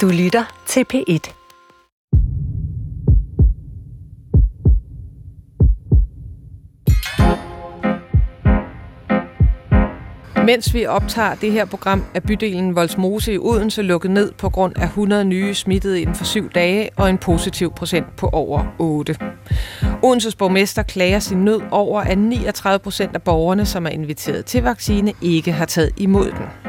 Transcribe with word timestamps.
Du 0.00 0.08
lytter 0.08 0.44
til 0.66 0.84
P1. 0.94 1.32
Mens 10.44 10.74
vi 10.74 10.86
optager 10.86 11.34
det 11.34 11.52
her 11.52 11.64
program, 11.64 12.04
er 12.14 12.20
bydelen 12.20 12.76
Voldsmose 12.76 13.32
i 13.32 13.38
Odense 13.38 13.82
lukket 13.82 14.10
ned 14.10 14.32
på 14.32 14.48
grund 14.48 14.76
af 14.76 14.84
100 14.84 15.24
nye 15.24 15.54
smittede 15.54 16.00
inden 16.00 16.14
for 16.14 16.24
syv 16.24 16.50
dage 16.50 16.90
og 16.96 17.10
en 17.10 17.18
positiv 17.18 17.72
procent 17.72 18.16
på 18.16 18.28
over 18.28 18.64
8. 18.78 19.16
Odenses 20.02 20.34
borgmester 20.34 20.82
klager 20.82 21.18
sin 21.18 21.38
nød 21.38 21.60
over, 21.70 22.00
at 22.00 22.18
39 22.18 22.78
procent 22.78 23.14
af 23.14 23.22
borgerne, 23.22 23.66
som 23.66 23.86
er 23.86 23.90
inviteret 23.90 24.44
til 24.44 24.62
vaccine, 24.62 25.12
ikke 25.22 25.52
har 25.52 25.66
taget 25.66 25.90
imod 25.96 26.30
den. 26.30 26.63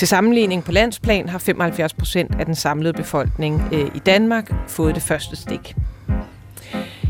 Til 0.00 0.08
sammenligning 0.08 0.64
på 0.64 0.72
landsplan 0.72 1.28
har 1.28 1.38
75 1.38 1.94
procent 1.94 2.34
af 2.38 2.46
den 2.46 2.54
samlede 2.54 2.92
befolkning 2.92 3.62
øh, 3.72 3.90
i 3.94 3.98
Danmark 3.98 4.52
fået 4.68 4.94
det 4.94 5.02
første 5.02 5.36
stik. 5.36 5.74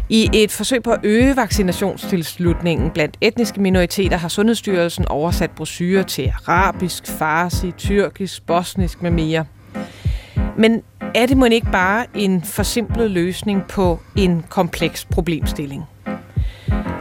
I 0.08 0.30
et 0.34 0.50
forsøg 0.50 0.82
på 0.82 0.92
at 0.92 1.00
øge 1.02 1.36
vaccinationstilslutningen 1.36 2.90
blandt 2.90 3.16
etniske 3.20 3.60
minoriteter 3.60 4.16
har 4.16 4.28
Sundhedsstyrelsen 4.28 5.08
oversat 5.08 5.50
brosyrer 5.50 6.02
til 6.02 6.32
arabisk, 6.46 7.06
farsi, 7.06 7.70
tyrkisk, 7.70 8.46
bosnisk 8.46 9.02
med 9.02 9.10
mere. 9.10 9.44
Men 10.58 10.82
er 11.14 11.26
det 11.26 11.36
må 11.36 11.44
ikke 11.44 11.70
bare 11.72 12.06
en 12.14 12.42
forsimplet 12.42 13.10
løsning 13.10 13.64
på 13.68 13.98
en 14.16 14.44
kompleks 14.48 15.04
problemstilling? 15.04 15.84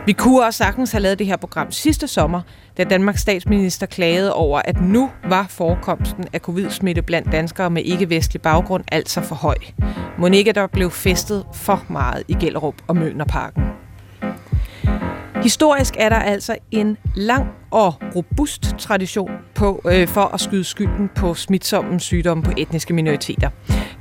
Vi 0.10 0.14
kunne 0.14 0.46
også 0.46 0.58
sagtens 0.58 0.92
have 0.92 1.02
lavet 1.02 1.20
det 1.20 1.28
her 1.28 1.38
program 1.38 1.72
sidste 1.72 2.08
sommer, 2.08 2.42
da 2.78 2.84
Danmarks 2.84 3.22
statsminister 3.22 3.86
klagede 3.86 4.34
over, 4.34 4.62
at 4.66 4.82
nu 4.82 5.10
var 5.30 5.46
forekomsten 5.50 6.26
af 6.34 6.40
covid-smitte 6.40 7.02
blandt 7.02 7.32
danskere 7.32 7.70
med 7.70 7.84
ikke-vestlig 7.84 8.42
baggrund 8.42 8.84
altså 8.92 9.22
for 9.22 9.36
høj. 9.36 9.56
Monika 10.18 10.52
der 10.52 10.68
blev 10.68 10.92
festet 10.92 11.46
for 11.54 11.86
meget 11.90 12.24
i 12.28 12.34
Gellerup 12.34 12.74
og 12.88 12.96
Mønerparken. 12.96 13.64
Historisk 15.44 15.96
er 15.98 16.10
der 16.10 16.20
altså 16.20 16.58
en 16.72 16.98
lang 17.16 17.48
og 17.72 17.94
robust 18.16 18.76
tradition 18.78 19.32
på, 19.56 19.82
øh, 19.92 20.08
for 20.08 20.26
at 20.34 20.40
skyde 20.40 20.64
skylden 20.64 21.10
på 21.16 21.34
smitsomme 21.34 22.00
sygdomme 22.00 22.44
på 22.44 22.52
etniske 22.58 22.94
minoriteter. 22.94 23.50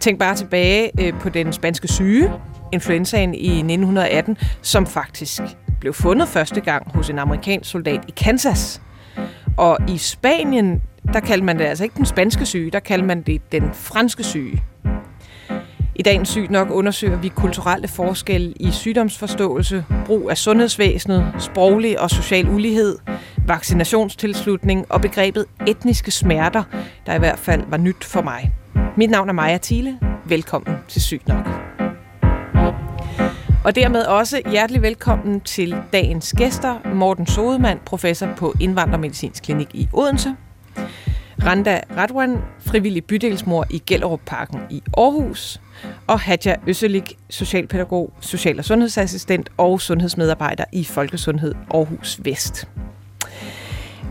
Tænk 0.01 0.19
bare 0.19 0.35
tilbage 0.35 0.91
øh, 1.01 1.21
på 1.21 1.29
den 1.29 1.53
spanske 1.53 1.89
syge, 1.89 2.33
influenzaen 2.73 3.35
i 3.35 3.49
1918, 3.49 4.37
som 4.63 4.87
faktisk 4.87 5.43
blev 5.81 5.95
fundet 5.95 6.29
første 6.29 6.61
gang 6.61 6.91
hos 6.95 7.11
en 7.11 7.19
amerikansk 7.19 7.71
soldat 7.71 8.01
i 8.09 8.13
Kansas. 8.17 8.83
Og 9.57 9.79
i 9.89 9.99
Spanien, 9.99 10.83
der 11.13 11.21
kaldte 11.21 11.45
man 11.45 11.59
det 11.59 11.65
altså 11.65 11.85
ikke 11.85 11.97
den 11.97 12.07
spanske 12.07 12.47
syge, 12.47 12.71
der 12.71 12.81
kaldte 12.81 13.07
man 13.07 13.23
det 13.23 13.53
den 13.53 13.71
franske 13.73 14.25
syge. 14.25 14.63
I 15.95 16.03
dagens 16.03 16.29
sygt 16.29 16.51
nok 16.51 16.71
undersøger 16.71 17.17
vi 17.17 17.29
kulturelle 17.29 17.89
forskelle 17.89 18.53
i 18.53 18.71
sygdomsforståelse, 18.71 19.85
brug 20.07 20.31
af 20.31 20.39
sundhedsvæsenet, 20.39 21.33
sproglig 21.39 22.01
og 22.01 22.11
social 22.11 22.49
ulighed, 22.49 22.99
vaccinationstilslutning 23.47 24.87
og 24.89 25.01
begrebet 25.01 25.45
etniske 25.67 26.11
smerter, 26.11 26.63
der 27.07 27.15
i 27.15 27.19
hvert 27.19 27.39
fald 27.39 27.63
var 27.69 27.77
nyt 27.77 28.05
for 28.05 28.23
mig. 28.23 28.53
Mit 28.97 29.11
navn 29.11 29.29
er 29.29 29.33
Maja 29.33 29.59
Thiele. 29.63 29.99
Velkommen 30.25 30.77
til 30.89 31.03
Sygt 31.03 31.29
nok. 31.29 31.68
Og 33.69 33.75
dermed 33.75 34.05
også 34.05 34.43
hjertelig 34.51 34.83
velkommen 34.83 35.41
til 35.41 35.77
dagens 35.93 36.35
gæster. 36.37 36.95
Morten 36.95 37.27
Sodemann, 37.27 37.81
professor 37.87 38.29
på 38.37 38.55
Indvandrermedicinsk 38.61 39.43
Klinik 39.43 39.69
i 39.75 39.89
Odense. 39.93 40.37
Randa 41.45 41.81
Radwan, 41.97 42.37
frivillig 42.61 43.05
bydelsmor 43.05 43.67
i 43.71 43.83
Gellerup 43.87 44.21
Parken 44.27 44.61
i 44.71 44.83
Aarhus. 44.97 45.61
Og 46.07 46.21
Hadja 46.21 46.55
Øsselik, 46.67 47.19
socialpædagog, 47.31 48.13
social- 48.21 48.59
og 48.59 48.65
sundhedsassistent 48.65 49.51
og 49.57 49.81
sundhedsmedarbejder 49.81 50.65
i 50.73 50.85
Folkesundhed 50.85 51.55
Aarhus 51.75 52.21
Vest. 52.25 52.69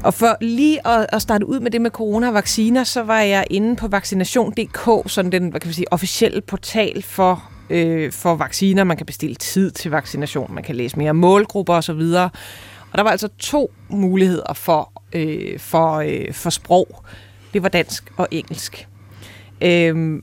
Og 0.03 0.13
for 0.13 0.38
lige 0.41 0.88
at, 0.88 1.06
at 1.13 1.22
starte 1.22 1.46
ud 1.46 1.59
med 1.59 1.72
det 1.72 1.81
med 1.81 1.91
coronavacciner, 1.91 2.84
så 2.84 3.03
var 3.03 3.19
jeg 3.19 3.46
inde 3.50 3.75
på 3.75 3.88
vaccination.dk, 3.88 5.12
sådan 5.12 5.31
den 5.31 5.50
hvad 5.50 5.59
kan 5.59 5.67
vi 5.67 5.73
sige, 5.73 5.94
officielle 5.94 6.41
portal 6.41 7.01
for 7.01 7.56
øh, 7.69 8.11
for 8.11 8.35
vacciner. 8.35 8.83
Man 8.83 8.97
kan 8.97 9.05
bestille 9.05 9.35
tid 9.35 9.72
til 9.72 9.91
vaccination, 9.91 10.53
man 10.53 10.63
kan 10.63 10.75
læse 10.75 10.97
mere 10.97 11.13
målgrupper 11.13 11.73
osv. 11.73 12.01
Og 12.91 12.97
der 12.97 13.01
var 13.03 13.11
altså 13.11 13.29
to 13.39 13.73
muligheder 13.89 14.53
for, 14.53 14.91
øh, 15.13 15.59
for, 15.59 15.95
øh, 15.95 16.33
for 16.33 16.50
sprog. 16.50 17.03
Det 17.53 17.63
var 17.63 17.69
dansk 17.69 18.11
og 18.17 18.28
engelsk. 18.31 18.88
Øh, 19.61 20.22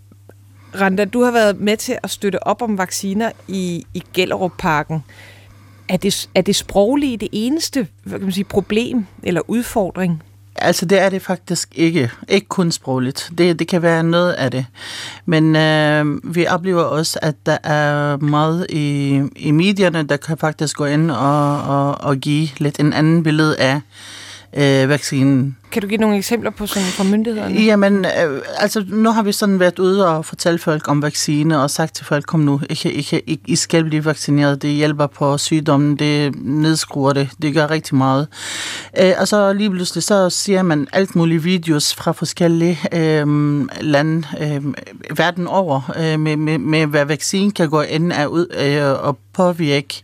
Randa, 0.80 1.04
du 1.04 1.22
har 1.22 1.32
været 1.32 1.60
med 1.60 1.76
til 1.76 1.98
at 2.02 2.10
støtte 2.10 2.46
op 2.46 2.62
om 2.62 2.78
vacciner 2.78 3.32
i, 3.48 3.86
i 3.94 4.02
Gellerup-parken. 4.14 5.04
Er 5.88 5.96
det, 5.96 6.28
er 6.34 6.42
det 6.42 6.56
sproglige 6.56 7.16
det 7.16 7.28
eneste 7.32 7.88
hvad 8.02 8.18
kan 8.18 8.26
man 8.26 8.32
sige, 8.32 8.44
problem 8.44 9.06
eller 9.22 9.40
udfordring? 9.48 10.22
Altså 10.56 10.86
det 10.86 10.98
er 11.00 11.08
det 11.08 11.22
faktisk 11.22 11.68
ikke. 11.74 12.10
Ikke 12.28 12.46
kun 12.46 12.72
sprogligt. 12.72 13.30
Det, 13.38 13.58
det 13.58 13.68
kan 13.68 13.82
være 13.82 14.02
noget 14.02 14.32
af 14.32 14.50
det. 14.50 14.66
Men 15.26 15.56
øh, 15.56 16.34
vi 16.34 16.46
oplever 16.46 16.82
også, 16.82 17.18
at 17.22 17.34
der 17.46 17.58
er 17.62 18.16
meget 18.16 18.66
i, 18.70 19.20
i 19.36 19.50
medierne, 19.50 20.02
der 20.02 20.16
kan 20.16 20.38
faktisk 20.38 20.76
gå 20.76 20.84
ind 20.84 21.10
og, 21.10 21.62
og, 21.62 22.00
og 22.00 22.16
give 22.16 22.48
lidt 22.58 22.80
en 22.80 22.92
anden 22.92 23.22
billede 23.22 23.56
af 23.58 23.80
øh, 24.56 24.88
vaccinen. 24.88 25.56
Kan 25.74 25.82
du 25.82 25.88
give 25.88 26.00
nogle 26.00 26.16
eksempler 26.16 26.50
på 26.50 26.66
sådan 26.66 26.88
fra 26.88 27.04
myndighederne? 27.04 27.60
Jamen, 27.60 28.04
øh, 28.04 28.42
altså 28.58 28.84
nu 28.88 29.10
har 29.10 29.22
vi 29.22 29.32
sådan 29.32 29.60
været 29.60 29.78
ude 29.78 30.08
og 30.08 30.24
fortælle 30.24 30.58
folk 30.58 30.88
om 30.88 31.02
vaccine 31.02 31.62
og 31.62 31.70
sagt 31.70 31.94
til 31.94 32.04
folk, 32.04 32.26
kom 32.26 32.40
nu, 32.40 32.60
ikke, 32.70 32.92
ikke, 32.92 33.22
ikke, 33.26 33.42
I 33.46 33.56
skal 33.56 33.84
blive 33.84 34.04
vaccineret, 34.04 34.62
det 34.62 34.70
hjælper 34.70 35.06
på 35.06 35.38
sygdommen, 35.38 35.96
det 35.96 36.34
nedskruer 36.44 37.12
det, 37.12 37.30
det 37.42 37.54
gør 37.54 37.70
rigtig 37.70 37.96
meget. 37.96 38.28
Øh, 39.00 39.12
og 39.18 39.28
så 39.28 39.52
lige 39.52 39.70
pludselig, 39.70 40.02
så 40.02 40.30
ser 40.30 40.62
man 40.62 40.88
alt 40.92 41.16
mulige 41.16 41.42
videos 41.42 41.94
fra 41.94 42.12
forskellige 42.12 42.78
øh, 42.92 43.26
lande 43.80 44.26
øh, 44.40 44.74
verden 45.16 45.46
over, 45.46 45.94
øh, 45.96 46.20
med, 46.20 46.36
med, 46.36 46.58
med 46.58 46.86
hvad 46.86 47.04
vaccinen 47.04 47.50
kan 47.50 47.70
gå 47.70 47.80
ind 47.80 48.12
af 48.12 48.26
ud 48.26 48.46
øh, 48.58 49.06
og 49.06 49.18
påvirke. 49.34 50.02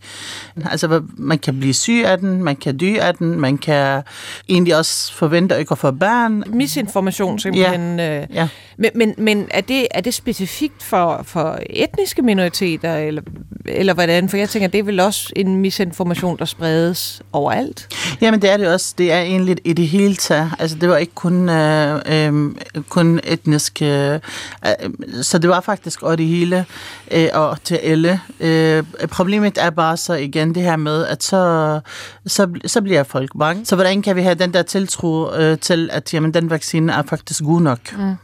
Altså, 0.65 1.03
man 1.17 1.39
kan 1.39 1.61
blive 1.61 1.75
syg 1.75 2.03
af 2.07 2.19
den, 2.19 2.45
man 2.45 2.57
kan 2.57 2.77
dø 2.77 2.95
af 3.01 3.15
den, 3.15 3.41
man 3.41 3.59
kan 3.59 4.03
egentlig 4.49 4.77
også 4.77 5.13
forvente 5.15 5.55
ikke 5.61 5.73
at 5.73 5.79
få 5.79 5.91
børn. 5.91 6.45
Misinformation 6.47 7.39
simpelthen. 7.39 7.99
Ja. 7.99 8.27
ja. 8.35 8.49
Men, 8.77 8.91
men, 8.95 9.15
men 9.19 9.49
er, 9.51 9.61
det, 9.61 9.87
er 9.91 10.01
det 10.01 10.15
specifikt 10.15 10.83
for, 10.83 11.21
for 11.25 11.59
etniske 11.71 12.23
minoriteter, 12.23 12.97
eller, 12.97 13.23
eller 13.67 13.95
hvordan? 13.95 14.29
For 14.29 14.37
jeg 14.37 14.49
tænker, 14.49 14.69
det 14.69 14.79
er 14.79 14.83
vel 14.83 15.01
også 15.01 15.33
en 15.37 15.57
misinformation, 15.57 16.39
der 16.39 16.45
spredes 16.45 17.23
overalt? 17.33 17.89
Jamen, 18.21 18.43
det 18.43 18.51
er 18.51 18.57
det 18.57 18.69
også. 18.69 18.95
Det 18.99 19.13
er 19.13 19.21
egentlig 19.21 19.57
i 19.65 19.73
det 19.73 19.89
hele 19.89 20.17
taget. 20.17 20.51
Altså, 20.59 20.77
det 20.77 20.89
var 20.89 20.97
ikke 20.97 21.15
kun, 21.15 21.49
øh, 21.49 22.01
øh, 22.07 22.55
kun 22.89 23.21
etnisk. 23.25 23.83
Øh, 23.83 24.15
øh 24.15 24.21
så 25.23 25.39
det 25.39 25.51
var 25.51 25.61
faktisk 25.61 26.03
over 26.03 26.17
det 26.17 26.27
hele, 26.27 26.65
øh, 27.11 27.29
og 27.33 27.59
til 27.65 27.75
alle. 27.75 28.21
Øh, 28.41 28.85
problemet 29.11 29.59
er 29.59 29.71
bare 29.71 29.97
så 29.97 30.15
igen 30.15 30.55
det 30.55 30.63
her 30.63 30.77
med, 30.77 31.07
at 31.07 31.23
så, 31.23 31.81
så, 32.27 32.49
så 32.67 32.81
bliver 32.83 33.03
folk 33.03 33.31
bange. 33.39 33.67
Så 33.67 33.75
hvordan 33.75 34.03
kan 34.03 34.17
vi 34.17 34.23
have 34.23 34.35
den 34.35 34.55
der 34.55 34.63
tiltro 34.63 35.35
øh, 35.35 35.59
til, 35.59 35.91
at 35.93 36.15
jamen, 36.15 36.35
den 36.35 36.51
vaccine 36.51 36.93
er 36.93 37.03
faktisk 37.03 37.45
god 37.45 37.61
nok? 37.61 37.79
Mm. 37.99 38.15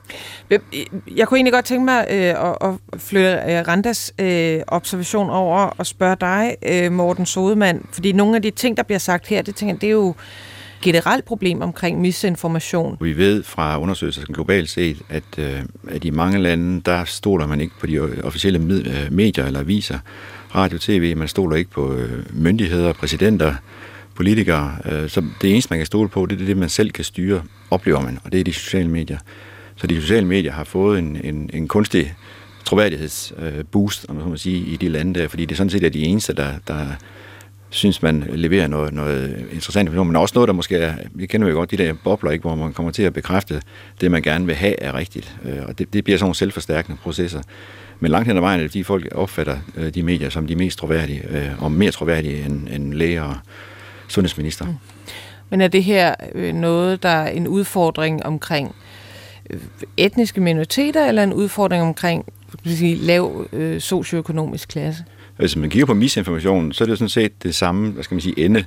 Jeg 1.17 1.29
kunne 1.29 1.39
egentlig 1.39 1.53
godt 1.53 1.65
tænke 1.65 1.85
mig 1.85 2.07
øh, 2.11 2.51
at, 2.51 2.57
at 2.61 3.01
flytte 3.01 3.29
øh, 3.29 3.69
Randas 3.69 4.13
øh, 4.19 4.61
observation 4.67 5.31
over 5.31 5.59
og 5.59 5.87
spørge 5.87 6.17
dig, 6.21 6.57
øh, 6.63 6.93
Morten 6.93 7.27
Sodemann, 7.27 7.87
fordi 7.93 8.13
nogle 8.13 8.37
af 8.37 8.43
de 8.43 8.51
ting, 8.51 8.77
der 8.77 8.83
bliver 8.83 8.99
sagt 8.99 9.27
her, 9.27 9.43
det, 9.43 9.55
tænker, 9.55 9.76
det 9.77 9.87
er 9.87 9.93
jo 9.93 10.15
generelt 10.83 11.25
problem 11.25 11.63
omkring 11.63 12.01
misinformation. 12.01 12.97
Vi 13.01 13.17
ved 13.17 13.43
fra 13.43 13.81
undersøgelser 13.81 14.23
globalt 14.23 14.71
set, 14.71 15.03
at, 15.09 15.23
øh, 15.39 15.63
at 15.89 16.05
i 16.05 16.11
mange 16.11 16.39
lande, 16.39 16.81
der 16.81 17.05
stoler 17.05 17.47
man 17.47 17.61
ikke 17.61 17.75
på 17.81 17.87
de 17.87 18.23
officielle 18.23 18.59
øh, 18.61 19.13
medier 19.13 19.47
eller 19.47 19.61
aviser, 19.61 19.99
radio, 20.55 20.79
tv, 20.79 21.17
man 21.17 21.29
stoler 21.29 21.57
ikke 21.57 21.71
på 21.71 21.93
øh, 21.93 22.25
myndigheder, 22.31 22.93
præsidenter, 22.93 23.55
politikere. 24.15 24.77
Øh, 24.85 25.09
så 25.09 25.25
det 25.43 25.53
eneste, 25.53 25.71
man 25.71 25.79
kan 25.79 25.87
stole 25.87 26.09
på, 26.09 26.27
det 26.27 26.41
er 26.41 26.47
det, 26.47 26.57
man 26.57 26.69
selv 26.69 26.91
kan 26.91 27.05
styre, 27.05 27.43
oplever 27.71 28.01
man, 28.01 28.19
og 28.25 28.33
det 28.33 28.41
er 28.41 28.45
de 28.45 28.53
sociale 28.53 28.89
medier. 28.89 29.19
Så 29.77 29.87
de 29.87 30.01
sociale 30.01 30.27
medier 30.27 30.53
har 30.53 30.65
fået 30.65 30.99
en, 30.99 31.21
en, 31.25 31.51
en 31.53 31.69
kunstig 31.69 32.15
troværdighedsboost, 32.65 34.05
øh, 34.05 34.11
om 34.11 34.17
man 34.17 34.29
må 34.29 34.37
sige, 34.37 34.67
i 34.67 34.77
de 34.77 34.89
lande 34.89 35.21
der, 35.21 35.29
fordi 35.29 35.45
det 35.45 35.53
er 35.53 35.57
sådan 35.57 35.71
set 35.71 35.85
er 35.85 35.89
de 35.89 36.03
eneste, 36.03 36.33
der, 36.33 36.53
der 36.69 36.87
synes, 37.71 38.03
man 38.03 38.25
leverer 38.29 38.67
noget, 38.67 38.93
noget 38.93 39.47
interessant 39.53 39.87
information, 39.87 40.07
men 40.07 40.17
også 40.17 40.33
noget, 40.35 40.49
der 40.49 40.55
måske 40.55 40.77
er, 40.77 40.95
vi 41.11 41.27
kender 41.27 41.49
jo 41.49 41.55
godt 41.55 41.71
de 41.71 41.77
der 41.77 41.95
bobler, 42.05 42.31
ikke, 42.31 42.43
hvor 42.43 42.55
man 42.55 42.73
kommer 42.73 42.93
til 42.93 43.03
at 43.03 43.13
bekræfte 43.13 43.63
det, 44.01 44.11
man 44.11 44.23
gerne 44.23 44.47
vil 44.47 44.55
have, 44.55 44.83
er 44.83 44.95
rigtigt. 44.95 45.37
Øh, 45.45 45.59
og 45.69 45.79
det, 45.79 45.93
det 45.93 46.05
bliver 46.05 46.19
sådan 46.19 46.25
nogle 46.25 46.35
selvforstærkende 46.35 46.99
processer. 47.03 47.43
Men 48.01 48.11
langt 48.11 48.29
hen 48.29 48.37
ad 48.37 48.41
vejen, 48.41 48.71
de 48.73 48.85
folk 48.85 49.09
opfatter 49.15 49.57
øh, 49.77 49.95
de 49.95 50.03
medier 50.03 50.29
som 50.29 50.47
de 50.47 50.57
mest 50.57 50.79
troværdige, 50.79 51.23
øh, 51.31 51.63
og 51.63 51.73
mere 51.73 51.91
troværdige 51.91 52.45
end, 52.45 52.69
end 52.69 52.95
læger 52.95 53.23
og 53.23 53.37
sundhedsminister. 54.09 54.65
Mm. 54.65 54.75
Men 55.51 55.61
er 55.61 55.69
det 55.69 55.85
her 55.85 56.15
noget, 56.53 57.03
der 57.03 57.09
er 57.09 57.29
en 57.29 57.49
udfordring 57.49 58.27
omkring 58.27 58.75
etniske 59.97 60.41
minoriteter, 60.41 61.07
eller 61.07 61.23
en 61.23 61.33
udfordring 61.33 61.83
omkring 61.83 62.33
sige, 62.65 62.95
lav 62.95 63.47
øh, 63.53 63.81
socioøkonomisk 63.81 64.69
klasse? 64.69 65.05
Altså, 65.39 65.57
hvis 65.57 65.61
man 65.61 65.71
kigger 65.71 65.87
på 65.87 65.95
misinformation, 65.95 66.73
så 66.73 66.85
er 66.85 66.89
det 66.89 66.99
sådan 66.99 67.09
set 67.09 67.43
det 67.43 67.55
samme, 67.55 67.91
hvad 67.91 68.05
skal 68.05 68.15
man 68.15 68.21
sige, 68.21 68.39
ende 68.39 68.65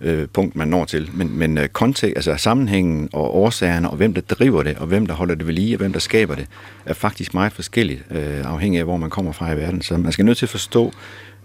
øh, 0.00 0.28
punkt, 0.32 0.56
man 0.56 0.68
når 0.68 0.84
til. 0.84 1.10
Men, 1.14 1.38
men 1.38 1.58
øh, 1.58 1.68
kontekst, 1.68 2.16
altså 2.16 2.36
sammenhængen 2.36 3.08
og 3.12 3.36
årsagerne, 3.36 3.90
og 3.90 3.96
hvem 3.96 4.14
der 4.14 4.20
driver 4.20 4.62
det, 4.62 4.76
og 4.78 4.86
hvem 4.86 5.06
der 5.06 5.14
holder 5.14 5.34
det 5.34 5.46
ved 5.46 5.54
lige, 5.54 5.74
og 5.74 5.78
hvem 5.78 5.92
der 5.92 6.00
skaber 6.00 6.34
det, 6.34 6.46
er 6.86 6.94
faktisk 6.94 7.34
meget 7.34 7.52
forskelligt, 7.52 8.04
øh, 8.10 8.52
afhængig 8.52 8.78
af, 8.78 8.84
hvor 8.84 8.96
man 8.96 9.10
kommer 9.10 9.32
fra 9.32 9.52
i 9.52 9.56
verden. 9.56 9.82
Så 9.82 9.96
man 9.96 10.12
skal 10.12 10.24
nødt 10.24 10.38
til 10.38 10.46
at 10.46 10.50
forstå 10.50 10.92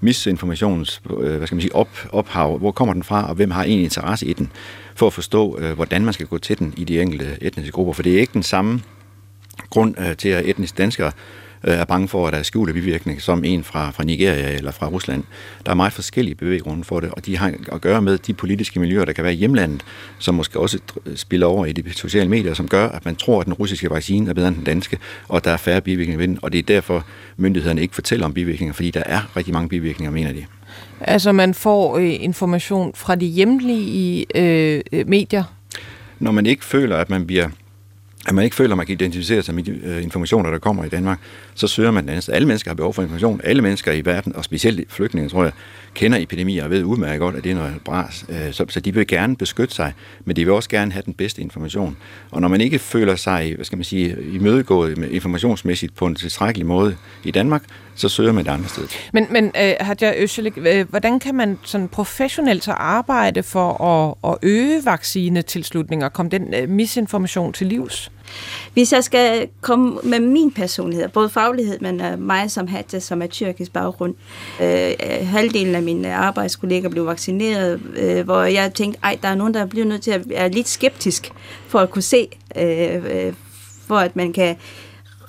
misinformations 0.01 1.01
øh, 1.09 1.35
hvad 1.38 1.47
skal 1.47 1.56
man 1.56 1.62
sige, 1.62 1.75
op, 1.75 2.07
ophav, 2.12 2.57
hvor 2.57 2.71
kommer 2.71 2.94
den 2.94 3.03
fra, 3.03 3.29
og 3.29 3.35
hvem 3.35 3.51
har 3.51 3.63
en 3.63 3.79
interesse 3.79 4.25
i 4.25 4.33
den, 4.33 4.51
for 4.95 5.07
at 5.07 5.13
forstå, 5.13 5.59
øh, 5.59 5.71
hvordan 5.73 6.06
man 6.06 6.13
skal 6.13 6.27
gå 6.27 6.38
til 6.38 6.59
den 6.59 6.73
i 6.77 6.83
de 6.83 7.01
enkelte 7.01 7.38
etniske 7.41 7.71
grupper. 7.71 7.94
For 7.94 8.03
det 8.03 8.15
er 8.15 8.19
ikke 8.19 8.33
den 8.33 8.44
samme 8.44 8.81
grund 9.69 9.95
øh, 10.00 10.18
til, 10.18 10.29
at 10.29 10.45
etniske 10.45 10.75
danskere 10.77 11.12
øh, 11.63 11.74
er 11.74 11.86
bange 11.86 12.08
for, 12.08 12.28
at 12.28 12.34
der 12.34 12.40
er 12.40 12.44
skjulte 12.44 12.74
bivirkning, 12.74 13.22
som 13.22 13.44
en 13.44 13.63
fra, 13.63 13.92
fra 13.92 14.04
Nigeria 14.04 14.58
eller 14.58 14.72
fra 14.72 14.88
Rusland. 14.88 15.24
Der 15.66 15.72
er 15.72 15.75
meget 15.75 15.94
forskellige 15.94 16.36
bevæggrunde 16.36 16.84
for 16.84 17.00
det, 17.00 17.12
og 17.12 17.25
de 17.25 17.38
har 17.38 17.54
at 17.72 17.81
gøre 17.81 18.02
med 18.02 18.18
de 18.18 18.34
politiske 18.34 18.80
miljøer, 18.80 19.06
der 19.06 19.13
kan 19.13 19.24
være 19.24 19.34
i 19.34 19.38
hjemlandet, 19.38 19.84
som 20.19 20.36
måske 20.36 20.60
også 20.60 20.80
spiller 21.16 21.48
over 21.48 21.66
i 21.66 21.72
de 21.72 21.94
sociale 21.94 22.30
medier, 22.30 22.54
som 22.54 22.68
gør, 22.68 22.90
at 22.90 23.06
man 23.06 23.16
tror, 23.16 23.40
at 23.40 23.46
den 23.46 23.54
russiske 23.54 23.90
vaccine 23.90 24.30
er 24.30 24.34
bedre 24.34 24.48
end 24.48 24.56
den 24.56 24.63
danske, 24.63 24.98
og 25.28 25.38
at 25.38 25.46
der 25.46 25.52
er 25.52 25.58
færre 25.58 25.81
bivirkninger 25.81 26.18
ved 26.18 26.28
den, 26.28 26.40
og 26.42 26.52
det 26.52 26.60
er 26.60 26.63
derfor, 26.63 27.06
myndighederne 27.38 27.81
ikke 27.81 27.96
fortæller 27.96 28.25
om 28.25 28.34
bivirkninger, 28.34 28.74
fordi 28.74 28.92
der 28.92 29.04
er 29.06 29.38
rigtig 29.38 29.54
mange 29.54 29.69
bivirkninger, 29.69 30.12
mener 30.12 30.34
de. 30.34 30.46
Altså 31.02 31.31
man 31.31 31.54
får 31.54 31.98
øh, 31.98 32.24
information 32.24 32.92
fra 32.96 33.16
de 33.16 33.25
hjemlige 33.25 34.25
øh, 34.36 34.81
medier? 35.07 35.44
Når 36.19 36.31
man 36.31 36.46
ikke 36.46 36.66
føler, 36.66 36.98
at 36.98 37.10
man 37.10 37.28
bliver 37.28 37.50
at 38.28 38.36
man 38.36 38.44
ikke 38.44 38.56
føler, 38.56 38.74
at 38.74 38.78
man 38.78 38.86
kan 38.86 38.94
identificere 38.94 39.42
sig 39.42 39.56
med 39.56 39.64
de 39.64 39.72
øh, 39.72 40.04
informationer, 40.04 40.52
der 40.52 40.57
kommer 40.57 40.84
i 40.84 40.90
Danmark, 40.90 41.19
så 41.62 41.68
søger 41.68 41.92
man 41.92 42.08
det. 42.08 42.30
Alle 42.30 42.48
mennesker 42.48 42.72
har 42.72 42.75
behov 42.75 42.94
for 42.94 43.02
information. 43.02 43.42
Alle 43.44 43.62
mennesker 43.62 43.92
i 43.92 44.06
verden, 44.06 44.36
og 44.36 44.44
specielt 44.44 44.92
flygtninge, 44.92 45.30
tror 45.30 45.44
jeg, 45.44 45.52
kender 45.94 46.18
epidemier 46.22 46.63
og 46.63 46.69
ved 46.69 46.84
udmærket 46.84 47.19
godt, 47.19 47.36
at 47.36 47.44
det 47.44 47.52
er 47.52 47.56
noget 47.56 47.74
bras. 47.86 48.25
Øh, 48.30 48.54
så, 48.54 48.66
så 48.69 48.80
de 48.80 48.94
vil 48.94 49.08
gerne 49.08 49.36
beskytte 49.36 49.75
sig, 49.75 49.94
men 50.25 50.36
de 50.36 50.46
vil 50.46 50.54
også 50.54 50.69
gerne 50.69 50.92
have 50.92 51.04
den 51.06 51.13
bedste 51.13 51.42
information. 51.42 51.98
Og 52.31 52.42
når 52.42 52.48
man 52.48 52.62
ikke 52.62 52.80
føler 52.80 53.16
sig, 53.16 53.56
hvad 53.56 53.66
skal 53.66 53.78
man 53.78 53.84
sige, 53.84 54.18
imødegået 54.34 54.98
informationsmæssigt 55.12 55.96
på 55.96 56.06
en 56.06 56.16
tilstrækkelig 56.16 56.68
måde 56.68 56.96
i 57.24 57.31
Danmark, 57.31 57.64
så 57.96 58.10
søger 58.10 58.31
man 58.31 58.46
det 58.46 58.52
andet 58.52 58.69
sted. 58.69 58.88
Men, 59.14 59.28
men 59.30 59.46
øh, 59.46 59.74
uh, 59.81 59.88
Hadja 59.88 60.14
Øsselik, 60.18 60.54
øh, 60.57 60.90
hvordan 60.90 61.19
kan 61.19 61.36
man 61.36 61.60
sådan 61.64 61.88
professionelt 61.88 62.64
så 62.64 62.72
arbejde 62.72 63.44
for 63.44 63.84
at, 63.84 64.31
at 64.31 64.38
øge 64.42 64.86
vaccinetilslutninger 64.86 66.06
og 66.06 66.14
komme 66.14 66.30
den 66.30 66.54
uh, 66.64 66.69
misinformation 66.69 67.54
til 67.54 67.68
livs? 67.68 68.12
Hvis 68.74 68.94
jeg 68.94 69.04
skal 69.04 69.48
komme 69.62 70.00
med 70.04 70.19
min 70.19 70.51
personlighed, 70.51 71.10
både 71.10 71.30
faglighed, 71.30 71.80
men 71.80 72.01
øh, 72.01 72.19
mig 72.19 72.51
som 72.51 72.68
hatte, 72.68 72.98
øh, 72.98 73.01
som 73.01 73.22
er 73.22 73.28
tyrkisk 73.28 73.74
baggrund, 73.74 74.16
Øh, 74.62 74.94
halvdelen 75.28 75.75
af 75.75 75.83
mine 75.83 76.13
arbejdskolleger 76.13 76.89
blev 76.89 77.06
vaccineret, 77.06 77.81
øh, 77.95 78.25
hvor 78.25 78.44
jeg 78.44 78.74
tænkte, 78.74 79.00
ej, 79.04 79.18
der 79.22 79.28
er 79.28 79.36
nogen, 79.36 79.54
der 79.54 79.66
bliver 79.66 79.86
nødt 79.86 80.01
til 80.01 80.12
at 80.12 80.30
være 80.30 80.50
lidt 80.50 80.68
skeptisk 80.68 81.31
for 81.68 81.80
at 81.80 81.89
kunne 81.89 82.01
se, 82.01 82.28
øh, 82.57 82.95
øh 82.95 83.33
for 83.88 83.98
at 83.98 84.16
man 84.16 84.33
kan 84.33 84.56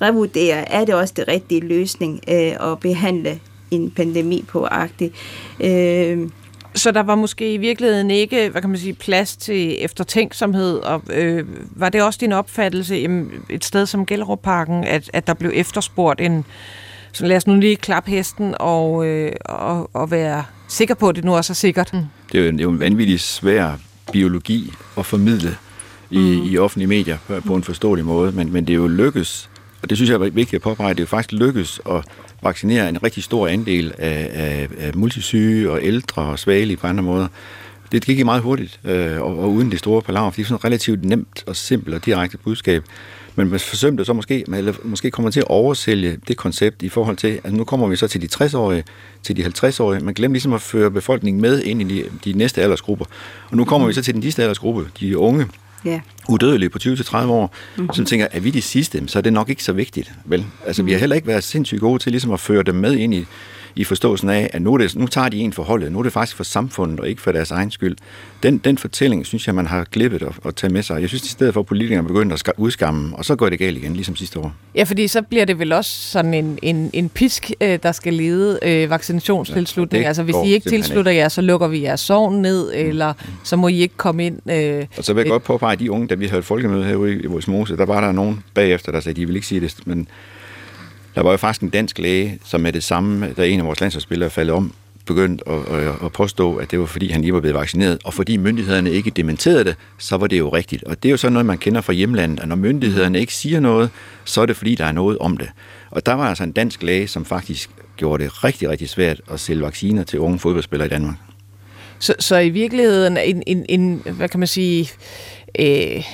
revurdere, 0.00 0.72
er 0.72 0.84
det 0.84 0.94
også 0.94 1.14
det 1.16 1.28
rigtige 1.28 1.60
løsning 1.60 2.20
øh, 2.28 2.72
at 2.72 2.80
behandle 2.80 3.40
en 3.70 3.90
pandemi 3.90 4.44
på 4.48 4.64
agtigt. 4.64 5.14
Øh, 5.60 6.28
så 6.74 6.90
der 6.90 7.02
var 7.02 7.14
måske 7.14 7.54
i 7.54 7.56
virkeligheden 7.56 8.10
ikke, 8.10 8.48
hvad 8.48 8.60
kan 8.60 8.70
man 8.70 8.78
sige, 8.78 8.94
plads 8.94 9.36
til 9.36 9.84
eftertænksomhed, 9.84 10.76
og 10.76 11.02
øh, 11.12 11.44
var 11.70 11.88
det 11.88 12.02
også 12.02 12.18
din 12.22 12.32
opfattelse 12.32 12.94
jamen, 12.94 13.30
et 13.50 13.64
sted 13.64 13.86
som 13.86 14.06
Gellerup-parken, 14.06 14.84
at, 14.84 15.10
at 15.12 15.26
der 15.26 15.34
blev 15.34 15.50
efterspurgt 15.54 16.20
en, 16.20 16.44
så 17.12 17.26
lad 17.26 17.36
os 17.36 17.46
nu 17.46 17.54
lige 17.54 17.76
klappe 17.76 18.10
hesten 18.10 18.54
og, 18.60 19.06
øh, 19.06 19.32
og, 19.44 19.90
og 19.92 20.10
være 20.10 20.44
sikker 20.68 20.94
på, 20.94 21.08
at 21.08 21.16
det 21.16 21.24
nu 21.24 21.34
også 21.36 21.52
er 21.52 21.54
sikkert. 21.54 21.92
Mm. 21.92 22.00
Det 22.32 22.40
er 22.40 22.44
jo, 22.44 22.50
det 22.50 22.60
er 22.60 22.64
jo 22.64 22.70
en 22.70 22.80
vanvittig 22.80 23.20
svær 23.20 23.72
biologi 24.12 24.72
at 24.98 25.06
formidle 25.06 25.56
i, 26.10 26.18
mm. 26.18 26.52
i 26.52 26.58
offentlige 26.58 26.88
medier 26.88 27.18
på, 27.26 27.40
på 27.40 27.54
en 27.54 27.64
forståelig 27.64 28.04
måde, 28.04 28.32
men, 28.32 28.52
men 28.52 28.64
det 28.66 28.72
er 28.72 28.76
jo 28.76 28.86
lykkes 28.86 29.50
og 29.82 29.90
det 29.90 29.98
synes 29.98 30.10
jeg 30.10 30.14
er 30.14 30.18
vigtigt 30.18 30.54
at 30.54 30.62
påpege, 30.62 30.90
at 30.90 30.98
det 30.98 31.08
faktisk 31.08 31.32
lykkedes 31.32 31.80
at 31.90 32.04
vaccinere 32.42 32.88
en 32.88 33.02
rigtig 33.02 33.22
stor 33.22 33.48
andel 33.48 33.92
af, 33.98 34.30
af, 34.32 34.68
af 34.78 34.94
multisyge 34.94 35.70
og 35.70 35.78
ældre 35.82 36.22
og 36.22 36.38
svagelige 36.38 36.76
på 36.76 36.86
andre 36.86 37.02
måder. 37.02 37.28
Det 37.92 38.04
gik 38.04 38.24
meget 38.24 38.42
hurtigt, 38.42 38.80
øh, 38.84 39.22
og, 39.22 39.38
og 39.38 39.52
uden 39.52 39.70
det 39.70 39.78
store 39.78 40.02
palaver, 40.02 40.30
fordi 40.30 40.42
det 40.42 40.44
er 40.44 40.48
sådan 40.48 40.56
et 40.56 40.64
relativt 40.64 41.04
nemt 41.04 41.44
og 41.46 41.56
simpelt 41.56 41.94
og 41.94 42.04
direkte 42.04 42.38
budskab. 42.38 42.84
Men 43.36 43.50
man 43.50 43.60
forsømte 43.60 44.04
så 44.04 44.12
måske, 44.12 44.44
eller 44.54 44.72
måske 44.82 45.10
kommer 45.10 45.30
til 45.30 45.40
at 45.40 45.48
oversælge 45.48 46.18
det 46.28 46.36
koncept 46.36 46.82
i 46.82 46.88
forhold 46.88 47.16
til, 47.16 47.40
at 47.44 47.52
nu 47.52 47.64
kommer 47.64 47.88
vi 47.88 47.96
så 47.96 48.08
til 48.08 48.22
de 48.22 48.28
60-årige, 48.34 48.84
til 49.22 49.36
de 49.36 49.44
50-årige. 49.44 50.04
Man 50.04 50.14
glemmer 50.14 50.34
ligesom 50.34 50.52
at 50.52 50.60
føre 50.60 50.90
befolkningen 50.90 51.40
med 51.40 51.62
ind 51.62 51.82
i 51.82 51.84
de, 51.84 52.04
de 52.24 52.38
næste 52.38 52.62
aldersgrupper. 52.62 53.04
Og 53.50 53.56
nu 53.56 53.64
kommer 53.64 53.86
vi 53.86 53.92
så 53.92 54.02
til 54.02 54.14
den 54.14 54.22
sidste 54.22 54.42
aldersgruppe, 54.42 54.86
de 55.00 55.18
unge, 55.18 55.46
ja. 55.84 56.00
udødelige 56.28 56.70
på 56.70 56.78
20-30 56.82 57.16
år, 57.16 57.54
mm-hmm. 57.76 57.94
som 57.94 58.04
tænker, 58.04 58.26
er 58.30 58.40
vi 58.40 58.50
de 58.50 58.62
sidste, 58.62 59.08
så 59.08 59.18
er 59.18 59.20
det 59.20 59.32
nok 59.32 59.48
ikke 59.48 59.64
så 59.64 59.72
vigtigt. 59.72 60.12
Vel? 60.24 60.46
Altså, 60.66 60.82
mm-hmm. 60.82 60.86
vi 60.86 60.92
har 60.92 60.96
mhm. 60.96 61.00
heller 61.00 61.16
ikke 61.16 61.28
været 61.28 61.44
sindssygt 61.44 61.80
gode 61.80 62.02
til 62.02 62.12
ligesom 62.12 62.30
at 62.30 62.40
føre 62.40 62.62
dem 62.62 62.74
med 62.74 62.94
ind 62.96 63.14
i, 63.14 63.26
i 63.76 63.84
forståelsen 63.84 64.28
af, 64.28 64.50
at 64.52 64.62
nu, 64.62 64.76
det, 64.76 64.96
nu 64.96 65.06
tager 65.06 65.28
de 65.28 65.38
en 65.38 65.52
for 65.52 65.62
holdet, 65.62 65.92
nu 65.92 65.98
er 65.98 66.02
det 66.02 66.12
faktisk 66.12 66.36
for 66.36 66.44
samfundet 66.44 67.00
og 67.00 67.08
ikke 67.08 67.22
for 67.22 67.32
deres 67.32 67.50
egen 67.50 67.70
skyld. 67.70 67.96
Den, 68.42 68.58
den 68.58 68.78
fortælling, 68.78 69.26
synes 69.26 69.46
jeg, 69.46 69.54
man 69.54 69.66
har 69.66 69.84
glippet 69.90 70.22
at, 70.22 70.32
at 70.46 70.54
tage 70.54 70.72
med 70.72 70.82
sig. 70.82 71.00
Jeg 71.00 71.08
synes, 71.08 71.24
i 71.24 71.28
stedet 71.28 71.54
for, 71.54 71.60
at 71.60 71.66
politikerne 71.66 72.08
begynder 72.08 72.36
at 72.36 72.52
udskamme, 72.56 73.16
og 73.16 73.24
så 73.24 73.36
går 73.36 73.48
det 73.48 73.58
galt 73.58 73.76
igen, 73.76 73.94
ligesom 73.94 74.16
sidste 74.16 74.38
år. 74.38 74.54
Ja, 74.74 74.82
fordi 74.82 75.08
så 75.08 75.22
bliver 75.22 75.44
det 75.44 75.58
vel 75.58 75.72
også 75.72 75.90
sådan 75.90 76.34
en, 76.34 76.58
en, 76.62 76.90
en 76.92 77.08
pisk, 77.08 77.50
øh, 77.60 77.78
der 77.82 77.92
skal 77.92 78.14
lede 78.14 78.58
øh, 78.62 78.90
vaccinationstilslutning. 78.90 80.02
Ja, 80.02 80.08
altså, 80.08 80.22
hvis 80.22 80.36
I 80.44 80.48
ikke 80.48 80.70
tilslutter 80.70 81.12
jer, 81.12 81.28
så 81.28 81.40
lukker 81.40 81.68
vi 81.68 81.82
jeres 81.82 82.00
sovn 82.00 82.42
ned, 82.42 82.66
mm. 82.66 82.88
eller 82.88 83.12
så 83.44 83.56
må 83.56 83.68
I 83.68 83.80
ikke 83.80 83.96
komme 83.96 84.26
ind. 84.26 84.50
Øh, 84.50 84.86
og 84.96 85.04
så 85.04 85.12
vil 85.12 85.22
jeg 85.22 85.30
godt 85.30 85.42
påpege, 85.42 85.72
at 85.72 85.80
de 85.80 85.90
unge, 85.90 86.06
da 86.06 86.14
vi 86.14 86.26
havde 86.26 86.42
folkemøde 86.42 86.84
herude 86.84 87.22
i 87.22 87.26
vores 87.26 87.48
mose, 87.48 87.76
der 87.76 87.86
var 87.86 88.00
der 88.00 88.12
nogen 88.12 88.44
bagefter, 88.54 88.92
der 88.92 89.00
sagde, 89.00 89.20
de 89.20 89.26
vil 89.26 89.36
ikke 89.36 89.46
sige 89.46 89.60
det, 89.60 89.76
men 89.86 90.08
der 91.14 91.22
var 91.22 91.30
jo 91.30 91.36
faktisk 91.36 91.62
en 91.62 91.68
dansk 91.68 91.98
læge, 91.98 92.38
som 92.44 92.60
med 92.60 92.72
det 92.72 92.82
samme, 92.82 93.32
da 93.32 93.46
en 93.46 93.60
af 93.60 93.66
vores 93.66 93.80
landsholdsspillere 93.80 94.30
faldt 94.30 94.50
om, 94.50 94.72
begyndte 95.06 95.48
at, 95.48 95.78
at, 95.78 95.94
at 96.04 96.12
påstå, 96.12 96.56
at 96.56 96.70
det 96.70 96.80
var 96.80 96.86
fordi, 96.86 97.10
han 97.10 97.20
lige 97.20 97.34
var 97.34 97.40
blevet 97.40 97.54
vaccineret. 97.54 97.98
Og 98.04 98.14
fordi 98.14 98.36
myndighederne 98.36 98.90
ikke 98.90 99.10
dementerede 99.10 99.64
det, 99.64 99.76
så 99.98 100.16
var 100.16 100.26
det 100.26 100.38
jo 100.38 100.48
rigtigt. 100.48 100.84
Og 100.84 101.02
det 101.02 101.08
er 101.08 101.10
jo 101.10 101.16
sådan 101.16 101.32
noget, 101.32 101.46
man 101.46 101.58
kender 101.58 101.80
fra 101.80 101.92
hjemlandet, 101.92 102.40
at 102.40 102.48
når 102.48 102.56
myndighederne 102.56 103.20
ikke 103.20 103.34
siger 103.34 103.60
noget, 103.60 103.90
så 104.24 104.40
er 104.42 104.46
det 104.46 104.56
fordi, 104.56 104.74
der 104.74 104.84
er 104.84 104.92
noget 104.92 105.18
om 105.18 105.36
det. 105.36 105.48
Og 105.90 106.06
der 106.06 106.12
var 106.12 106.28
altså 106.28 106.44
en 106.44 106.52
dansk 106.52 106.82
læge, 106.82 107.08
som 107.08 107.24
faktisk 107.24 107.70
gjorde 107.96 108.24
det 108.24 108.44
rigtig, 108.44 108.68
rigtig 108.68 108.88
svært 108.88 109.20
at 109.30 109.40
sælge 109.40 109.62
vacciner 109.62 110.04
til 110.04 110.18
unge 110.18 110.38
fodboldspillere 110.38 110.86
i 110.86 110.90
Danmark. 110.90 111.16
Så, 111.98 112.14
så 112.18 112.38
i 112.38 112.48
virkeligheden 112.48 113.16
en, 113.16 113.42
en, 113.46 113.66
en 113.68 114.02
hvad 114.16 114.28
kan 114.28 114.40
man 114.40 114.48
sige, 114.48 114.90
øh, 115.58 116.04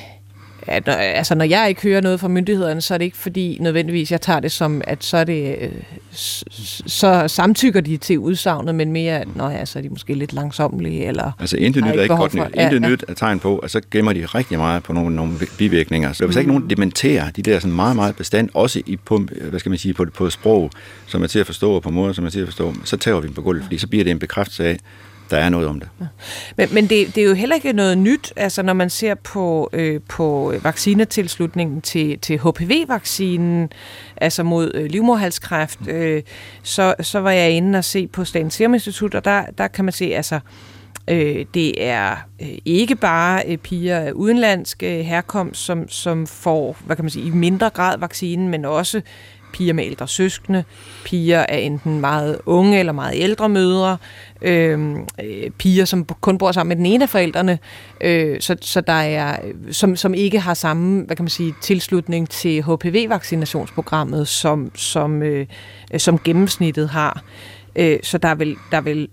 at 0.68 0.86
når, 0.86 0.92
altså 0.92 1.34
når 1.34 1.44
jeg 1.44 1.68
ikke 1.68 1.82
hører 1.82 2.00
noget 2.00 2.20
fra 2.20 2.28
myndighederne, 2.28 2.80
så 2.80 2.94
er 2.94 2.98
det 2.98 3.04
ikke 3.04 3.16
fordi 3.16 3.58
nødvendigvis, 3.60 4.12
jeg 4.12 4.20
tager 4.20 4.40
det 4.40 4.52
som, 4.52 4.82
at 4.84 5.04
så 5.04 5.16
er 5.16 5.24
det, 5.24 5.56
øh, 5.60 5.70
så 6.86 7.24
samtykker 7.26 7.80
de 7.80 7.96
til 7.96 8.18
udsagnet, 8.18 8.74
men 8.74 8.92
mere, 8.92 9.20
at 9.20 9.36
nå 9.36 9.48
ja, 9.48 9.64
så 9.64 9.78
er 9.78 9.82
de 9.82 9.88
måske 9.88 10.14
lidt 10.14 10.32
langsomlige, 10.32 11.06
eller... 11.06 11.32
Altså 11.40 11.56
intet 11.56 11.84
nyt 11.84 11.90
er 11.90 12.02
ikke 12.02 12.16
godt 12.16 12.34
nyt. 12.34 12.42
Intet 12.42 12.82
ja, 12.82 12.88
nyt 12.88 13.04
er 13.08 13.14
tegn 13.14 13.40
på, 13.40 13.58
at 13.58 13.70
så 13.70 13.80
gemmer 13.90 14.12
de 14.12 14.26
rigtig 14.26 14.58
meget 14.58 14.82
på 14.82 14.92
nogle, 14.92 15.16
nogle 15.16 15.34
bivirkninger. 15.58 16.12
Så 16.12 16.24
hvis 16.24 16.36
mm. 16.36 16.40
ikke 16.40 16.50
nogen 16.52 16.70
dementerer 16.70 17.30
de 17.30 17.42
der 17.42 17.58
sådan 17.58 17.76
meget, 17.76 17.96
meget 17.96 18.16
bestand, 18.16 18.48
også 18.54 18.82
i, 18.86 18.96
på, 18.96 19.26
hvad 19.50 19.60
skal 19.60 19.70
man 19.70 19.78
sige, 19.78 19.94
på, 19.94 20.06
på 20.14 20.30
sprog, 20.30 20.70
som 21.06 21.22
er 21.22 21.26
til 21.26 21.38
at 21.38 21.46
forstå, 21.46 21.72
og 21.72 21.82
på 21.82 21.90
måder, 21.90 22.12
som 22.12 22.26
er 22.26 22.30
til 22.30 22.40
at 22.40 22.46
forstå, 22.46 22.74
så 22.84 22.96
tager 22.96 23.20
vi 23.20 23.26
dem 23.26 23.34
på 23.34 23.42
gulvet, 23.42 23.64
fordi 23.64 23.78
så 23.78 23.86
bliver 23.86 24.04
det 24.04 24.10
en 24.10 24.18
bekræftelse 24.18 24.66
af, 24.66 24.78
der 25.30 25.36
er 25.36 25.48
noget 25.48 25.66
om 25.66 25.80
det. 25.80 25.88
Ja. 26.00 26.06
Men, 26.56 26.68
men 26.72 26.86
det, 26.86 27.14
det 27.14 27.22
er 27.22 27.28
jo 27.28 27.34
heller 27.34 27.56
ikke 27.56 27.72
noget 27.72 27.98
nyt, 27.98 28.32
altså 28.36 28.62
når 28.62 28.72
man 28.72 28.90
ser 28.90 29.14
på, 29.14 29.70
øh, 29.72 30.00
på 30.08 30.54
vaccinetilslutningen 30.62 31.80
til, 31.80 32.18
til 32.18 32.38
HPV-vaccinen, 32.38 33.68
altså 34.16 34.42
mod 34.42 34.70
øh, 34.74 34.84
livmorhalskræft, 34.84 35.80
mm. 35.80 35.88
øh, 35.88 36.22
så, 36.62 36.94
så 37.00 37.20
var 37.20 37.30
jeg 37.30 37.50
inde 37.50 37.78
og 37.78 37.84
se 37.84 38.06
på 38.06 38.24
Statens 38.24 38.54
Serum 38.54 38.74
Institut, 38.74 39.14
og 39.14 39.24
der, 39.24 39.44
der 39.58 39.68
kan 39.68 39.84
man 39.84 39.92
se, 39.92 40.04
altså 40.04 40.40
Øh, 41.10 41.46
det 41.54 41.86
er 41.86 42.16
øh, 42.42 42.48
ikke 42.64 42.96
bare 42.96 43.42
øh, 43.46 43.56
piger 43.56 43.98
af 43.98 44.12
udenlandsk 44.12 44.82
øh, 44.82 45.00
herkomst, 45.00 45.64
som, 45.64 45.88
som 45.88 46.26
får, 46.26 46.76
hvad 46.86 46.96
kan 46.96 47.04
man 47.04 47.10
sige, 47.10 47.26
i 47.26 47.30
mindre 47.30 47.70
grad 47.70 47.98
vaccinen, 47.98 48.48
men 48.48 48.64
også 48.64 49.00
piger 49.52 49.72
med 49.72 49.84
ældre 49.84 50.08
søskende, 50.08 50.64
piger 51.04 51.46
af 51.48 51.58
enten 51.58 52.00
meget 52.00 52.38
unge 52.46 52.78
eller 52.78 52.92
meget 52.92 53.12
ældre 53.16 53.48
mødre, 53.48 53.96
øhm, 54.42 55.06
øh, 55.24 55.50
piger, 55.50 55.84
som 55.84 56.04
kun 56.04 56.38
bor 56.38 56.52
sammen 56.52 56.68
med 56.68 56.76
den 56.76 56.86
ene 56.86 57.04
af 57.04 57.08
forældrene, 57.08 57.58
øh, 58.00 58.40
så, 58.40 58.56
så 58.60 58.80
der 58.80 58.92
er, 58.92 59.38
øh, 59.44 59.72
som, 59.72 59.96
som 59.96 60.14
ikke 60.14 60.40
har 60.40 60.54
samme 60.54 61.04
hvad 61.04 61.16
kan 61.16 61.22
man 61.22 61.30
sige, 61.30 61.54
tilslutning 61.60 62.30
til 62.30 62.62
HPV-vaccinationsprogrammet, 62.62 64.28
som, 64.28 64.70
som, 64.74 65.22
øh, 65.22 65.46
som 65.96 66.18
gennemsnittet 66.18 66.88
har. 66.88 67.22
Øh, 67.76 67.98
så 68.02 68.18
der 68.18 68.34
vil, 68.34 68.56
der 68.72 68.80
vil 68.80 69.08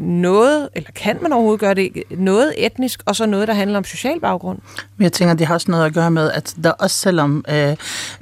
noget, 0.00 0.68
eller 0.74 0.90
kan 0.94 1.18
man 1.22 1.32
overhovedet 1.32 1.60
gøre 1.60 1.74
det, 1.74 2.02
noget 2.10 2.54
etnisk, 2.56 3.02
og 3.06 3.16
så 3.16 3.26
noget, 3.26 3.48
der 3.48 3.54
handler 3.54 3.78
om 3.78 3.84
social 3.84 4.20
baggrund? 4.20 4.58
Jeg 5.00 5.12
tænker, 5.12 5.34
det 5.34 5.46
har 5.46 5.54
også 5.54 5.70
noget 5.70 5.84
at 5.84 5.94
gøre 5.94 6.10
med, 6.10 6.30
at 6.30 6.54
der 6.64 6.70
også 6.70 6.96
selvom 6.96 7.44
øh, 7.48 7.76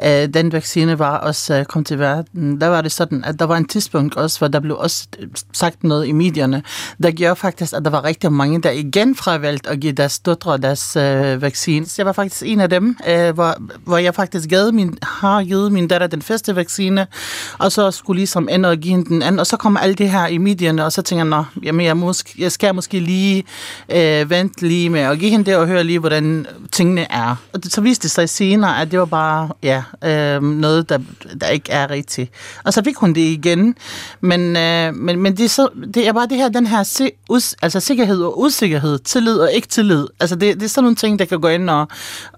øh, 0.05 0.29
den 0.35 0.53
vaccine 0.53 0.99
var 0.99 1.19
også 1.19 1.55
øh, 1.55 1.65
kom 1.65 1.85
til 1.85 1.99
verden, 1.99 2.61
der 2.61 2.67
var 2.67 2.81
det 2.81 2.93
sådan, 2.93 3.25
at 3.25 3.39
der 3.39 3.45
var 3.45 3.57
en 3.57 3.69
tidspunkt 3.69 4.17
også, 4.17 4.39
hvor 4.39 4.49
der 4.49 4.61
blev 4.61 4.77
også 4.79 5.07
øh, 5.19 5.29
sagt 5.53 5.85
noget 5.85 6.07
i 6.07 6.13
medierne, 6.13 6.63
der 7.03 7.11
gjorde 7.11 7.37
faktisk, 7.37 7.73
at 7.73 7.85
der 7.85 7.91
var 7.91 8.05
rigtig 8.05 8.33
mange, 8.33 8.63
der 8.63 8.71
igen 8.71 9.17
fravalgte 9.17 9.71
at 9.71 9.81
give 9.81 9.93
deres 9.93 10.19
døtre 10.19 10.59
deres 10.59 10.97
øh, 10.97 11.43
vaccine. 11.43 11.87
Så 11.87 11.95
jeg 11.99 12.07
var 12.07 12.13
faktisk 12.13 12.43
en 12.47 12.61
af 12.61 12.71
dem, 12.71 12.97
øh, 13.09 13.35
hvor, 13.35 13.55
hvor 13.85 13.97
jeg 13.97 14.15
faktisk 14.15 14.49
gav 14.49 14.73
min, 14.73 14.99
har 15.03 15.45
givet 15.45 15.73
min 15.73 15.89
datter 15.89 16.07
den 16.07 16.23
første 16.23 16.57
vaccine, 16.57 17.07
og 17.59 17.73
så 17.73 17.91
skulle 17.91 18.19
ligesom 18.19 18.49
ende 18.51 18.69
og 18.69 18.77
give 18.77 18.91
hende 18.91 19.09
den 19.09 19.23
anden, 19.23 19.39
og 19.39 19.47
så 19.47 19.57
kom 19.57 19.77
alt 19.77 19.99
det 19.99 20.11
her 20.11 20.27
i 20.27 20.39
medierne, 20.39 20.85
og 20.85 20.93
så 20.93 21.03
tænker 21.03 21.25
jeg, 21.25 21.31
nå, 21.63 21.68
jamen 21.69 21.87
jeg, 21.87 21.97
måske, 21.97 22.35
jeg 22.39 22.53
skal 22.53 22.75
måske 22.75 23.01
lige 23.01 23.45
øh, 23.89 24.31
vente 24.31 24.69
lige 24.69 24.91
med 24.91 25.01
at 25.01 25.19
give 25.19 25.31
hende 25.31 25.45
det, 25.45 25.57
og 25.57 25.67
høre 25.67 25.85
lige, 25.85 25.99
hvordan 25.99 26.47
tingene 26.73 27.13
er. 27.13 27.37
Og 27.53 27.61
så 27.65 27.81
viste 27.81 28.03
det 28.03 28.11
sig 28.11 28.29
senere, 28.29 28.81
at 28.81 28.91
det 28.91 28.99
var 28.99 29.05
bare 29.05 29.51
ja, 29.63 29.83
øh, 30.05 30.43
noget, 30.43 30.89
der, 30.89 30.99
der 31.41 31.49
ikke 31.49 31.73
er 31.73 31.91
rigtigt. 31.91 32.31
Og 32.65 32.73
så 32.73 32.85
fik 32.85 32.97
hun 32.97 33.13
det 33.13 33.21
igen. 33.21 33.75
Men, 34.21 34.57
øh, 34.57 34.95
men, 34.95 35.21
men 35.21 35.37
det, 35.37 35.45
er 35.45 35.49
så, 35.49 35.69
det 35.95 36.09
er 36.09 36.13
bare 36.13 36.27
det 36.27 36.37
her, 36.37 36.49
den 36.49 36.67
her 36.67 36.83
se, 36.83 37.11
us, 37.29 37.55
altså 37.63 37.81
sikkerhed 37.81 38.23
og 38.23 38.41
usikkerhed, 38.41 38.99
tillid 38.99 39.39
og 39.39 39.53
ikke 39.53 39.69
tillid. 39.69 40.07
Altså 40.21 40.37
det, 40.37 40.55
det 40.55 40.63
er 40.63 40.69
sådan 40.69 40.85
nogle 40.85 40.97
ting, 40.97 41.19
der 41.19 41.25
kan 41.25 41.41
gå 41.41 41.49
ind 41.49 41.71
og 41.71 41.89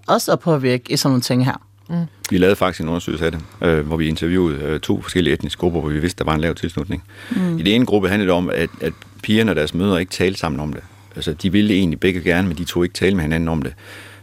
også 0.07 0.31
at 0.31 0.39
påvirke 0.39 0.83
i 0.93 0.97
sådan 0.97 1.11
nogle 1.11 1.21
ting 1.21 1.45
her. 1.45 1.61
Mm. 1.89 2.05
Vi 2.29 2.37
lavede 2.37 2.55
faktisk 2.55 2.81
en 2.81 2.87
undersøgelse 2.87 3.25
af 3.25 3.31
det, 3.31 3.41
øh, 3.61 3.87
hvor 3.87 3.97
vi 3.97 4.07
interviewede 4.07 4.63
øh, 4.63 4.79
to 4.79 5.01
forskellige 5.01 5.33
etniske 5.33 5.59
grupper, 5.59 5.79
hvor 5.79 5.89
vi 5.89 5.99
vidste, 5.99 6.17
der 6.17 6.29
var 6.29 6.35
en 6.35 6.41
lav 6.41 6.55
tilslutning. 6.55 7.03
Mm. 7.29 7.59
I 7.59 7.61
det 7.61 7.75
ene 7.75 7.85
gruppe 7.85 8.09
handlede 8.09 8.27
det 8.27 8.37
om, 8.37 8.49
at, 8.49 8.69
at 8.81 8.93
pigerne 9.21 9.51
og 9.51 9.55
deres 9.55 9.73
mødre 9.73 9.99
ikke 9.99 10.11
talte 10.11 10.39
sammen 10.39 10.59
om 10.59 10.73
det. 10.73 10.83
Altså, 11.15 11.33
de 11.33 11.51
ville 11.51 11.73
egentlig 11.73 11.99
begge 11.99 12.21
gerne, 12.21 12.47
men 12.47 12.57
de 12.57 12.63
tog 12.63 12.83
ikke 12.83 12.93
tale 12.93 13.15
med 13.15 13.23
hinanden 13.23 13.49
om 13.49 13.61
det. 13.61 13.73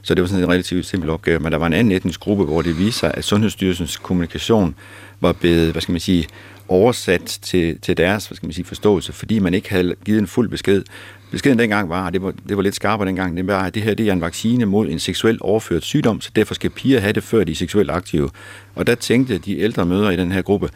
Så 0.02 0.14
det 0.14 0.22
var 0.22 0.28
sådan 0.28 0.44
en 0.44 0.50
relativt 0.50 0.86
simpel 0.86 1.10
opgave. 1.10 1.38
Men 1.38 1.52
der 1.52 1.58
var 1.58 1.66
en 1.66 1.72
anden 1.72 1.92
etnisk 1.92 2.20
gruppe, 2.20 2.44
hvor 2.44 2.62
det 2.62 2.78
viste 2.78 3.00
sig, 3.00 3.14
at 3.14 3.24
Sundhedsstyrelsens 3.24 3.96
kommunikation 3.96 4.74
var 5.20 5.32
blevet, 5.32 5.72
hvad 5.72 5.82
skal 5.82 5.92
man 5.92 6.00
sige, 6.00 6.26
oversat 6.68 7.38
til, 7.42 7.78
til 7.78 7.96
deres 7.96 8.26
hvad 8.26 8.36
skal 8.36 8.46
man 8.46 8.52
sige, 8.52 8.64
forståelse, 8.64 9.12
fordi 9.12 9.38
man 9.38 9.54
ikke 9.54 9.70
havde 9.70 9.94
givet 10.04 10.18
en 10.18 10.26
fuld 10.26 10.48
besked. 10.48 10.82
Beskeden 11.30 11.58
dengang 11.58 11.88
var, 11.88 12.06
og 12.06 12.12
det 12.12 12.22
var, 12.22 12.32
det 12.48 12.56
var 12.56 12.62
lidt 12.62 12.74
skarpere 12.74 13.08
dengang, 13.08 13.36
det 13.36 13.46
var, 13.46 13.62
at 13.62 13.74
det 13.74 13.82
her 13.82 13.94
det 13.94 14.08
er 14.08 14.12
en 14.12 14.20
vaccine 14.20 14.66
mod 14.66 14.88
en 14.88 14.98
seksuelt 14.98 15.40
overført 15.40 15.84
sygdom, 15.84 16.20
så 16.20 16.30
derfor 16.36 16.54
skal 16.54 16.70
piger 16.70 17.00
have 17.00 17.12
det, 17.12 17.22
før 17.22 17.44
de 17.44 17.52
er 17.52 17.56
seksuelt 17.56 17.90
aktive. 17.90 18.30
Og 18.74 18.86
der 18.86 18.94
tænkte 18.94 19.38
de 19.38 19.58
ældre 19.58 19.86
mødre 19.86 20.14
i 20.14 20.16
den 20.16 20.32
her 20.32 20.42
gruppe, 20.42 20.68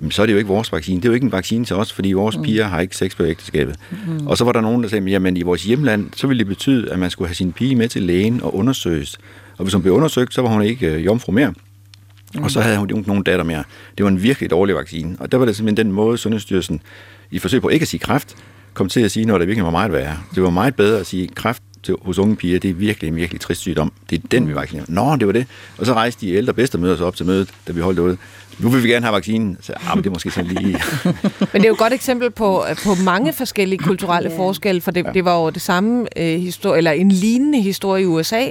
jamen, 0.00 0.10
så 0.10 0.22
er 0.22 0.26
det 0.26 0.32
jo 0.32 0.38
ikke 0.38 0.48
vores 0.48 0.72
vaccine. 0.72 0.96
Det 0.96 1.04
er 1.04 1.08
jo 1.08 1.14
ikke 1.14 1.24
en 1.24 1.32
vaccine 1.32 1.64
til 1.64 1.76
os, 1.76 1.92
fordi 1.92 2.12
vores 2.12 2.36
mm. 2.36 2.42
piger 2.42 2.64
har 2.64 2.80
ikke 2.80 2.96
sex 2.96 3.16
på 3.16 3.24
ægteskabet. 3.24 3.76
Mm. 3.90 4.26
Og 4.26 4.38
så 4.38 4.44
var 4.44 4.52
der 4.52 4.60
nogen, 4.60 4.82
der 4.82 4.88
sagde, 4.88 5.10
jamen 5.10 5.36
i 5.36 5.42
vores 5.42 5.64
hjemland, 5.64 6.10
så 6.16 6.26
ville 6.26 6.38
det 6.38 6.46
betyde, 6.46 6.92
at 6.92 6.98
man 6.98 7.10
skulle 7.10 7.28
have 7.28 7.34
sin 7.34 7.52
pige 7.52 7.76
med 7.76 7.88
til 7.88 8.02
lægen 8.02 8.40
og 8.42 8.54
undersøges. 8.54 9.18
Og 9.58 9.64
hvis 9.64 9.74
hun 9.74 9.82
blev 9.82 9.94
undersøgt, 9.94 10.34
så 10.34 10.42
var 10.42 10.48
hun 10.48 10.62
ikke 10.62 10.86
øh, 10.86 11.04
jomfru 11.04 11.32
mere. 11.32 11.54
Mm. 12.34 12.42
Og 12.42 12.50
så 12.50 12.60
havde 12.60 12.78
hun 12.78 12.90
ikke 12.90 13.08
nogen 13.08 13.22
datter 13.22 13.44
mere. 13.44 13.64
Det 13.98 14.04
var 14.04 14.10
en 14.10 14.22
virkelig 14.22 14.50
dårlig 14.50 14.74
vaccine. 14.74 15.16
Og 15.20 15.32
der 15.32 15.38
var 15.38 15.46
det 15.46 15.56
simpelthen 15.56 15.86
den 15.86 15.94
måde, 15.94 16.18
Sundhedsstyrelsen 16.18 16.80
i 17.30 17.38
forsøg 17.38 17.62
på 17.62 17.68
ikke 17.68 17.84
at 17.84 17.88
sige 17.88 18.00
kræft, 18.00 18.36
kom 18.74 18.88
til 18.88 19.00
at 19.00 19.10
sige 19.10 19.26
når 19.26 19.38
det 19.38 19.46
virkelig 19.46 19.64
var 19.64 19.70
meget 19.70 19.92
værre. 19.92 20.18
Det 20.34 20.42
var 20.42 20.50
meget 20.50 20.74
bedre 20.74 21.00
at 21.00 21.06
sige, 21.06 21.28
kræft 21.28 21.62
til, 21.82 21.94
hos 22.02 22.18
unge 22.18 22.36
piger, 22.36 22.58
det 22.58 22.70
er 22.70 22.74
virkelig 22.74 23.08
en 23.08 23.16
virkelig 23.16 23.40
trist 23.40 23.60
sygdom. 23.60 23.92
Det 24.10 24.24
er 24.24 24.28
den, 24.30 24.48
vi 24.48 24.54
vaccinerer. 24.54 24.86
Nå, 24.88 25.16
det 25.16 25.26
var 25.26 25.32
det. 25.32 25.46
Og 25.78 25.86
så 25.86 25.94
rejste 25.94 26.26
de 26.26 26.32
ældre 26.32 26.52
bedstemøder 26.52 27.04
op 27.04 27.16
til 27.16 27.26
mødet, 27.26 27.48
da 27.66 27.72
vi 27.72 27.80
holdt 27.80 27.96
det 27.96 28.02
ude 28.02 28.16
nu 28.58 28.68
vil 28.68 28.82
vi 28.82 28.88
gerne 28.88 29.06
have 29.06 29.14
vaccinen. 29.14 29.56
Så, 29.60 29.72
ah, 29.72 29.96
men 29.96 30.04
det 30.04 30.10
er 30.10 30.14
måske 30.14 30.30
sådan 30.30 30.50
lige... 30.50 30.66
men 31.52 31.52
det 31.52 31.64
er 31.64 31.68
jo 31.68 31.72
et 31.72 31.78
godt 31.78 31.92
eksempel 31.92 32.30
på, 32.30 32.64
på 32.84 32.94
mange 33.04 33.32
forskellige 33.32 33.78
kulturelle 33.78 34.28
yeah. 34.28 34.36
forskelle, 34.36 34.80
for 34.80 34.90
det, 34.90 35.04
ja. 35.04 35.12
det 35.12 35.24
var 35.24 35.40
jo 35.40 35.50
det 35.50 35.62
samme 35.62 36.06
øh, 36.16 36.40
historie, 36.40 36.78
eller 36.78 36.90
en 36.90 37.12
lignende 37.12 37.60
historie 37.60 38.02
i 38.02 38.06
USA, 38.06 38.46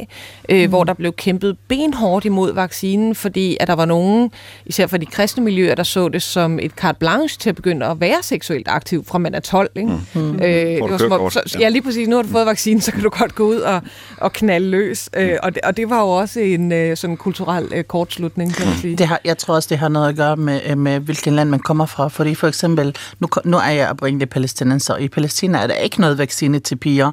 øh, 0.49 0.63
mm. 0.63 0.69
hvor 0.69 0.83
der 0.83 0.93
blev 0.93 1.13
kæmpet 1.13 1.57
benhårdt 1.67 2.25
imod 2.25 2.53
vaccinen, 2.53 3.15
fordi 3.15 3.57
at 3.59 3.67
der 3.67 3.75
var 3.75 3.85
nogen, 3.85 4.31
især 4.65 4.87
for 4.87 4.97
de 4.97 5.05
kristne 5.05 5.43
miljøer, 5.43 5.75
der 5.75 5.83
så 5.83 6.09
det 6.09 6.23
som 6.23 6.59
et 6.59 6.71
carte 6.71 6.99
blanche 6.99 7.39
til 7.39 7.49
at 7.49 7.55
begynde 7.55 7.85
at 7.85 7.99
være 7.99 8.23
seksuelt 8.23 8.67
aktiv 8.67 9.05
fra 9.05 9.17
man 9.17 9.35
er 9.35 9.39
12. 9.39 9.69
Ikke? 9.75 9.89
Mm. 10.13 10.35
Øh, 10.35 10.41
det 10.41 10.81
var 10.81 10.97
som, 10.97 11.11
om, 11.11 11.31
så, 11.31 11.57
ja, 11.59 11.69
lige 11.69 11.81
præcis. 11.81 12.07
Nu 12.07 12.15
har 12.15 12.23
du 12.23 12.29
fået 12.29 12.45
vaccinen, 12.45 12.81
så 12.81 12.91
kan 12.91 13.03
du 13.03 13.09
godt 13.09 13.35
gå 13.35 13.43
ud 13.43 13.55
og, 13.55 13.81
og 14.17 14.33
knalde 14.33 14.67
løs. 14.67 15.09
Øh, 15.17 15.37
og, 15.43 15.55
det, 15.55 15.61
og 15.63 15.77
det 15.77 15.89
var 15.89 16.01
jo 16.01 16.09
også 16.09 16.39
en 16.39 16.71
øh, 16.71 16.97
sådan 16.97 17.17
kulturel 17.17 17.67
øh, 17.73 17.83
kortslutning, 17.83 18.53
kan 18.53 18.67
man 18.67 18.75
sige. 18.77 18.95
Det 18.95 19.07
har, 19.07 19.19
jeg 19.25 19.37
tror 19.37 19.55
også, 19.55 19.67
det 19.69 19.77
har 19.77 19.89
noget 19.95 20.09
at 20.09 20.15
gøre 20.15 20.35
med, 20.35 20.61
øh, 20.65 20.77
med 20.77 20.99
hvilken 20.99 21.33
land 21.33 21.49
man 21.49 21.59
kommer 21.59 21.85
fra. 21.85 22.07
Fordi 22.07 22.35
for 22.35 22.47
eksempel, 22.47 22.95
nu, 23.19 23.27
nu 23.45 23.57
er 23.57 23.69
jeg 23.69 23.89
oprindelig 23.89 24.29
palæstinenser, 24.29 24.97
i 24.97 25.07
Palæstina 25.07 25.57
er 25.57 25.67
der 25.67 25.73
ikke 25.73 26.01
noget 26.01 26.17
vaccine 26.17 26.59
til 26.59 26.75
piger 26.75 27.11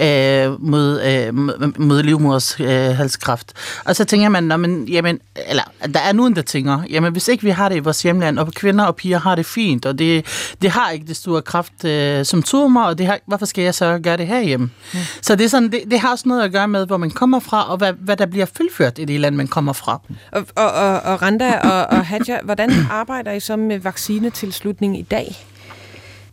øh, 0.00 0.62
mod, 0.62 1.02
øh, 1.02 1.34
mod 1.78 2.02
livmoders 2.02 2.60
øh, 2.60 2.68
halskræft. 2.68 3.52
Og 3.84 3.96
så 3.96 4.04
tænker 4.04 4.28
man, 4.28 4.60
men, 4.60 4.88
jamen, 4.88 5.18
eller 5.48 5.62
der 5.94 6.00
er 6.00 6.12
nogen, 6.12 6.36
der 6.36 6.42
tænker, 6.42 6.82
jamen 6.90 7.12
hvis 7.12 7.28
ikke 7.28 7.42
vi 7.42 7.50
har 7.50 7.68
det 7.68 7.76
i 7.76 7.78
vores 7.78 8.02
hjemland, 8.02 8.38
og 8.38 8.52
kvinder 8.52 8.84
og 8.84 8.96
piger 8.96 9.18
har 9.18 9.34
det 9.34 9.46
fint, 9.46 9.86
og 9.86 9.98
det, 9.98 10.26
det 10.62 10.70
har 10.70 10.90
ikke 10.90 11.06
det 11.06 11.16
store 11.16 11.42
kraft 11.42 11.84
øh, 11.84 12.24
symptomer, 12.24 12.84
og 12.84 12.98
det 12.98 13.06
har, 13.06 13.18
hvorfor 13.26 13.46
skal 13.46 13.64
jeg 13.64 13.74
så 13.74 13.98
gøre 13.98 14.16
det 14.16 14.26
herhjemme? 14.26 14.70
Mm. 14.92 14.98
Så 15.22 15.36
det, 15.36 15.44
er 15.44 15.48
sådan, 15.48 15.72
det, 15.72 15.80
det 15.90 16.00
har 16.00 16.10
også 16.10 16.28
noget 16.28 16.42
at 16.42 16.52
gøre 16.52 16.68
med, 16.68 16.86
hvor 16.86 16.96
man 16.96 17.10
kommer 17.10 17.40
fra, 17.40 17.70
og 17.70 17.76
hvad, 17.76 17.92
hvad 17.92 18.16
der 18.16 18.26
bliver 18.26 18.46
fuldført 18.56 18.98
i 18.98 19.04
det 19.04 19.20
land, 19.20 19.34
man 19.34 19.48
kommer 19.48 19.72
fra. 19.72 20.00
Og, 20.32 20.46
og, 20.54 20.72
og, 20.72 21.00
og 21.00 21.22
Randa 21.22 21.58
og, 21.58 21.98
og 21.98 22.04
Hadja, 22.28 22.40
hvordan 22.44 22.70
arbejder 22.90 23.32
I 23.32 23.40
så 23.40 23.56
med 23.56 23.78
vaccinetilslutning 23.78 24.98
i 24.98 25.02
dag? 25.02 25.36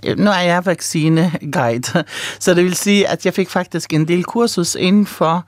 Øh, 0.05 0.17
nu 0.17 0.29
er 0.29 0.39
jeg 0.39 0.65
vaccineguide, 0.65 2.03
så 2.39 2.53
det 2.53 2.63
vil 2.63 2.75
sige, 2.75 3.07
at 3.07 3.25
jeg 3.25 3.33
fik 3.33 3.49
faktisk 3.49 3.93
en 3.93 4.07
del 4.07 4.23
kursus 4.23 4.75
inden 4.75 5.05
for, 5.05 5.45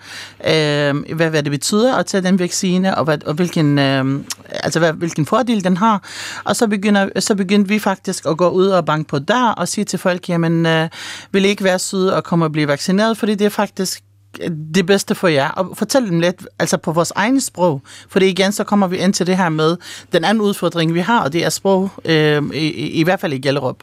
øh, 0.48 1.16
hvad, 1.16 1.30
hvad 1.30 1.44
det 1.44 1.52
betyder 1.52 1.96
at 1.96 2.06
tage 2.06 2.24
den 2.24 2.40
vaccine, 2.40 2.98
og, 2.98 3.04
hvad, 3.04 3.24
og 3.28 3.34
hvilken, 3.34 3.80
øh, 3.80 4.20
altså, 4.50 4.80
hvad, 4.80 4.94
hvilken 4.94 5.26
fordel 5.26 5.64
den 5.64 5.78
har. 5.78 6.04
Og 6.44 6.56
så, 6.56 6.68
begynder, 6.68 7.20
så 7.20 7.36
begyndte 7.36 7.70
vi 7.70 7.80
faktisk 7.80 8.26
at 8.26 8.38
gå 8.38 8.50
ud 8.50 8.68
og 8.68 8.86
banke 8.86 9.08
på 9.08 9.20
der 9.20 9.50
og 9.50 9.68
sige 9.68 9.86
til 9.86 10.00
folk, 10.00 10.30
jamen, 10.30 10.66
øh, 10.66 10.90
vil 11.32 11.46
I 11.46 11.48
ikke 11.48 11.64
være 11.64 11.80
søde 11.80 12.16
og 12.16 12.24
komme 12.24 12.46
og 12.46 12.52
blive 12.52 12.68
vaccineret, 12.68 13.18
fordi 13.18 13.36
det 13.36 13.46
er 13.46 13.50
faktisk 13.50 14.04
det 14.76 14.86
bedste 14.86 15.16
for 15.16 15.28
jer, 15.28 15.50
og 15.50 15.78
fortæl 15.78 16.10
dem 16.10 16.20
lidt 16.20 16.48
altså 16.60 16.78
på 16.78 16.92
vores 16.92 17.12
egne 17.16 17.42
sprog, 17.42 17.82
for 18.10 18.20
det 18.20 18.26
igen, 18.26 18.52
så 18.52 18.64
kommer 18.64 18.88
vi 18.88 18.98
ind 18.98 19.14
til 19.14 19.28
det 19.28 19.38
her 19.38 19.50
med 19.50 19.78
den 20.14 20.24
anden 20.24 20.42
udfordring, 20.42 20.94
vi 20.94 21.00
har, 21.00 21.24
og 21.24 21.34
det 21.34 21.46
er 21.46 21.50
sprog, 21.50 21.90
øh, 22.06 22.44
i, 22.54 22.70
i 22.70 23.04
hvert 23.04 23.20
fald 23.20 23.34
i 23.34 23.38
Gellerup. 23.38 23.78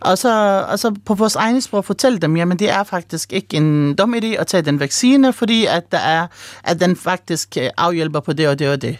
Og 0.00 0.18
så, 0.18 0.64
og 0.68 0.78
så 0.78 0.94
på 1.04 1.14
vores 1.14 1.36
egne 1.36 1.60
sprog 1.60 1.84
fortæl 1.84 2.22
dem, 2.22 2.36
jamen 2.36 2.58
det 2.58 2.70
er 2.70 2.82
faktisk 2.82 3.32
ikke 3.32 3.56
en 3.56 3.94
dum 3.94 4.14
idé 4.14 4.26
at 4.26 4.46
tage 4.46 4.62
den 4.62 4.80
vaccine, 4.80 5.32
fordi 5.32 5.66
at, 5.66 5.92
der 5.92 5.98
er, 5.98 6.26
at 6.64 6.80
den 6.80 6.96
faktisk 6.96 7.56
øh, 7.60 7.70
afhjælper 7.76 8.20
på 8.20 8.32
det 8.32 8.48
og 8.48 8.58
det 8.58 8.68
og 8.68 8.82
det. 8.82 8.96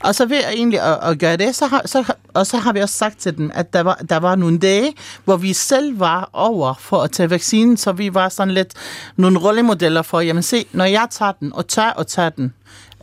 Og 0.00 0.14
så 0.14 0.26
ved 0.26 0.36
jeg 0.36 0.52
egentlig 0.54 0.80
at, 0.80 0.98
at 1.02 1.18
gøre 1.18 1.36
det, 1.36 1.54
så 1.54 1.66
har, 1.66 1.82
så, 1.84 2.12
og 2.34 2.46
så 2.46 2.56
har 2.56 2.72
vi 2.72 2.80
også 2.80 2.94
sagt 2.94 3.18
til 3.18 3.36
dem, 3.36 3.50
at 3.54 3.72
der 3.72 3.80
var, 3.80 3.94
der 3.94 4.16
var 4.16 4.34
nogle 4.34 4.58
dage, 4.58 4.94
hvor 5.24 5.36
vi 5.36 5.52
selv 5.52 6.00
var 6.00 6.30
over 6.32 6.74
for 6.78 7.02
at 7.02 7.10
tage 7.10 7.30
vaccinen, 7.30 7.76
så 7.76 7.92
vi 7.92 8.14
var 8.14 8.28
sådan 8.28 8.54
lidt 8.54 8.74
nogle 9.16 9.38
rollemodeller 9.38 10.02
for, 10.02 10.20
jamen 10.32 10.42
se, 10.42 10.66
når 10.72 10.84
jeg 10.84 11.06
tager 11.10 11.32
den, 11.32 11.52
og 11.52 11.68
tør 11.68 11.90
og 11.90 12.06
tager 12.06 12.28
den, 12.28 12.54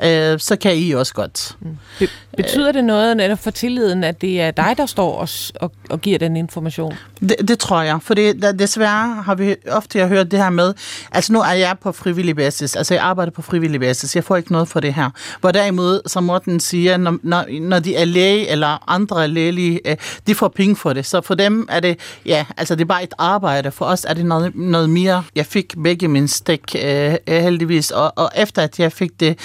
øh, 0.03 0.39
så 0.39 0.55
kan 0.55 0.75
I 0.75 0.91
også 0.91 1.13
godt. 1.13 1.55
Mm. 1.59 1.77
Be- 1.99 2.07
betyder 2.37 2.71
det 2.71 2.83
noget 2.83 3.17
netop 3.17 3.39
for 3.39 3.51
tilliden, 3.51 4.03
at 4.03 4.21
det 4.21 4.41
er 4.41 4.51
dig, 4.51 4.73
der 4.77 4.85
står 4.85 5.15
og, 5.15 5.29
og, 5.61 5.71
og 5.89 6.01
giver 6.01 6.17
den 6.17 6.37
information? 6.37 6.93
Det, 7.19 7.35
det 7.47 7.59
tror 7.59 7.81
jeg, 7.81 7.99
for 8.01 8.13
det, 8.13 8.59
desværre 8.59 9.23
har 9.23 9.35
vi 9.35 9.55
ofte 9.71 10.07
hørt 10.07 10.31
det 10.31 10.39
her 10.39 10.49
med, 10.49 10.73
altså 11.11 11.33
nu 11.33 11.39
er 11.41 11.51
jeg 11.51 11.75
på 11.81 11.91
frivillig 11.91 12.35
basis, 12.35 12.75
altså 12.75 12.93
jeg 12.93 13.03
arbejder 13.03 13.31
på 13.31 13.41
frivillig 13.41 13.79
basis, 13.79 14.15
jeg 14.15 14.23
får 14.23 14.37
ikke 14.37 14.51
noget 14.51 14.67
for 14.67 14.79
det 14.79 14.93
her. 14.93 15.09
Hvor 15.39 15.51
derimod, 15.51 16.01
som 16.05 16.23
Morten 16.23 16.59
siger, 16.59 16.97
når, 16.97 17.17
når, 17.23 17.45
når 17.61 17.79
de 17.79 17.95
er 17.95 18.05
læge 18.05 18.47
eller 18.47 18.89
andre 18.89 19.27
lægelige, 19.27 19.79
øh, 19.85 19.97
de 20.27 20.35
får 20.35 20.47
penge 20.47 20.75
for 20.75 20.93
det. 20.93 21.05
Så 21.05 21.21
for 21.21 21.35
dem 21.35 21.67
er 21.69 21.79
det, 21.79 21.99
ja, 22.25 22.45
altså 22.57 22.75
det 22.75 22.81
er 22.81 22.85
bare 22.85 23.03
et 23.03 23.13
arbejde. 23.17 23.71
For 23.71 23.85
os 23.85 24.05
er 24.09 24.13
det 24.13 24.25
noget, 24.25 24.55
noget 24.55 24.89
mere. 24.89 25.23
Jeg 25.35 25.45
fik 25.45 25.73
begge 25.83 26.07
mine 26.07 26.27
stik 26.27 26.75
øh, 26.83 27.15
heldigvis, 27.27 27.91
og, 27.91 28.13
og 28.15 28.29
efter 28.35 28.61
at 28.61 28.79
jeg 28.79 28.91
fik 28.91 29.19
det, 29.19 29.39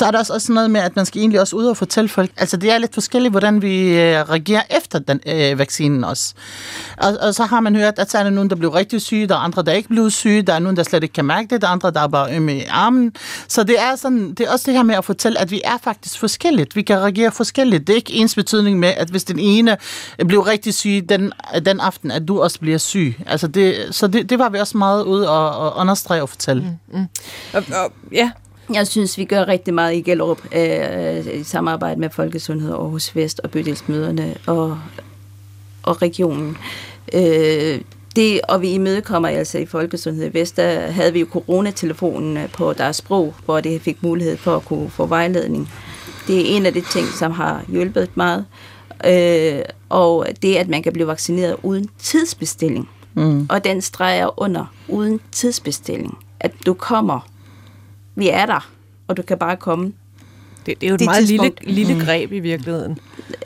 så 0.00 0.06
er 0.06 0.10
der 0.10 0.18
også, 0.18 0.38
sådan 0.38 0.54
noget 0.54 0.70
med, 0.70 0.80
at 0.80 0.96
man 0.96 1.06
skal 1.06 1.20
egentlig 1.20 1.40
også 1.40 1.56
ud 1.56 1.64
og 1.64 1.76
fortælle 1.76 2.08
folk, 2.08 2.30
altså 2.36 2.56
det 2.56 2.72
er 2.72 2.78
lidt 2.78 2.94
forskelligt, 2.94 3.32
hvordan 3.32 3.62
vi 3.62 3.88
øh, 3.88 4.30
reagerer 4.30 4.62
efter 4.76 4.98
den 4.98 5.20
øh, 5.26 5.58
vaccinen 5.58 6.04
også. 6.04 6.34
Og, 6.96 7.16
og 7.20 7.34
så 7.34 7.44
har 7.44 7.60
man 7.60 7.76
hørt, 7.76 7.98
at 7.98 8.10
så 8.10 8.18
er 8.18 8.22
der 8.22 8.30
nogen, 8.30 8.50
der 8.50 8.56
bliver 8.56 8.74
rigtig 8.74 9.00
syge, 9.00 9.26
der 9.26 9.34
er 9.34 9.38
andre, 9.38 9.62
der 9.62 9.72
ikke 9.72 9.88
bliver 9.88 10.08
syge, 10.08 10.42
der 10.42 10.54
er 10.54 10.58
nogen, 10.58 10.76
der 10.76 10.82
slet 10.82 11.02
ikke 11.02 11.12
kan 11.12 11.24
mærke 11.24 11.48
det, 11.50 11.62
der 11.62 11.68
er 11.68 11.72
andre, 11.72 11.90
der 11.90 12.00
er 12.00 12.06
bare 12.08 12.36
ømme 12.36 12.56
i 12.56 12.64
armen. 12.70 13.12
Så 13.48 13.62
det 13.62 13.80
er, 13.80 13.96
sådan, 13.96 14.34
det 14.34 14.40
er 14.40 14.52
også 14.52 14.64
det 14.66 14.74
her 14.74 14.82
med 14.82 14.94
at 14.94 15.04
fortælle, 15.04 15.40
at 15.40 15.50
vi 15.50 15.60
er 15.64 15.78
faktisk 15.82 16.18
forskelligt. 16.18 16.76
Vi 16.76 16.82
kan 16.82 16.98
reagere 16.98 17.32
forskelligt. 17.32 17.86
Det 17.86 17.92
er 17.92 17.96
ikke 17.96 18.12
ens 18.12 18.34
betydning 18.34 18.78
med, 18.78 18.88
at 18.96 19.08
hvis 19.08 19.24
den 19.24 19.38
ene 19.38 19.76
bliver 20.28 20.46
rigtig 20.46 20.74
syg 20.74 21.06
den, 21.08 21.32
den 21.64 21.80
aften, 21.80 22.10
at 22.10 22.28
du 22.28 22.42
også 22.42 22.60
bliver 22.60 22.78
syg. 22.78 23.16
Altså 23.26 23.46
det, 23.46 23.88
så 23.90 24.06
det, 24.06 24.30
det 24.30 24.38
var 24.38 24.48
vi 24.48 24.58
også 24.58 24.78
meget 24.78 25.04
ude 25.04 25.30
og, 25.30 25.56
og 25.56 25.76
understrege 25.76 26.22
og 26.22 26.28
fortælle. 26.28 26.62
Mm, 26.62 26.98
mm. 26.98 27.06
Og, 27.52 27.64
og, 27.72 27.92
ja, 28.12 28.30
jeg 28.74 28.86
synes, 28.86 29.18
vi 29.18 29.24
gør 29.24 29.48
rigtig 29.48 29.74
meget 29.74 29.94
i 29.94 30.00
Gellerup 30.00 30.40
øh, 30.54 31.40
i 31.40 31.44
samarbejde 31.44 32.00
med 32.00 32.10
Folkesundhed 32.10 32.72
Aarhus 32.72 33.16
Vest 33.16 33.40
og 33.44 33.50
bydelsmøderne 33.50 34.34
og, 34.46 34.78
og 35.82 36.02
regionen. 36.02 36.56
Øh, 37.12 37.80
det, 38.16 38.40
og 38.48 38.62
vi 38.62 38.70
imødekommer 38.70 39.28
altså 39.28 39.58
i 39.58 39.66
Folkesundhed 39.66 40.30
Vest, 40.30 40.56
der 40.56 40.80
havde 40.90 41.12
vi 41.12 41.20
jo 41.20 41.26
coronatelefonen 41.30 42.36
øh, 42.36 42.48
på 42.48 42.72
deres 42.72 42.96
sprog, 42.96 43.34
hvor 43.44 43.60
det 43.60 43.80
fik 43.80 44.02
mulighed 44.02 44.36
for 44.36 44.56
at 44.56 44.64
kunne 44.64 44.90
få 44.90 45.06
vejledning. 45.06 45.72
Det 46.26 46.40
er 46.40 46.56
en 46.56 46.66
af 46.66 46.72
de 46.72 46.80
ting, 46.80 47.06
som 47.18 47.32
har 47.32 47.64
hjulpet 47.68 48.10
meget. 48.14 48.46
Øh, 49.06 49.62
og 49.88 50.26
det, 50.42 50.56
at 50.56 50.68
man 50.68 50.82
kan 50.82 50.92
blive 50.92 51.06
vaccineret 51.06 51.56
uden 51.62 51.88
tidsbestilling. 51.98 52.88
Mm. 53.14 53.46
Og 53.50 53.64
den 53.64 53.80
streger 53.80 54.40
under 54.40 54.64
uden 54.88 55.20
tidsbestilling. 55.32 56.18
At 56.40 56.52
du 56.66 56.74
kommer. 56.74 57.20
Vi 58.14 58.28
er 58.28 58.46
der, 58.46 58.70
og 59.08 59.16
du 59.16 59.22
kan 59.22 59.38
bare 59.38 59.56
komme. 59.56 59.92
Det, 60.66 60.80
det 60.80 60.86
er 60.86 60.88
jo 60.88 60.94
et 60.94 61.00
det 61.00 61.06
meget 61.06 61.24
lille, 61.24 61.52
lille 61.62 61.94
mm. 61.94 62.00
greb 62.00 62.32
i 62.32 62.38
virkeligheden. 62.38 62.98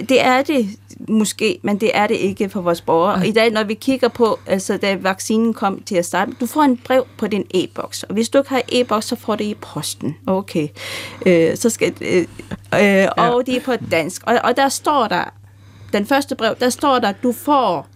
Det 0.09 0.25
er 0.25 0.43
det 0.43 0.69
måske, 1.09 1.59
men 1.63 1.81
det 1.81 1.91
er 1.95 2.07
det 2.07 2.15
ikke 2.15 2.49
for 2.49 2.61
vores 2.61 2.81
borgere. 2.81 3.15
Og 3.15 3.27
i 3.27 3.33
dag, 3.33 3.51
når 3.51 3.65
vi 3.65 3.75
kigger 3.75 4.09
på, 4.09 4.39
altså 4.47 4.77
da 4.77 4.97
vaccinen 5.01 5.55
kom 5.55 5.83
til 5.83 5.95
at 5.95 6.07
starte, 6.07 6.33
du 6.41 6.47
får 6.47 6.63
en 6.63 6.77
brev 6.77 7.07
på 7.19 7.27
din 7.27 7.47
e-boks, 7.55 8.03
og 8.03 8.15
hvis 8.15 8.29
du 8.29 8.39
ikke 8.39 8.51
har 8.51 8.63
e-boks, 8.73 9.07
så 9.07 9.17
får 9.17 9.37
det 9.37 9.45
i 9.45 9.55
posten. 9.55 10.17
Okay. 10.27 10.69
Øh, 11.27 11.57
så 11.57 11.71
skal, 11.71 11.95
øh, 12.01 12.19
øh, 12.19 12.27
og 12.73 13.43
ja. 13.47 13.53
det 13.53 13.57
er 13.57 13.61
på 13.65 13.73
dansk. 13.91 14.23
Og, 14.27 14.41
og 14.45 14.57
der 14.57 14.69
står 14.69 15.09
der, 15.09 15.25
den 15.93 16.07
første 16.07 16.35
brev, 16.37 16.55
der 16.61 16.71
står 16.71 16.99
der, 16.99 17.13
du 17.13 17.33
får 17.33 17.87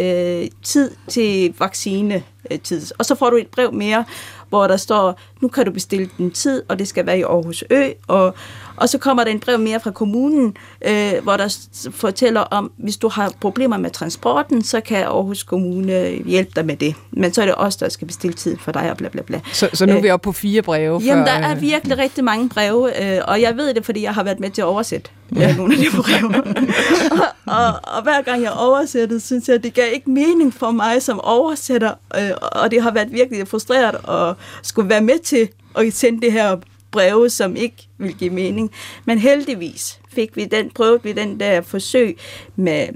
øh, 0.00 0.46
tid 0.62 0.90
til 1.08 1.54
vaccinetid. 1.58 2.82
Og 2.98 3.04
så 3.04 3.14
får 3.14 3.30
du 3.30 3.36
et 3.36 3.48
brev 3.48 3.72
mere, 3.72 4.04
hvor 4.52 4.66
der 4.66 4.76
står, 4.76 5.20
nu 5.40 5.48
kan 5.48 5.64
du 5.64 5.72
bestille 5.72 6.10
den 6.18 6.30
tid, 6.30 6.62
og 6.68 6.78
det 6.78 6.88
skal 6.88 7.06
være 7.06 7.18
i 7.18 7.22
Aarhus 7.22 7.64
Ø, 7.70 7.88
og, 8.08 8.34
og 8.76 8.88
så 8.88 8.98
kommer 8.98 9.24
der 9.24 9.30
en 9.30 9.40
brev 9.40 9.58
mere 9.58 9.80
fra 9.80 9.90
kommunen, 9.90 10.56
øh, 10.86 11.12
hvor 11.22 11.36
der 11.36 11.56
fortæller 11.92 12.40
om, 12.40 12.72
hvis 12.76 12.96
du 12.96 13.08
har 13.08 13.32
problemer 13.40 13.76
med 13.76 13.90
transporten, 13.90 14.62
så 14.62 14.80
kan 14.80 15.04
Aarhus 15.04 15.42
Kommune 15.42 16.08
hjælpe 16.08 16.50
dig 16.56 16.66
med 16.66 16.76
det. 16.76 16.94
Men 17.10 17.34
så 17.34 17.42
er 17.42 17.46
det 17.46 17.54
os, 17.58 17.76
der 17.76 17.88
skal 17.88 18.06
bestille 18.06 18.34
tid 18.34 18.56
for 18.58 18.72
dig, 18.72 18.90
og 18.90 18.96
bla 18.96 19.08
bla 19.08 19.22
bla. 19.22 19.40
Så, 19.52 19.68
så 19.72 19.86
nu 19.86 19.96
er 19.96 20.00
vi 20.00 20.08
øh, 20.08 20.14
oppe 20.14 20.24
på 20.24 20.32
fire 20.32 20.62
breve? 20.62 21.00
Jamen, 21.04 21.26
der 21.26 21.32
er 21.32 21.54
virkelig 21.54 21.98
rigtig 21.98 22.24
mange 22.24 22.48
breve, 22.48 23.14
øh, 23.16 23.20
og 23.24 23.40
jeg 23.40 23.56
ved 23.56 23.74
det, 23.74 23.84
fordi 23.84 24.02
jeg 24.02 24.14
har 24.14 24.22
været 24.22 24.40
med 24.40 24.50
til 24.50 24.62
at 24.62 24.66
oversætte 24.66 25.10
ja. 25.36 25.56
nogle 25.56 25.74
af 25.74 25.80
de 25.80 25.86
breve. 25.96 26.34
og, 27.46 27.54
og, 27.56 27.96
og 27.96 28.02
hver 28.02 28.22
gang 28.22 28.42
jeg 28.42 28.52
oversætter, 28.52 29.18
synes 29.18 29.48
jeg, 29.48 29.62
det 29.62 29.74
gav 29.74 29.92
ikke 29.94 30.10
mening 30.10 30.54
for 30.54 30.70
mig 30.70 31.02
som 31.02 31.20
oversætter, 31.20 31.92
øh, 32.16 32.30
og 32.40 32.70
det 32.70 32.82
har 32.82 32.90
været 32.90 33.12
virkelig 33.12 33.48
frustreret 33.48 33.94
at 34.08 34.36
skulle 34.62 34.88
være 34.88 35.00
med 35.00 35.18
til 35.18 35.48
at 35.76 35.92
sende 35.92 36.20
det 36.20 36.32
her 36.32 36.56
breve, 36.92 37.30
som 37.30 37.56
ikke 37.56 37.88
vil 37.98 38.14
give 38.14 38.30
mening. 38.30 38.70
Men 39.04 39.18
heldigvis 39.18 40.00
fik 40.08 40.36
vi 40.36 40.44
den, 40.44 40.70
prøvet 40.70 41.04
vi 41.04 41.12
den 41.12 41.40
der 41.40 41.60
forsøg 41.60 42.18
med 42.56 42.88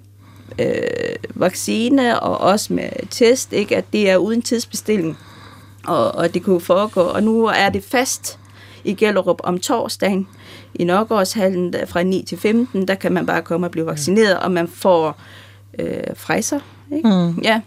øh, 0.59 1.17
vaccine 1.35 2.21
og 2.21 2.39
også 2.39 2.73
med 2.73 2.89
test, 3.11 3.53
ikke? 3.53 3.77
at 3.77 3.85
det 3.93 4.11
er 4.11 4.17
uden 4.17 4.43
tidsbestilling, 4.43 5.19
og, 5.87 6.13
og 6.13 6.35
det 6.35 6.43
kunne 6.43 6.61
foregå. 6.61 7.01
Og 7.01 7.23
nu 7.23 7.45
er 7.45 7.69
det 7.69 7.85
fast 7.85 8.39
i 8.85 8.95
Gellerup 8.95 9.41
om 9.45 9.59
torsdagen 9.59 10.29
i 10.75 10.85
Nørgaardshallen 10.85 11.75
fra 11.87 12.03
9 12.03 12.25
til 12.29 12.39
15, 12.39 12.89
der 12.89 12.95
kan 12.95 13.13
man 13.13 13.27
bare 13.27 13.43
komme 13.43 13.67
og 13.67 13.71
blive 13.71 13.87
vaccineret, 13.87 14.39
og 14.39 14.53
man 14.53 14.69
får 14.69 15.21
øh, 15.79 16.03
frejser, 16.15 16.61
ikke? 16.93 17.09
Mm. 17.09 17.39
Ja. 17.39 17.61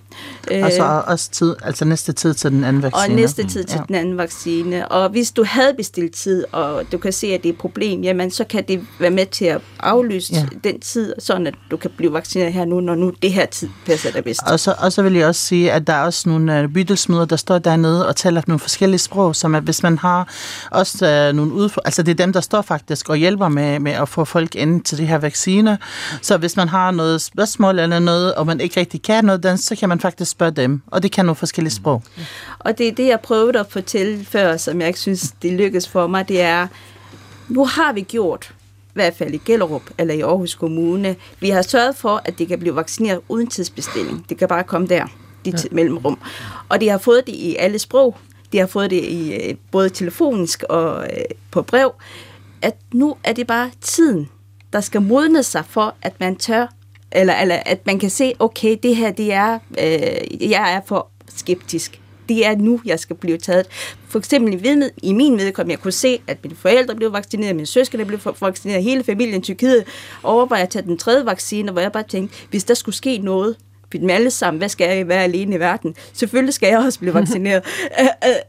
Og 0.63 0.72
så 0.72 0.84
øh, 0.84 1.08
også 1.08 1.30
tid, 1.32 1.56
altså 1.63 1.86
næste 1.86 2.13
tid 2.13 2.34
til 2.34 2.51
den 2.51 2.63
anden 2.63 2.84
vaccine. 2.84 3.01
Og 3.01 3.10
næste 3.10 3.48
tid 3.48 3.63
til 3.63 3.78
ja. 3.78 3.84
den 3.88 3.96
anden 3.96 4.18
vaccine. 4.18 4.88
Og 4.88 5.10
hvis 5.10 5.32
du 5.32 5.44
havde 5.44 5.74
bestilt 5.74 6.16
tid, 6.16 6.46
og 6.51 6.84
du 6.92 6.98
kan 6.98 7.13
se, 7.13 7.28
at 7.28 7.44
det 7.44 7.50
er 7.50 7.54
et 7.54 7.60
problem, 7.60 8.01
jamen 8.01 8.32
så 8.32 8.44
kan 8.44 8.63
det 8.68 8.88
være 9.00 9.12
med 9.12 9.25
til 9.25 9.46
at 9.46 9.62
aflyse 9.80 10.34
ja. 10.34 10.46
den 10.63 10.80
tid, 10.80 11.13
sådan 11.20 11.48
at 11.48 11.54
du 11.72 11.78
kan 11.78 11.92
blive 11.98 12.13
vaccineret 12.13 12.54
her 12.54 12.66
nu, 12.66 12.80
når 12.80 12.96
nu 12.96 13.12
det 13.22 13.34
her 13.34 13.46
tid 13.46 13.70
passer 13.86 14.12
dig 14.12 14.24
bedst. 14.24 14.42
Og 14.48 14.60
så, 14.60 14.75
og 14.80 14.92
så 14.92 15.01
vil 15.01 15.13
jeg 15.13 15.28
også 15.28 15.42
sige, 15.42 15.72
at 15.72 15.88
der 15.88 15.94
er 15.94 16.04
også 16.04 16.30
nogle 16.30 16.63
uh, 16.63 16.74
bydelsmøder, 16.74 17.25
der 17.25 17.36
står 17.36 17.58
dernede 17.58 18.08
og 18.08 18.16
taler 18.16 18.42
nogle 18.48 18.60
forskellige 18.60 19.00
sprog, 19.00 19.36
som 19.36 19.56
at 19.56 19.63
hvis 19.63 19.84
man 19.84 19.98
har 19.98 20.34
også 20.72 21.28
uh, 21.30 21.36
nogle 21.36 21.54
udfordringer, 21.54 21.88
altså 21.88 22.04
det 22.04 22.12
er 22.12 22.25
dem, 22.25 22.34
der 22.34 22.42
står 22.42 22.62
faktisk 22.62 23.10
og 23.10 23.16
hjælper 23.16 23.48
med, 23.48 23.80
med 23.80 23.92
at 23.92 24.10
få 24.10 24.25
folk 24.25 24.56
ind 24.56 24.82
til 24.82 24.98
de 24.98 25.06
her 25.06 25.18
vacciner. 25.18 25.78
Så 26.22 26.38
hvis 26.38 26.56
man 26.56 26.68
har 26.68 26.92
noget 26.92 27.22
spørgsmål 27.22 27.80
eller 27.80 28.00
noget, 28.00 28.36
og 28.36 28.45
man 28.45 28.60
ikke 28.60 28.80
rigtig 28.80 29.02
kan 29.02 29.26
noget 29.26 29.43
dansk, 29.43 29.67
så 29.67 29.76
kan 29.76 29.89
man 29.89 29.98
faktisk 29.99 30.31
spørge 30.31 30.51
dem, 30.51 30.81
og 30.88 31.03
det 31.03 31.12
kan 31.12 31.25
nogle 31.25 31.35
forskellige 31.35 31.73
sprog. 31.73 32.03
Og 32.59 32.77
det 32.77 32.88
er 32.88 32.91
det, 32.91 33.07
jeg 33.07 33.19
prøvede 33.19 33.59
at 33.59 33.65
fortælle 33.69 34.25
før, 34.25 34.57
som 34.57 34.79
jeg 34.79 34.88
ikke 34.88 34.99
synes, 34.99 35.33
det 35.41 35.53
lykkes 35.53 35.88
for 35.88 36.07
mig, 36.07 36.27
det 36.27 36.41
er, 36.41 36.67
nu 37.47 37.65
har 37.65 37.93
vi 37.93 38.01
gjort, 38.01 38.53
i 38.89 38.91
hvert 38.93 39.15
fald 39.15 39.33
i 39.33 39.41
Gellerup 39.45 39.81
eller 39.97 40.13
i 40.13 40.21
Aarhus 40.21 40.55
Kommune, 40.55 41.15
vi 41.39 41.49
har 41.49 41.62
sørget 41.62 41.95
for, 41.95 42.21
at 42.25 42.39
det 42.39 42.47
kan 42.47 42.59
blive 42.59 42.75
vaccineret 42.75 43.19
uden 43.29 43.47
tidsbestilling. 43.47 44.25
Det 44.29 44.38
kan 44.38 44.47
bare 44.47 44.63
komme 44.63 44.88
der, 44.88 45.05
de 45.45 45.51
ja. 45.51 45.57
mellemrum. 45.71 46.19
Og 46.69 46.81
de 46.81 46.89
har 46.89 46.97
fået 46.97 47.23
det 47.27 47.33
i 47.33 47.55
alle 47.55 47.79
sprog. 47.79 48.17
De 48.51 48.57
har 48.57 48.67
fået 48.67 48.91
det 48.91 49.03
i 49.03 49.33
øh, 49.33 49.55
både 49.71 49.89
telefonisk 49.89 50.63
og 50.69 51.03
øh, 51.03 51.23
på 51.51 51.62
brev. 51.62 51.91
At 52.62 52.75
nu 52.93 53.15
er 53.23 53.33
det 53.33 53.47
bare 53.47 53.71
tiden, 53.81 54.29
der 54.73 54.81
skal 54.81 55.01
modne 55.01 55.43
sig 55.43 55.63
for, 55.65 55.95
at 56.01 56.19
man 56.19 56.35
tør 56.35 56.67
eller, 57.12 57.36
eller 57.36 57.56
at 57.65 57.86
man 57.86 58.00
kan 58.00 58.10
se, 58.10 58.34
okay, 58.39 58.78
det 58.84 58.95
her, 58.95 59.12
det 59.12 59.34
er, 59.34 59.60
øh, 59.69 60.52
jeg 60.52 60.74
er 60.74 60.82
for 60.86 61.08
skeptisk. 61.36 62.02
Det 62.30 62.45
er 62.45 62.56
nu, 62.56 62.82
jeg 62.86 63.00
skal 63.00 63.15
blive 63.15 63.38
taget. 63.38 63.65
For 64.08 64.19
eksempel 64.19 64.54
i, 64.54 64.63
ved, 64.63 64.91
i 65.04 65.13
min 65.13 65.36
medkom, 65.36 65.69
jeg 65.69 65.80
kunne 65.80 65.91
se, 65.91 66.19
at 66.28 66.38
mine 66.43 66.56
forældre 66.56 66.95
blev 66.95 67.13
vaccineret, 67.13 67.56
mine 67.56 67.65
søskende 67.65 68.06
blev 68.06 68.19
vaccineret, 68.41 68.84
hele 68.84 69.04
familien 69.04 69.39
i 69.39 69.43
Tyrkiet 69.43 69.84
overvejer 70.24 70.63
at 70.63 70.69
tage 70.69 70.86
den 70.86 70.98
tredje 70.98 71.26
vaccine, 71.26 71.72
hvor 71.72 71.82
jeg 71.82 71.91
bare 71.91 72.04
tænkte, 72.04 72.38
hvis 72.50 72.63
der 72.63 72.74
skulle 72.74 72.95
ske 72.95 73.17
noget, 73.17 73.56
vi 73.91 73.98
dem 73.98 74.10
alle 74.10 74.32
sammen, 74.32 74.58
hvad 74.58 74.69
skal 74.69 74.98
jeg 74.98 75.08
være 75.08 75.24
alene 75.24 75.56
i 75.56 75.60
verden? 75.60 75.95
Selvfølgelig 76.13 76.54
skal 76.54 76.67
jeg 76.67 76.80
også 76.80 77.00
blive 77.00 77.13
vaccineret. 77.13 77.63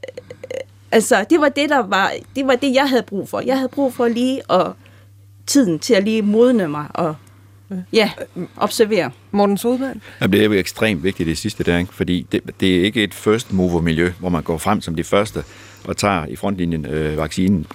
altså, 0.93 1.25
det 1.31 1.41
var 1.41 1.49
det, 1.49 1.71
der 1.71 1.79
var, 1.79 2.13
det 2.37 2.47
var 2.47 2.55
det, 2.57 2.75
jeg 2.75 2.89
havde 2.89 3.03
brug 3.03 3.29
for. 3.29 3.41
Jeg 3.41 3.57
havde 3.57 3.69
brug 3.69 3.95
for 3.95 4.09
lige 4.09 4.53
at 4.53 4.67
tiden 5.47 5.79
til 5.79 5.95
at 5.95 6.05
lige 6.05 6.23
modne 6.23 6.69
mig 6.69 6.87
og 6.95 7.15
Ja, 7.93 8.11
observere. 8.57 9.11
Morten 9.31 9.59
Sodman? 9.59 10.03
Ja, 10.21 10.27
det 10.27 10.41
er 10.41 10.45
jo 10.45 10.53
ekstremt 10.53 11.05
vigtigt 11.05 11.27
det 11.27 11.39
sidste 11.39 11.65
der, 11.65 11.79
ikke? 11.79 11.95
fordi 11.95 12.27
det, 12.33 12.41
det 12.61 12.77
er 12.77 12.83
ikke 12.83 13.05
et 13.05 13.15
first 13.15 13.53
mover 13.53 13.81
miljø, 13.81 14.13
hvor 14.19 14.29
man 14.29 14.43
går 14.43 14.59
frem 14.59 14.81
som 14.81 14.95
de 14.95 15.05
første 15.05 15.45
og 15.85 15.97
tager 15.97 16.27
i 16.27 16.37
frontlinjen 16.37 16.87
øh, 16.87 17.17
vaccinen. 17.17 17.67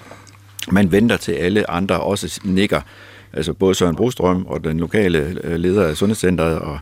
Man 0.72 0.92
venter 0.92 1.18
til 1.18 1.32
alle 1.32 1.70
andre 1.70 2.00
også 2.00 2.40
nikker, 2.44 2.82
altså 3.34 3.54
både 3.54 3.76
Søren 3.76 3.96
Brostrøm 3.96 4.46
og 4.46 4.64
den 4.64 4.80
lokale 4.80 5.38
øh, 5.44 5.56
leder 5.56 5.88
af 5.88 5.98
Sundhedscenteret 5.98 6.60
og 6.60 6.80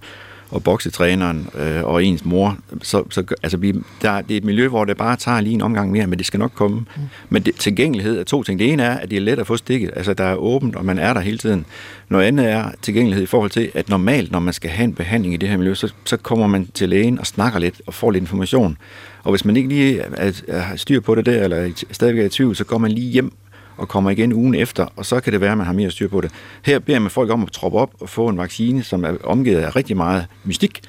og 0.53 0.63
boksetræneren 0.63 1.49
øh, 1.55 1.83
og 1.83 2.05
ens 2.05 2.25
mor. 2.25 2.57
Så, 2.81 3.03
så 3.09 3.23
altså, 3.43 3.57
vi, 3.57 3.71
der, 4.01 4.21
det 4.21 4.33
er 4.33 4.37
et 4.37 4.43
miljø, 4.43 4.67
hvor 4.67 4.85
det 4.85 4.97
bare 4.97 5.15
tager 5.15 5.41
lige 5.41 5.53
en 5.53 5.61
omgang 5.61 5.91
mere, 5.91 6.07
men 6.07 6.17
det 6.17 6.25
skal 6.25 6.39
nok 6.39 6.51
komme. 6.55 6.77
Mm. 6.77 7.01
Men 7.29 7.43
det, 7.43 7.55
tilgængelighed 7.55 8.19
er 8.19 8.23
to 8.23 8.43
ting. 8.43 8.59
Det 8.59 8.73
ene 8.73 8.83
er, 8.83 8.97
at 8.97 9.09
det 9.09 9.15
er 9.17 9.21
let 9.21 9.39
at 9.39 9.47
få 9.47 9.57
stikket. 9.57 9.91
Altså, 9.95 10.13
der 10.13 10.23
er 10.23 10.35
åbent, 10.35 10.75
og 10.75 10.85
man 10.85 10.99
er 10.99 11.13
der 11.13 11.21
hele 11.21 11.37
tiden. 11.37 11.65
Noget 12.09 12.25
andet 12.25 12.51
er 12.51 12.71
tilgængelighed 12.81 13.23
i 13.23 13.27
forhold 13.27 13.51
til, 13.51 13.71
at 13.73 13.89
normalt, 13.89 14.31
når 14.31 14.39
man 14.39 14.53
skal 14.53 14.69
have 14.69 14.83
en 14.83 14.93
behandling 14.93 15.33
i 15.33 15.37
det 15.37 15.49
her 15.49 15.57
miljø, 15.57 15.73
så, 15.73 15.93
så 16.05 16.17
kommer 16.17 16.47
man 16.47 16.67
til 16.73 16.89
lægen 16.89 17.19
og 17.19 17.27
snakker 17.27 17.59
lidt 17.59 17.81
og 17.87 17.93
får 17.93 18.11
lidt 18.11 18.21
information. 18.21 18.77
Og 19.23 19.31
hvis 19.31 19.45
man 19.45 19.57
ikke 19.57 19.69
lige 19.69 20.01
har 20.49 20.75
styr 20.75 20.99
på 20.99 21.15
det 21.15 21.25
der, 21.25 21.43
eller 21.43 21.85
stadigvæk 21.91 22.21
er 22.21 22.25
i 22.25 22.29
tvivl, 22.29 22.55
så 22.55 22.63
går 22.63 22.77
man 22.77 22.91
lige 22.91 23.11
hjem 23.11 23.33
og 23.77 23.87
kommer 23.87 24.09
igen 24.09 24.33
ugen 24.33 24.55
efter, 24.55 24.85
og 24.95 25.05
så 25.05 25.19
kan 25.19 25.33
det 25.33 25.41
være, 25.41 25.51
at 25.51 25.57
man 25.57 25.65
har 25.65 25.73
mere 25.73 25.91
styr 25.91 26.07
på 26.07 26.21
det. 26.21 26.31
Her 26.61 26.79
beder 26.79 26.99
man 26.99 27.11
folk 27.11 27.31
om 27.31 27.43
at 27.43 27.51
troppe 27.51 27.77
op 27.77 27.91
og 27.99 28.09
få 28.09 28.27
en 28.27 28.37
vaccine, 28.37 28.83
som 28.83 29.03
er 29.03 29.13
omgivet 29.23 29.59
af 29.59 29.75
rigtig 29.75 29.97
meget 29.97 30.25
mystik, 30.43 30.81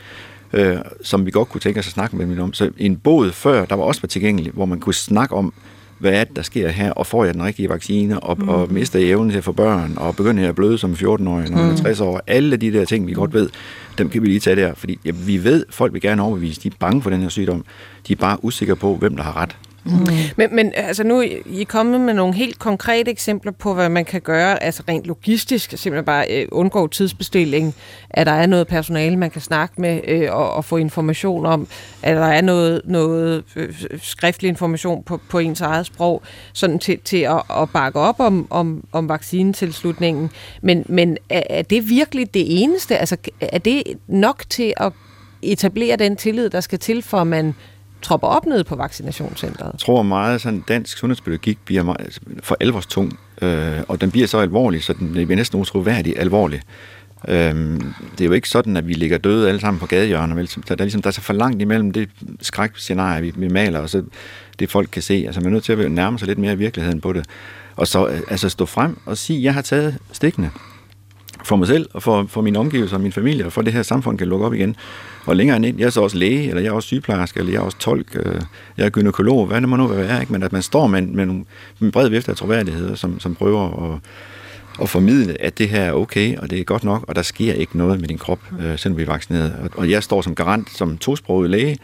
øh, 0.52 0.76
som 1.02 1.26
vi 1.26 1.30
godt 1.30 1.48
kunne 1.48 1.60
tænke 1.60 1.80
os 1.80 1.86
at 1.86 1.92
snakke 1.92 2.16
med 2.16 2.26
dem 2.26 2.40
om. 2.40 2.52
Så 2.52 2.70
en 2.78 2.96
båd 2.96 3.32
før, 3.32 3.64
der 3.64 3.74
var 3.74 3.84
også 3.84 4.00
var 4.00 4.06
tilgængelig, 4.06 4.52
hvor 4.52 4.64
man 4.64 4.80
kunne 4.80 4.94
snakke 4.94 5.34
om, 5.34 5.52
hvad 5.98 6.12
er 6.12 6.24
det, 6.24 6.36
der 6.36 6.42
sker 6.42 6.68
her, 6.68 6.92
og 6.92 7.06
får 7.06 7.24
jeg 7.24 7.34
den 7.34 7.44
rigtige 7.44 7.68
vaccine, 7.68 8.20
og, 8.20 8.36
mm. 8.38 8.48
og 8.48 8.72
mister 8.72 8.98
jeg 8.98 9.08
evnen 9.08 9.30
til 9.30 9.38
at 9.38 9.44
få 9.44 9.52
børn, 9.52 9.94
og 9.96 10.16
begynder 10.16 10.42
jeg 10.42 10.48
at 10.48 10.54
bløde 10.54 10.78
som 10.78 10.92
14-årig, 10.92 11.50
når 11.50 11.70
mm. 11.70 11.76
60 11.76 12.00
år. 12.00 12.20
Alle 12.26 12.56
de 12.56 12.72
der 12.72 12.84
ting, 12.84 13.06
vi 13.06 13.12
godt 13.12 13.34
ved, 13.34 13.48
dem 13.98 14.08
kan 14.08 14.22
vi 14.22 14.26
lige 14.26 14.40
tage 14.40 14.56
der, 14.56 14.74
fordi 14.74 14.98
ja, 15.04 15.10
vi 15.26 15.44
ved, 15.44 15.66
folk 15.70 15.92
vil 15.92 16.00
gerne 16.00 16.22
overbevise, 16.22 16.60
de 16.60 16.68
er 16.68 16.72
bange 16.78 17.02
for 17.02 17.10
den 17.10 17.20
her 17.20 17.28
sygdom. 17.28 17.64
De 18.08 18.12
er 18.12 18.16
bare 18.16 18.44
usikre 18.44 18.76
på, 18.76 18.96
hvem 18.96 19.16
der 19.16 19.22
har 19.22 19.36
ret. 19.36 19.56
Mm. 19.84 20.06
Men, 20.36 20.54
men 20.56 20.72
altså 20.74 21.04
nu 21.04 21.18
er 21.18 21.26
I 21.46 21.64
kommet 21.64 22.00
med 22.00 22.14
nogle 22.14 22.34
helt 22.34 22.58
konkrete 22.58 23.10
eksempler 23.10 23.52
på, 23.52 23.74
hvad 23.74 23.88
man 23.88 24.04
kan 24.04 24.20
gøre, 24.20 24.62
altså 24.62 24.82
rent 24.88 25.06
logistisk, 25.06 25.70
simpelthen 25.70 26.04
bare 26.04 26.26
øh, 26.30 26.48
undgå 26.52 26.86
tidsbestilling, 26.86 27.74
at 28.10 28.26
der 28.26 28.32
er 28.32 28.46
noget 28.46 28.66
personale, 28.66 29.16
man 29.16 29.30
kan 29.30 29.40
snakke 29.40 29.80
med 29.80 30.00
øh, 30.08 30.32
og, 30.32 30.52
og 30.52 30.64
få 30.64 30.76
information 30.76 31.46
om, 31.46 31.68
at 32.02 32.16
der 32.16 32.26
er 32.26 32.40
noget, 32.40 32.80
noget 32.84 33.44
øh, 33.56 33.74
skriftlig 34.02 34.48
information 34.48 35.02
på, 35.02 35.20
på 35.28 35.38
ens 35.38 35.60
eget 35.60 35.86
sprog, 35.86 36.22
sådan 36.52 36.78
til, 36.78 36.98
til 37.04 37.20
at, 37.20 37.42
at 37.62 37.70
bakke 37.70 38.00
op 38.00 38.20
om, 38.20 38.46
om, 38.50 38.84
om 38.92 39.08
vaccinetilslutningen. 39.08 40.30
Men, 40.62 40.84
men 40.88 41.16
er, 41.30 41.42
er 41.50 41.62
det 41.62 41.88
virkelig 41.88 42.34
det 42.34 42.62
eneste? 42.62 42.96
Altså 42.98 43.16
er 43.40 43.58
det 43.58 43.82
nok 44.08 44.44
til 44.48 44.72
at 44.76 44.92
etablere 45.42 45.96
den 45.96 46.16
tillid, 46.16 46.50
der 46.50 46.60
skal 46.60 46.78
til, 46.78 47.02
for 47.02 47.18
at 47.18 47.26
man 47.26 47.54
tropper 48.04 48.28
op 48.28 48.46
nede 48.46 48.64
på 48.64 48.76
vaccinationscentret? 48.76 49.70
Jeg 49.72 49.80
tror 49.80 50.02
meget, 50.02 50.40
sådan 50.40 50.64
dansk 50.68 50.98
sundhedspædagogik 50.98 51.58
bliver 51.64 51.82
meget, 51.82 52.00
altså, 52.00 52.20
for 52.42 52.56
alvorstung, 52.60 53.18
øh, 53.42 53.80
og 53.88 54.00
den 54.00 54.10
bliver 54.10 54.26
så 54.26 54.38
alvorlig, 54.38 54.82
så 54.82 54.92
den 54.92 55.12
bliver 55.12 55.36
næsten 55.36 55.60
utroværdig 55.60 56.18
alvorlig. 56.18 56.60
Øhm, 57.28 57.94
det 58.12 58.20
er 58.20 58.24
jo 58.24 58.32
ikke 58.32 58.48
sådan, 58.48 58.76
at 58.76 58.88
vi 58.88 58.92
ligger 58.92 59.18
døde 59.18 59.48
alle 59.48 59.60
sammen 59.60 59.80
på 59.80 59.86
gadehjørner. 59.86 60.34
Vel? 60.34 60.50
Der, 60.68 60.74
er 60.78 60.84
ligesom, 60.84 61.02
der 61.02 61.08
er 61.08 61.12
så 61.12 61.20
for 61.20 61.32
langt 61.32 61.62
imellem 61.62 61.90
det 61.90 62.08
skrækscenarie, 62.40 63.22
vi, 63.22 63.32
vi 63.36 63.48
maler, 63.48 63.80
og 63.80 63.90
så 63.90 64.02
det 64.58 64.70
folk 64.70 64.88
kan 64.92 65.02
se. 65.02 65.24
Altså 65.26 65.40
man 65.40 65.46
er 65.46 65.52
nødt 65.52 65.64
til 65.64 65.72
at 65.72 65.92
nærme 65.92 66.18
sig 66.18 66.28
lidt 66.28 66.38
mere 66.38 66.52
i 66.52 66.56
virkeligheden 66.56 67.00
på 67.00 67.12
det. 67.12 67.26
Og 67.76 67.88
så 67.88 68.08
øh, 68.08 68.20
altså 68.28 68.48
stå 68.48 68.66
frem 68.66 68.98
og 69.06 69.18
sige, 69.18 69.36
at 69.36 69.42
jeg 69.42 69.54
har 69.54 69.62
taget 69.62 69.98
stikkene 70.12 70.50
for 71.44 71.56
mig 71.56 71.66
selv 71.66 71.88
og 71.92 72.02
for, 72.02 72.26
for 72.28 72.40
mine 72.40 72.58
omgivelser 72.58 72.96
og 72.96 73.02
min 73.02 73.12
familie, 73.12 73.46
og 73.46 73.52
for 73.52 73.62
det 73.62 73.72
her 73.72 73.82
samfund 73.82 74.18
kan 74.18 74.26
lukke 74.26 74.46
op 74.46 74.54
igen. 74.54 74.76
Og 75.26 75.36
længere 75.36 75.68
ind, 75.68 75.78
jeg 75.78 75.86
er 75.86 75.90
så 75.90 76.00
også 76.00 76.16
læge, 76.16 76.48
eller 76.48 76.62
jeg 76.62 76.68
er 76.68 76.72
også 76.72 76.86
sygeplejerske, 76.86 77.38
eller 77.38 77.52
jeg 77.52 77.58
er 77.58 77.62
også 77.62 77.78
tolk, 77.78 78.16
øh, 78.16 78.40
jeg 78.76 78.86
er 78.86 78.90
gynekolog, 78.90 79.46
hvad 79.46 79.60
det 79.60 79.68
må 79.68 79.76
nu 79.76 79.86
være, 79.86 80.20
ikke? 80.20 80.32
men 80.32 80.42
at 80.42 80.52
man 80.52 80.62
står 80.62 80.86
med, 80.86 81.02
med, 81.02 81.26
med 81.26 81.44
en 81.80 81.90
bred 81.90 82.08
vifte 82.08 82.30
af 82.30 82.36
troværdigheder, 82.36 82.94
som, 82.94 83.20
som 83.20 83.34
prøver 83.34 83.92
at, 83.92 84.00
at 84.82 84.88
formidle, 84.88 85.42
at 85.42 85.58
det 85.58 85.68
her 85.68 85.80
er 85.80 85.92
okay, 85.92 86.36
og 86.38 86.50
det 86.50 86.60
er 86.60 86.64
godt 86.64 86.84
nok, 86.84 87.04
og 87.08 87.16
der 87.16 87.22
sker 87.22 87.52
ikke 87.52 87.78
noget 87.78 88.00
med 88.00 88.08
din 88.08 88.18
krop, 88.18 88.40
øh, 88.60 88.78
selvom 88.78 88.96
vi 88.96 89.02
er 89.02 89.06
vaccineret. 89.06 89.54
Og, 89.62 89.70
og 89.76 89.90
jeg 89.90 90.02
står 90.02 90.22
som 90.22 90.34
garant, 90.34 90.70
som 90.70 90.98
tosproget 90.98 91.50
læge, 91.50 91.78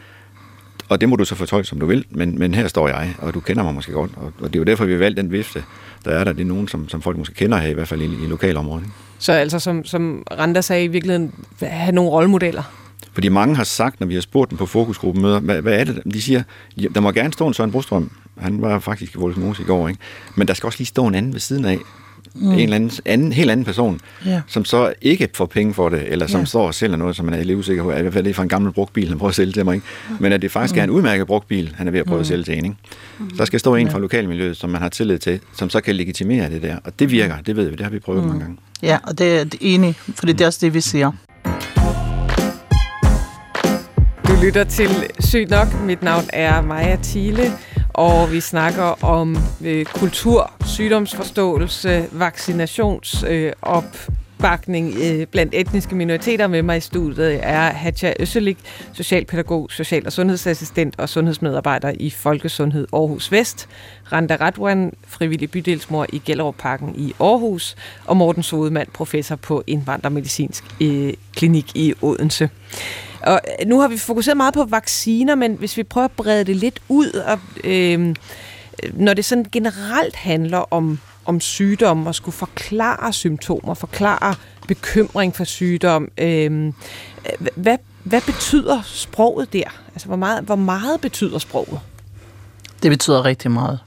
og 0.89 1.01
det 1.01 1.09
må 1.09 1.15
du 1.15 1.25
så 1.25 1.35
fortolke, 1.35 1.67
som 1.67 1.79
du 1.79 1.85
vil, 1.85 2.05
men, 2.09 2.39
men 2.39 2.53
her 2.53 2.67
står 2.67 2.87
jeg, 2.87 3.15
og 3.17 3.33
du 3.33 3.39
kender 3.39 3.63
mig 3.63 3.73
måske 3.73 3.91
godt, 3.91 4.11
og, 4.15 4.33
og 4.39 4.47
det 4.47 4.55
er 4.55 4.59
jo 4.59 4.63
derfor, 4.63 4.85
vi 4.85 4.91
har 4.91 4.99
valgt 4.99 5.17
den 5.17 5.31
vifte, 5.31 5.63
der 6.05 6.11
er 6.11 6.23
der. 6.23 6.33
Det 6.33 6.41
er 6.41 6.45
nogen, 6.45 6.67
som, 6.67 6.89
som 6.89 7.01
folk 7.01 7.17
måske 7.17 7.35
kender 7.35 7.57
her, 7.57 7.69
i 7.69 7.73
hvert 7.73 7.87
fald 7.87 8.01
i, 8.01 8.05
i 8.05 8.27
lokalområdet. 8.27 8.85
Så 9.19 9.33
altså, 9.33 9.59
som, 9.59 9.85
som 9.85 10.23
Randa 10.31 10.61
sagde, 10.61 10.83
i 10.83 10.87
virkeligheden 10.87 11.33
have 11.61 11.91
nogle 11.91 12.11
rollemodeller? 12.11 12.63
Fordi 13.13 13.29
mange 13.29 13.55
har 13.55 13.63
sagt, 13.63 13.99
når 13.99 14.07
vi 14.07 14.13
har 14.13 14.21
spurgt 14.21 14.49
dem 14.49 14.57
på 14.57 14.65
fokusgruppemøder, 14.65 15.39
hvad, 15.39 15.61
hvad 15.61 15.79
er 15.79 15.83
det? 15.83 16.01
De 16.13 16.21
siger, 16.21 16.43
ja, 16.77 16.87
der 16.95 17.01
må 17.01 17.11
gerne 17.11 17.33
stå 17.33 17.47
en 17.47 17.53
Søren 17.53 17.71
Brostrøm. 17.71 18.11
Han 18.37 18.61
var 18.61 18.79
faktisk 18.79 19.15
i 19.15 19.17
Voldsmose 19.17 19.61
i 19.63 19.65
går, 19.65 19.87
ikke? 19.87 19.99
Men 20.35 20.47
der 20.47 20.53
skal 20.53 20.67
også 20.67 20.79
lige 20.79 20.87
stå 20.87 21.07
en 21.07 21.15
anden 21.15 21.33
ved 21.33 21.39
siden 21.39 21.65
af, 21.65 21.77
mm. 22.35 22.51
en 22.51 22.59
eller 22.59 22.75
anden, 22.75 22.91
anden, 23.05 23.31
helt 23.31 23.51
anden 23.51 23.65
person, 23.65 23.99
yeah. 24.27 24.41
som 24.47 24.65
så 24.65 24.93
ikke 25.01 25.29
får 25.35 25.45
penge 25.45 25.73
for 25.73 25.89
det, 25.89 26.03
eller 26.07 26.27
som 26.27 26.39
yeah. 26.39 26.47
står 26.47 26.67
og 26.67 26.73
sælger 26.73 26.97
noget, 26.97 27.15
som 27.15 27.25
man 27.25 27.33
er 27.33 27.43
lidt 27.43 27.59
usikker 27.59 27.83
på, 27.83 27.91
i 27.91 28.01
hvert 28.01 28.13
fald 28.13 28.25
det 28.25 28.35
for 28.35 28.43
en 28.43 28.49
gammel 28.49 28.71
brugtbil, 28.71 29.09
han 29.09 29.17
prøver 29.17 29.29
at 29.29 29.35
sælge 29.35 29.53
til 29.53 29.65
mig, 29.65 29.75
ikke? 29.75 29.87
Mm. 30.09 30.15
men 30.19 30.33
at 30.33 30.41
det 30.41 30.51
faktisk 30.51 30.75
mm. 30.75 30.79
er 30.79 30.83
en 30.83 30.89
udmærket 30.89 31.27
brugtbil, 31.27 31.73
han 31.77 31.87
er 31.87 31.91
ved 31.91 31.99
at 31.99 32.05
prøve 32.05 32.17
mm. 32.17 32.21
at 32.21 32.27
sælge 32.27 32.43
til 32.43 32.57
en. 32.57 32.65
Ikke? 32.65 32.77
Mm. 33.19 33.29
Der 33.29 33.45
skal 33.45 33.59
stå 33.59 33.75
en 33.75 33.91
fra 33.91 33.99
lokalmiljøet, 33.99 34.57
som 34.57 34.69
man 34.69 34.81
har 34.81 34.89
tillid 34.89 35.17
til, 35.17 35.39
som 35.57 35.69
så 35.69 35.81
kan 35.81 35.95
legitimere 35.95 36.49
det 36.49 36.61
der, 36.61 36.77
og 36.83 36.99
det 36.99 37.11
virker, 37.11 37.35
det 37.45 37.55
ved 37.55 37.69
vi, 37.69 37.75
det 37.75 37.81
har 37.81 37.89
vi 37.89 37.99
prøvet 37.99 38.23
mm. 38.23 38.27
mange 38.27 38.41
gange. 38.41 38.57
Ja, 38.83 38.97
og 39.03 39.17
det 39.17 39.41
er 39.41 39.45
enig, 39.61 39.95
for 40.15 40.25
det 40.25 40.41
er 40.41 40.45
også 40.45 40.59
det, 40.61 40.73
vi 40.73 40.81
siger. 40.81 41.11
Lytter 44.41 44.63
til 44.63 44.89
Sygt 45.19 45.49
Nok. 45.49 45.67
Mit 45.85 46.03
navn 46.03 46.23
er 46.33 46.61
Maja 46.61 46.97
Thiele 47.03 47.51
og 47.93 48.31
vi 48.31 48.39
snakker 48.39 49.03
om 49.03 49.37
øh, 49.65 49.85
kultur, 49.85 50.51
sygdomsforståelse, 50.65 52.07
vaccinationsopbakning 52.11 54.93
øh, 54.97 55.19
øh, 55.19 55.27
blandt 55.27 55.55
etniske 55.55 55.95
minoriteter. 55.95 56.47
Med 56.47 56.61
mig 56.61 56.77
i 56.77 56.79
studiet 56.79 57.39
er 57.43 57.71
Hatja 57.71 58.13
Øsselik, 58.19 58.57
socialpædagog, 58.93 59.69
social- 59.71 60.05
og 60.05 60.13
sundhedsassistent 60.13 60.99
og 60.99 61.09
sundhedsmedarbejder 61.09 61.93
i 61.99 62.09
Folkesundhed 62.09 62.87
Aarhus 62.93 63.31
Vest. 63.31 63.69
Randa 64.11 64.35
Radwan, 64.35 64.93
frivillig 65.07 65.51
bydelsmor 65.51 66.05
i 66.13 66.21
Gellerup 66.25 66.55
Parken 66.57 66.95
i 66.95 67.13
Aarhus. 67.19 67.75
Og 68.05 68.17
Morten 68.17 68.43
Sodemann, 68.43 68.89
professor 68.93 69.35
på 69.35 69.63
indvandrermedicinsk 69.67 70.63
øh, 70.81 71.13
klinik 71.35 71.71
i 71.75 71.93
Odense. 72.01 72.49
Og 73.23 73.41
øh, 73.59 73.67
nu 73.67 73.79
har 73.79 73.87
vi 73.87 73.97
fokuseret 73.97 74.37
meget 74.37 74.53
på 74.53 74.63
vacciner, 74.63 75.35
men 75.35 75.55
hvis 75.55 75.77
vi 75.77 75.83
prøver 75.83 76.05
at 76.05 76.11
brede 76.11 76.45
det 76.45 76.55
lidt 76.55 76.79
ud, 76.89 77.09
og, 77.09 77.39
øhm, 77.63 78.15
øh, 78.83 78.99
når 78.99 79.13
det 79.13 79.25
sådan 79.25 79.45
generelt 79.51 80.15
handler 80.15 80.73
om, 80.73 80.99
om 81.25 81.39
sygdom 81.39 82.07
og 82.07 82.15
skulle 82.15 82.35
forklare 82.35 83.13
symptomer, 83.13 83.73
forklare 83.73 84.35
bekymring 84.67 85.35
for 85.35 85.43
sygdom, 85.43 86.07
øhm, 86.17 86.67
øh, 86.67 87.47
hvad, 87.55 87.77
hvad 88.03 88.21
betyder 88.21 88.81
sproget 88.85 89.53
der? 89.53 89.81
Altså, 89.93 90.07
hvor 90.07 90.15
meget, 90.15 90.43
hvor 90.43 90.55
meget 90.55 91.01
betyder 91.01 91.39
sproget? 91.39 91.79
Det 92.83 92.91
betyder 92.91 93.25
rigtig 93.25 93.51
meget. 93.51 93.79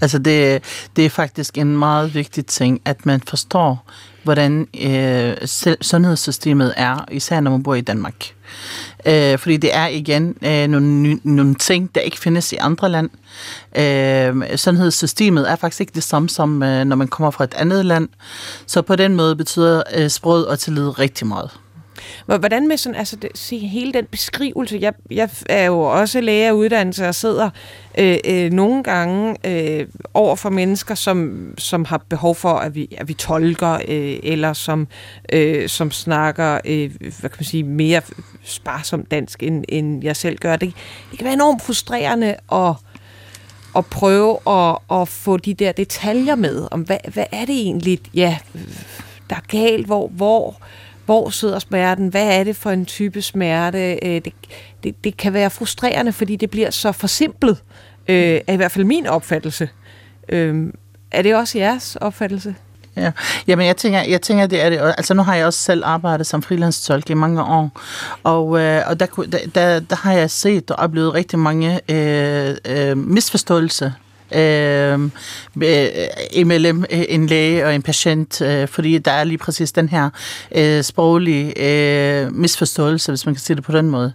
Altså 0.00 0.18
det, 0.18 0.64
det 0.96 1.06
er 1.06 1.10
faktisk 1.10 1.58
en 1.58 1.76
meget 1.76 2.14
vigtig 2.14 2.46
ting, 2.46 2.80
at 2.84 3.06
man 3.06 3.20
forstår, 3.20 3.84
hvordan 4.22 4.68
øh, 4.80 5.36
sundhedssystemet 5.80 6.74
er, 6.76 7.04
især 7.10 7.40
når 7.40 7.50
man 7.50 7.62
bor 7.62 7.74
i 7.74 7.80
Danmark. 7.80 8.34
Øh, 9.06 9.38
fordi 9.38 9.56
det 9.56 9.74
er 9.74 9.86
igen 9.86 10.36
øh, 10.42 10.68
nogle, 10.68 11.20
nogle 11.24 11.54
ting, 11.54 11.94
der 11.94 12.00
ikke 12.00 12.18
findes 12.18 12.52
i 12.52 12.56
andre 12.56 12.88
land. 12.88 13.10
Øh, 13.76 14.56
sundhedssystemet 14.56 15.50
er 15.50 15.56
faktisk 15.56 15.80
ikke 15.80 15.92
det 15.94 16.02
samme 16.02 16.28
som, 16.28 16.62
øh, 16.62 16.84
når 16.84 16.96
man 16.96 17.08
kommer 17.08 17.30
fra 17.30 17.44
et 17.44 17.54
andet 17.54 17.86
land. 17.86 18.08
Så 18.66 18.82
på 18.82 18.96
den 18.96 19.16
måde 19.16 19.36
betyder 19.36 19.82
øh, 19.94 20.10
sproget 20.10 20.46
og 20.46 20.58
tillid 20.58 20.98
rigtig 20.98 21.26
meget. 21.26 21.50
Hvordan 22.26 22.68
med 22.68 22.76
sådan, 22.76 22.98
altså 22.98 23.16
det, 23.16 23.30
se, 23.34 23.58
hele 23.58 23.92
den 23.92 24.04
beskrivelse, 24.04 24.78
jeg, 24.80 24.92
jeg 25.10 25.30
er 25.48 25.64
jo 25.64 25.80
også 25.80 26.20
læge 26.20 26.46
af 26.46 26.52
uddannelse 26.52 27.08
og 27.08 27.14
sidder 27.14 27.50
øh, 27.98 28.18
øh, 28.24 28.52
nogle 28.52 28.82
gange 28.82 29.36
øh, 29.44 29.86
over 30.14 30.36
for 30.36 30.50
mennesker, 30.50 30.94
som, 30.94 31.48
som 31.58 31.84
har 31.84 32.02
behov 32.08 32.34
for, 32.34 32.52
at 32.52 32.74
vi, 32.74 32.96
at 32.98 33.08
vi 33.08 33.14
tolker, 33.14 33.72
øh, 33.88 34.18
eller 34.22 34.52
som, 34.52 34.88
øh, 35.32 35.68
som 35.68 35.90
snakker, 35.90 36.60
øh, 36.64 36.90
hvad 37.00 37.30
kan 37.30 37.36
man 37.38 37.44
sige, 37.44 37.62
mere 37.62 38.02
sparsomt 38.44 39.10
dansk, 39.10 39.42
end, 39.42 39.64
end 39.68 40.04
jeg 40.04 40.16
selv 40.16 40.38
gør. 40.38 40.56
Det, 40.56 40.74
det 41.10 41.18
kan 41.18 41.24
være 41.24 41.34
enormt 41.34 41.62
frustrerende 41.62 42.36
at 42.52 42.74
at 43.76 43.86
prøve 43.86 44.38
at, 44.48 44.78
at 45.00 45.08
få 45.08 45.36
de 45.36 45.54
der 45.54 45.72
detaljer 45.72 46.34
med, 46.34 46.68
om 46.70 46.80
hvad, 46.80 46.98
hvad 47.12 47.24
er 47.32 47.44
det 47.44 47.54
egentlig, 47.54 48.00
ja, 48.14 48.38
der 49.30 49.36
er 49.36 49.40
galt, 49.48 49.86
hvor, 49.86 50.08
hvor, 50.08 50.56
hvor 51.10 51.30
sidder 51.30 51.58
smerten, 51.58 52.08
hvad 52.08 52.38
er 52.38 52.44
det 52.44 52.56
for 52.56 52.70
en 52.70 52.86
type 52.86 53.22
smerte. 53.22 53.98
Øh, 54.06 54.20
det, 54.24 54.32
det, 54.82 55.04
det 55.04 55.16
kan 55.16 55.32
være 55.32 55.50
frustrerende, 55.50 56.12
fordi 56.12 56.36
det 56.36 56.50
bliver 56.50 56.70
så 56.70 56.92
forsimplet, 56.92 57.62
øh, 58.08 58.40
er 58.46 58.52
i 58.52 58.56
hvert 58.56 58.72
fald 58.72 58.84
min 58.84 59.06
opfattelse. 59.06 59.68
Øh, 60.28 60.72
er 61.10 61.22
det 61.22 61.34
også 61.34 61.58
jeres 61.58 61.96
opfattelse? 61.96 62.54
Ja, 62.96 63.12
jamen 63.46 63.66
jeg 63.66 63.76
tænker, 63.76 64.00
jeg 64.02 64.22
tænker, 64.22 64.46
det 64.46 64.60
er 64.60 64.70
det. 64.70 64.78
Altså 64.78 65.14
nu 65.14 65.22
har 65.22 65.34
jeg 65.34 65.46
også 65.46 65.58
selv 65.58 65.82
arbejdet 65.84 66.26
som 66.26 66.42
freelance-tolk 66.42 67.10
i 67.10 67.14
mange 67.14 67.42
år, 67.42 67.80
og, 68.24 68.60
øh, 68.60 68.82
og 68.86 69.00
der, 69.00 69.06
der, 69.54 69.80
der 69.80 69.96
har 69.96 70.12
jeg 70.12 70.30
set 70.30 70.70
og 70.70 70.76
oplevet 70.78 71.14
rigtig 71.14 71.38
mange 71.38 71.80
øh, 71.88 72.56
øh, 72.64 72.96
misforståelser 72.96 73.90
Øhm, 74.34 75.12
øh, 75.62 75.88
imellem 76.32 76.84
øh, 76.90 77.02
en 77.08 77.26
læge 77.26 77.66
og 77.66 77.74
en 77.74 77.82
patient, 77.82 78.40
øh, 78.40 78.68
fordi 78.68 78.98
der 78.98 79.10
er 79.10 79.24
lige 79.24 79.38
præcis 79.38 79.72
den 79.72 79.88
her 79.88 80.10
øh, 80.54 80.82
sproglige 80.82 81.52
øh, 81.58 82.34
misforståelse, 82.34 83.12
hvis 83.12 83.26
man 83.26 83.34
kan 83.34 83.42
sige 83.42 83.56
det 83.56 83.64
på 83.64 83.72
den 83.72 83.90
måde. 83.90 84.12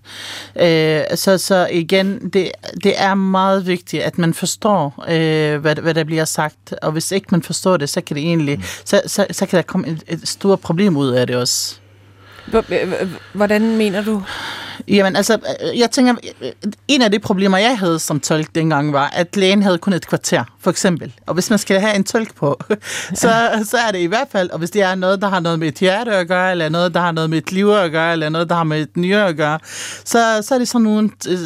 Øh, 0.55 1.01
så, 1.15 1.37
så 1.37 1.67
igen, 1.71 2.29
det, 2.29 2.51
det 2.83 2.93
er 2.97 3.13
meget 3.13 3.67
vigtigt, 3.67 4.03
at 4.03 4.17
man 4.17 4.33
forstår, 4.33 5.05
øh, 5.07 5.61
hvad, 5.61 5.75
hvad 5.75 5.93
der 5.93 6.03
bliver 6.03 6.25
sagt, 6.25 6.73
og 6.81 6.91
hvis 6.91 7.11
ikke 7.11 7.27
man 7.31 7.43
forstår 7.43 7.77
det, 7.77 7.89
så 7.89 8.01
kan 8.01 8.15
det 8.15 8.23
egentlig, 8.23 8.63
så, 8.85 9.01
så, 9.05 9.25
så 9.31 9.45
kan 9.45 9.57
der 9.57 9.63
komme 9.63 9.87
et, 9.87 10.03
et 10.07 10.27
stort 10.27 10.59
problem 10.59 10.97
ud 10.97 11.09
af 11.09 11.27
det 11.27 11.35
også. 11.35 11.75
Øh, 12.53 12.63
øh, 12.69 13.09
hvordan 13.33 13.77
mener 13.77 14.03
du? 14.03 14.23
Jamen 14.87 15.15
altså, 15.15 15.33
øh, 15.33 15.79
jeg 15.79 15.91
tænker, 15.91 16.13
øh, 16.41 16.51
en 16.87 17.01
af 17.01 17.11
de 17.11 17.19
problemer, 17.19 17.57
jeg 17.57 17.79
havde 17.79 17.99
som 17.99 18.19
tolk 18.19 18.55
dengang, 18.55 18.93
var, 18.93 19.09
at 19.09 19.35
lægen 19.35 19.63
havde 19.63 19.77
kun 19.77 19.93
et 19.93 20.07
kvarter, 20.07 20.43
for 20.59 20.71
eksempel. 20.71 21.13
Og 21.27 21.33
hvis 21.33 21.49
man 21.49 21.59
skal 21.59 21.79
have 21.79 21.95
en 21.95 22.03
tolk 22.03 22.35
på, 22.35 22.59
så, 23.21 23.31
så 23.63 23.77
er 23.87 23.91
det 23.91 23.99
i 23.99 24.05
hvert 24.05 24.27
fald, 24.31 24.49
og 24.49 24.59
hvis 24.59 24.71
det 24.71 24.81
er 24.81 24.95
noget, 24.95 25.21
der 25.21 25.29
har 25.29 25.39
noget 25.39 25.59
med 25.59 25.67
et 25.67 25.79
hjerte 25.79 26.11
at 26.11 26.27
gøre, 26.27 26.51
eller 26.51 26.69
noget, 26.69 26.93
der 26.93 26.99
har 26.99 27.11
noget 27.11 27.29
med 27.29 27.37
et 27.37 27.51
liv 27.51 27.69
at 27.69 27.91
gøre, 27.91 28.11
eller 28.11 28.29
noget, 28.29 28.49
der 28.49 28.55
har 28.55 28.63
med 28.63 28.81
et 28.81 28.97
nyre 28.97 29.27
at 29.27 29.37
gøre, 29.37 29.59
så, 30.05 30.41
så 30.41 30.55
er 30.55 30.59
det 30.59 30.67
sådan 30.67 30.83
nogle 30.83 31.09
øh, 31.29 31.37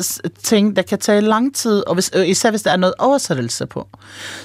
ting, 0.43 0.75
der 0.75 0.81
kan 0.81 0.99
tage 0.99 1.21
lang 1.21 1.55
tid, 1.55 1.83
og 1.87 1.93
hvis, 1.93 2.11
især 2.25 2.49
hvis 2.49 2.61
der 2.61 2.71
er 2.71 2.77
noget 2.77 2.93
oversættelse 2.99 3.65
på. 3.65 3.87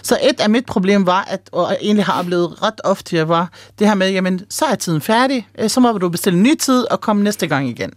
Så 0.03 0.19
et 0.23 0.41
af 0.41 0.51
mit 0.51 0.67
problem 0.67 1.07
var, 1.07 1.29
at, 1.31 1.41
og 1.53 1.71
jeg 1.71 1.79
egentlig 1.81 2.05
har 2.05 2.21
oplevet 2.21 2.63
ret 2.63 2.81
ofte, 2.85 3.17
jeg 3.17 3.29
var 3.29 3.51
det 3.79 3.87
her 3.87 3.95
med, 3.95 4.11
jamen, 4.11 4.41
så 4.51 4.65
er 4.65 4.75
tiden 4.75 5.01
færdig, 5.01 5.49
så 5.69 5.81
må 5.81 5.93
du 5.93 6.09
bestille 6.09 6.37
en 6.37 6.43
ny 6.43 6.55
tid 6.55 6.91
og 6.91 7.01
komme 7.01 7.23
næste 7.23 7.47
gang 7.47 7.69
igen. 7.69 7.91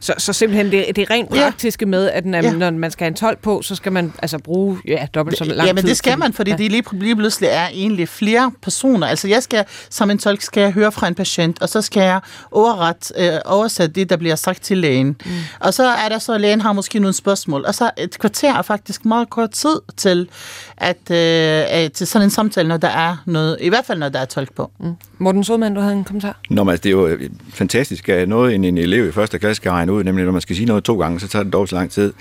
Så, 0.00 0.14
så 0.18 0.32
simpelthen 0.32 0.72
det, 0.72 0.86
det 0.96 1.02
er 1.02 1.10
rent 1.10 1.30
praktiske 1.30 1.84
ja. 1.84 1.90
med, 1.90 2.10
at 2.10 2.26
når, 2.26 2.38
ja. 2.38 2.52
når 2.52 2.70
man 2.70 2.90
skal 2.90 3.04
have 3.04 3.08
en 3.08 3.14
12 3.14 3.38
på, 3.42 3.62
så 3.62 3.74
skal 3.74 3.92
man 3.92 4.12
altså 4.22 4.38
bruge 4.38 4.78
ja, 4.86 5.06
dobbelt 5.14 5.38
så 5.38 5.44
lang 5.44 5.60
tid. 5.60 5.66
Ja, 5.66 5.72
men 5.72 5.84
det 5.84 5.96
skal 5.96 6.18
man, 6.18 6.32
fordi 6.32 6.50
ja. 6.50 6.56
det 6.56 6.70
lige, 6.70 6.84
lige 6.92 7.16
pludselig 7.16 7.48
er 7.52 7.66
egentlig 7.68 8.08
flere 8.08 8.52
personer. 8.62 9.06
Altså 9.06 9.28
jeg 9.28 9.42
skal, 9.42 9.64
som 9.90 10.10
en 10.10 10.18
tolk, 10.18 10.42
skal 10.42 10.60
jeg 10.60 10.72
høre 10.72 10.92
fra 10.92 11.08
en 11.08 11.14
patient, 11.14 11.62
og 11.62 11.68
så 11.68 11.82
skal 11.82 12.02
jeg 12.02 12.20
overret, 12.50 13.12
øh, 13.18 13.32
oversætte 13.44 13.94
det, 13.94 14.10
der 14.10 14.16
bliver 14.16 14.36
sagt 14.36 14.62
til 14.62 14.78
lægen. 14.78 15.06
Mm. 15.06 15.30
Og 15.60 15.74
så 15.74 15.84
er 15.84 16.08
der 16.08 16.18
så, 16.18 16.34
at 16.34 16.40
lægen 16.40 16.60
har 16.60 16.72
måske 16.72 16.98
nogle 16.98 17.14
spørgsmål. 17.14 17.64
Og 17.66 17.74
så 17.74 17.90
et 17.96 18.18
kvarter 18.18 18.54
er 18.54 18.62
faktisk 18.62 19.04
meget 19.04 19.30
kort 19.30 19.50
tid 19.50 19.76
til, 19.96 20.28
at, 20.76 21.10
øh, 21.10 21.90
til 21.90 22.06
sådan 22.06 22.26
en 22.26 22.30
samtale, 22.30 22.68
når 22.68 22.76
der 22.76 22.88
er 22.88 23.16
noget, 23.26 23.56
i 23.60 23.68
hvert 23.68 23.84
fald 23.86 23.98
når 23.98 24.08
der 24.08 24.18
er 24.18 24.24
tolk 24.24 24.54
på. 24.54 24.70
Mm. 24.80 24.94
Morten 25.18 25.44
Sodman, 25.44 25.74
du 25.74 25.80
havde 25.80 25.94
en 25.94 26.04
kommentar? 26.04 26.40
Nå, 26.50 26.64
men 26.64 26.70
altså, 26.70 26.82
det 26.82 26.88
er 26.88 26.92
jo 26.92 27.18
fantastisk, 27.52 28.08
at 28.08 28.28
noget 28.28 28.54
en, 28.54 28.64
en 28.64 28.78
elev 28.78 29.08
i 29.08 29.12
første 29.12 29.38
klasse 29.38 29.62
kan 29.62 29.72
regne 29.88 29.98
ud, 29.98 30.04
nemlig 30.04 30.24
når 30.24 30.32
man 30.32 30.40
skal 30.40 30.56
sige 30.56 30.66
noget 30.66 30.84
to 30.84 31.00
gange, 31.00 31.20
så 31.20 31.28
tager 31.28 31.42
det 31.42 31.52
dog 31.52 31.68
så 31.68 31.76
lang 31.76 31.90
tid. 31.90 32.12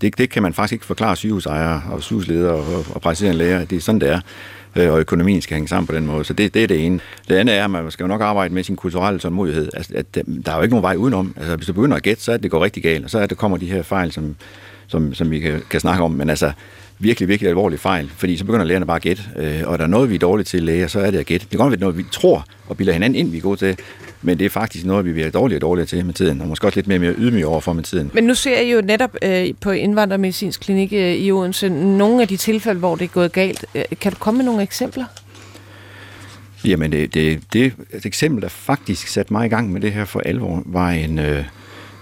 Det, 0.00 0.18
det 0.18 0.30
kan 0.30 0.42
man 0.42 0.54
faktisk 0.54 0.72
ikke 0.72 0.84
forklare 0.84 1.16
sygehusejere 1.16 1.82
og 1.90 2.02
sygehusledere 2.02 2.54
og, 2.54 2.84
og 2.90 3.00
praktiserende 3.00 3.38
læger. 3.38 3.64
Det 3.64 3.76
er 3.76 3.80
sådan, 3.80 4.00
det 4.00 4.10
er. 4.10 4.20
Øh, 4.76 4.92
og 4.92 5.00
økonomien 5.00 5.42
skal 5.42 5.54
hænge 5.54 5.68
sammen 5.68 5.86
på 5.86 5.94
den 5.94 6.06
måde. 6.06 6.24
Så 6.24 6.32
det, 6.32 6.54
det 6.54 6.62
er 6.62 6.66
det 6.66 6.86
ene. 6.86 7.00
Det 7.28 7.34
andet 7.36 7.54
er, 7.54 7.64
at 7.64 7.70
man 7.70 7.90
skal 7.90 8.04
jo 8.04 8.08
nok 8.08 8.20
arbejde 8.20 8.54
med 8.54 8.64
sin 8.64 8.76
kulturelle 8.76 9.20
tålmodighed. 9.20 9.70
Altså, 9.74 9.92
at, 9.94 10.14
der 10.14 10.52
er 10.52 10.56
jo 10.56 10.62
ikke 10.62 10.72
nogen 10.72 10.82
vej 10.82 10.96
udenom. 10.96 11.34
Altså, 11.36 11.56
hvis 11.56 11.66
du 11.66 11.72
begynder 11.72 11.96
at 11.96 12.02
gætte, 12.02 12.22
så 12.22 12.32
er 12.32 12.36
det 12.36 12.50
går 12.50 12.64
rigtig 12.64 12.82
galt, 12.82 13.04
og 13.04 13.10
så 13.10 13.18
er 13.18 13.26
det 13.26 13.38
kommer 13.38 13.56
de 13.56 13.66
her 13.66 13.82
fejl, 13.82 14.12
som, 14.12 14.36
som, 14.86 15.14
som 15.14 15.30
vi 15.30 15.40
kan, 15.40 15.62
kan 15.70 15.80
snakke 15.80 16.04
om. 16.04 16.10
Men 16.10 16.30
altså, 16.30 16.52
virkelig, 16.98 17.28
virkelig 17.28 17.48
alvorlig 17.48 17.80
fejl, 17.80 18.10
fordi 18.16 18.36
så 18.36 18.44
begynder 18.44 18.64
lærerne 18.64 18.86
bare 18.86 18.96
at 18.96 19.02
gætte, 19.02 19.22
øh, 19.36 19.62
og 19.64 19.78
der 19.78 19.84
er 19.84 19.88
noget, 19.88 20.10
vi 20.10 20.14
er 20.14 20.18
dårlige 20.18 20.44
til 20.44 20.56
at 20.56 20.62
lære, 20.62 20.88
så 20.88 21.00
er 21.00 21.10
det 21.10 21.18
at 21.18 21.26
gætte. 21.26 21.44
Det 21.44 21.50
kan 21.50 21.58
godt 21.58 21.70
være 21.70 21.80
noget, 21.80 21.98
vi 21.98 22.04
tror 22.12 22.46
og 22.66 22.76
bilder 22.76 22.92
hinanden 22.92 23.18
ind, 23.18 23.30
vi 23.30 23.36
er 23.36 23.42
gode 23.42 23.56
til, 23.56 23.76
men 24.22 24.38
det 24.38 24.44
er 24.44 24.50
faktisk 24.50 24.84
noget, 24.84 25.04
vi 25.04 25.12
bliver 25.12 25.30
dårligere 25.30 25.58
og 25.58 25.62
dårligere 25.62 25.86
til 25.86 26.06
med 26.06 26.14
tiden, 26.14 26.40
og 26.40 26.48
måske 26.48 26.66
også 26.66 26.78
lidt 26.78 26.86
mere, 26.86 26.98
mere 26.98 27.14
ydmyge 27.18 27.46
overfor 27.46 27.72
med 27.72 27.82
tiden. 27.82 28.10
Men 28.14 28.24
nu 28.24 28.34
ser 28.34 28.60
jeg 28.60 28.74
jo 28.74 28.80
netop 28.80 29.16
øh, 29.22 29.46
på 29.60 29.70
indvandrermedicinsk 29.70 30.60
klinik 30.60 30.92
øh, 30.92 31.14
i 31.14 31.32
Odense 31.32 31.68
nogle 31.68 32.22
af 32.22 32.28
de 32.28 32.36
tilfælde, 32.36 32.78
hvor 32.78 32.96
det 32.96 33.04
er 33.04 33.08
gået 33.08 33.32
galt. 33.32 33.64
Øh, 33.74 33.82
kan 34.00 34.12
du 34.12 34.18
komme 34.18 34.38
med 34.38 34.44
nogle 34.44 34.62
eksempler? 34.62 35.04
Jamen, 36.64 36.92
det, 36.92 37.14
det, 37.14 37.40
det 37.52 37.72
et 37.92 38.06
eksempel, 38.06 38.42
der 38.42 38.48
faktisk 38.48 39.08
satte 39.08 39.32
mig 39.32 39.46
i 39.46 39.48
gang 39.48 39.72
med 39.72 39.80
det 39.80 39.92
her 39.92 40.04
for 40.04 40.20
alvor, 40.20 40.62
var 40.66 40.90
en, 40.90 41.18
øh, 41.18 41.44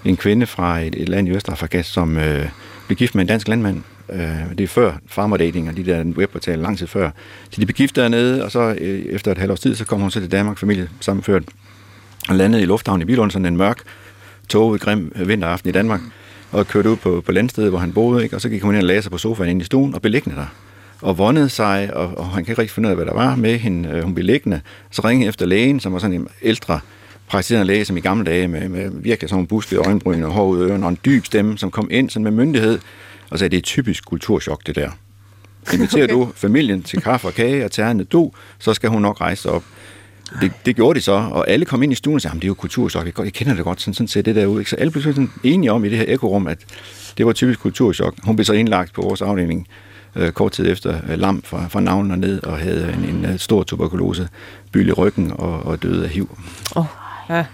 en 0.04 0.16
kvinde 0.16 0.46
fra 0.46 0.80
et, 0.80 0.94
et 0.94 1.08
land 1.08 1.28
i 1.28 1.30
Østafrika, 1.30 1.82
som 1.82 2.16
øh, 2.16 2.48
blev 2.86 2.96
gift 2.96 3.14
med 3.14 3.22
en 3.22 3.28
dansk 3.28 3.48
landmand, 3.48 3.82
Øh, 4.12 4.58
det 4.58 4.64
er 4.64 4.68
før 4.68 4.92
farmer 5.06 5.36
dating 5.36 5.68
og 5.68 5.76
de 5.76 5.84
der 5.84 6.04
webportaler 6.04 6.62
lang 6.62 6.78
tid 6.78 6.86
før. 6.86 7.10
Så 7.50 7.60
de 7.60 7.66
blev 7.66 7.74
gift 7.74 7.96
dernede, 7.96 8.44
og 8.44 8.50
så 8.50 8.76
øh, 8.78 9.04
efter 9.04 9.32
et 9.32 9.38
halvt 9.38 9.52
års 9.52 9.60
tid, 9.60 9.74
så 9.74 9.84
kom 9.84 10.00
hun 10.00 10.10
så 10.10 10.20
til 10.20 10.32
Danmark, 10.32 10.58
familie 10.58 10.88
sammenført, 11.00 11.42
og 12.28 12.34
landede 12.34 12.62
i 12.62 12.66
lufthavnen 12.66 13.02
i 13.02 13.04
Bilund, 13.04 13.30
sådan 13.30 13.46
en 13.46 13.56
mørk, 13.56 13.78
toget, 14.48 14.80
grim 14.80 15.12
vinteraften 15.16 15.68
i 15.68 15.72
Danmark, 15.72 16.00
og 16.52 16.66
kørte 16.66 16.90
ud 16.90 16.96
på, 16.96 17.22
på 17.26 17.32
landstedet, 17.32 17.70
hvor 17.70 17.78
han 17.78 17.92
boede, 17.92 18.22
ikke? 18.22 18.36
og 18.36 18.40
så 18.40 18.48
gik 18.48 18.62
hun 18.62 18.74
ind 18.74 18.82
og 18.82 18.86
lagde 18.86 19.02
sig 19.02 19.12
på 19.12 19.18
sofaen 19.18 19.50
inde 19.50 19.62
i 19.62 19.64
stuen 19.64 19.94
og 19.94 20.02
beliggende 20.02 20.36
der 20.36 20.46
og 21.02 21.18
vondede 21.18 21.48
sig, 21.48 21.90
og, 21.94 22.18
og 22.18 22.26
han 22.26 22.44
kan 22.44 22.52
ikke 22.52 22.62
rigtig 22.62 22.74
finde 22.74 22.86
ud 22.86 22.90
af, 22.90 22.96
hvad 22.96 23.06
der 23.06 23.14
var 23.14 23.36
med 23.36 23.58
hende. 23.58 23.88
Øh, 23.88 24.02
hun 24.02 24.14
blev 24.14 24.24
liggende. 24.24 24.60
Så 24.90 25.02
ringede 25.04 25.28
efter 25.28 25.46
lægen, 25.46 25.80
som 25.80 25.92
var 25.92 25.98
sådan 25.98 26.16
en 26.16 26.28
ældre 26.42 26.80
praktiserende 27.26 27.66
læge, 27.66 27.84
som 27.84 27.96
i 27.96 28.00
gamle 28.00 28.24
dage, 28.24 28.48
med, 28.48 28.68
med 28.68 28.90
virkelig 28.94 29.28
sådan 29.28 29.36
nogle 29.36 29.46
buskede 29.46 29.80
øjenbryn 29.80 30.22
og 30.22 30.32
hår 30.32 30.46
ud 30.46 30.62
af 30.62 30.66
ørerne, 30.68 30.86
og 30.86 30.90
en 30.90 30.98
dyb 31.04 31.24
stemme, 31.24 31.58
som 31.58 31.70
kom 31.70 31.88
ind 31.90 32.10
sådan 32.10 32.24
med 32.24 32.32
myndighed, 32.32 32.78
og 33.32 33.38
sagde, 33.38 33.50
det 33.50 33.56
er 33.56 33.62
typisk 33.62 34.04
kulturschok, 34.04 34.66
det 34.66 34.74
der. 34.74 34.90
Inviterer 35.74 36.04
okay. 36.04 36.14
du 36.14 36.32
familien 36.34 36.82
til 36.82 37.02
kaffe 37.02 37.28
og 37.28 37.34
kage 37.34 37.64
og 37.64 37.70
tager 37.70 37.92
du, 37.92 38.32
så 38.58 38.74
skal 38.74 38.90
hun 38.90 39.02
nok 39.02 39.20
rejse 39.20 39.50
op. 39.50 39.64
Det, 40.40 40.52
det 40.66 40.76
gjorde 40.76 40.98
de 40.98 41.04
så, 41.04 41.12
og 41.12 41.48
alle 41.48 41.64
kom 41.64 41.82
ind 41.82 41.92
i 41.92 41.94
stuen 41.94 42.14
og 42.14 42.20
sagde, 42.20 42.36
det 42.36 42.44
er 42.44 42.48
jo 42.48 42.54
kulturschok, 42.54 43.06
jeg, 43.06 43.18
jeg 43.18 43.32
kender 43.32 43.54
det 43.54 43.64
godt, 43.64 43.80
sådan, 43.80 43.94
sådan 43.94 44.08
ser 44.08 44.22
det 44.22 44.36
der 44.36 44.46
ud. 44.46 44.58
Ikke? 44.58 44.70
Så 44.70 44.76
alle 44.76 44.90
blev 44.90 45.02
sådan 45.02 45.30
enige 45.44 45.72
om 45.72 45.84
i 45.84 45.88
det 45.88 45.98
her 45.98 46.04
ekorum, 46.08 46.46
at 46.46 46.58
det 47.18 47.26
var 47.26 47.32
typisk 47.32 47.60
kulturschok. 47.60 48.14
Hun 48.24 48.36
blev 48.36 48.44
så 48.44 48.52
indlagt 48.52 48.92
på 48.92 49.02
vores 49.02 49.22
afdeling 49.22 49.68
øh, 50.16 50.32
kort 50.32 50.52
tid 50.52 50.70
efter 50.70 51.00
øh, 51.08 51.18
lam 51.18 51.42
fra, 51.42 51.68
fra 51.68 51.80
navlen 51.80 52.10
og 52.10 52.18
ned, 52.18 52.42
og 52.42 52.58
havde 52.58 52.94
en, 52.98 53.04
en, 53.04 53.24
en 53.24 53.38
stor 53.38 53.62
tuberkulose, 53.62 54.28
byld 54.72 54.88
i 54.88 54.92
ryggen 54.92 55.32
og, 55.34 55.62
og 55.62 55.82
døde 55.82 56.04
af 56.04 56.10
HIV. 56.10 56.38
Oh, 56.76 56.84
ja. 57.30 57.44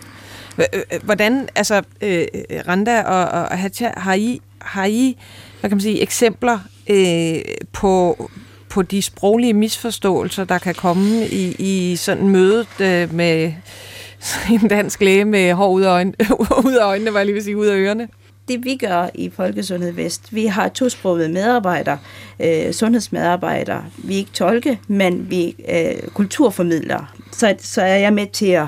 Hvordan, 1.02 1.48
altså, 1.54 1.82
øh, 2.02 2.26
Randa 2.68 3.02
og, 3.02 3.42
og 3.42 3.58
Hatja, 3.58 3.90
har 3.96 4.14
I, 4.14 4.40
har 4.58 4.84
I 4.84 5.16
hvad 5.60 5.70
kan 5.70 5.76
man 5.76 5.80
sige, 5.80 6.02
eksempler 6.02 6.58
øh, 6.90 7.38
på, 7.72 8.30
på 8.68 8.82
de 8.82 9.02
sproglige 9.02 9.54
misforståelser, 9.54 10.44
der 10.44 10.58
kan 10.58 10.74
komme 10.74 11.26
i, 11.26 11.56
i 11.58 11.96
sådan 11.96 12.28
mødet 12.28 12.80
øh, 12.80 13.14
med 13.14 13.52
en 14.62 14.68
dansk 14.68 15.00
læge 15.00 15.24
med 15.24 15.52
hår 15.52 15.70
ud 15.70 15.82
af, 15.82 15.90
øjne, 15.90 16.12
ud 16.66 16.74
af 16.80 16.84
øjnene, 16.84 17.12
var 17.12 17.18
jeg 17.18 17.26
lige 17.26 17.34
vil 17.34 17.44
sige, 17.44 17.56
ud 17.56 17.66
af 17.66 17.76
ørerne? 17.76 18.08
Det 18.48 18.64
vi 18.64 18.76
gør 18.76 19.08
i 19.14 19.30
Folkesundhed 19.30 19.92
Vest, 19.92 20.34
vi 20.34 20.46
har 20.46 20.68
tosprogede 20.68 21.28
medarbejdere, 21.28 21.98
øh, 22.40 22.72
sundhedsmedarbejdere. 22.72 23.84
Vi 23.96 24.14
er 24.14 24.18
ikke 24.18 24.30
tolke, 24.30 24.80
men 24.86 25.30
vi 25.30 25.56
er 25.64 25.92
øh, 25.92 26.08
kulturformidlere. 26.08 27.06
Så, 27.32 27.54
så 27.58 27.82
er 27.82 27.96
jeg 27.96 28.12
med 28.12 28.26
til 28.26 28.46
at 28.46 28.66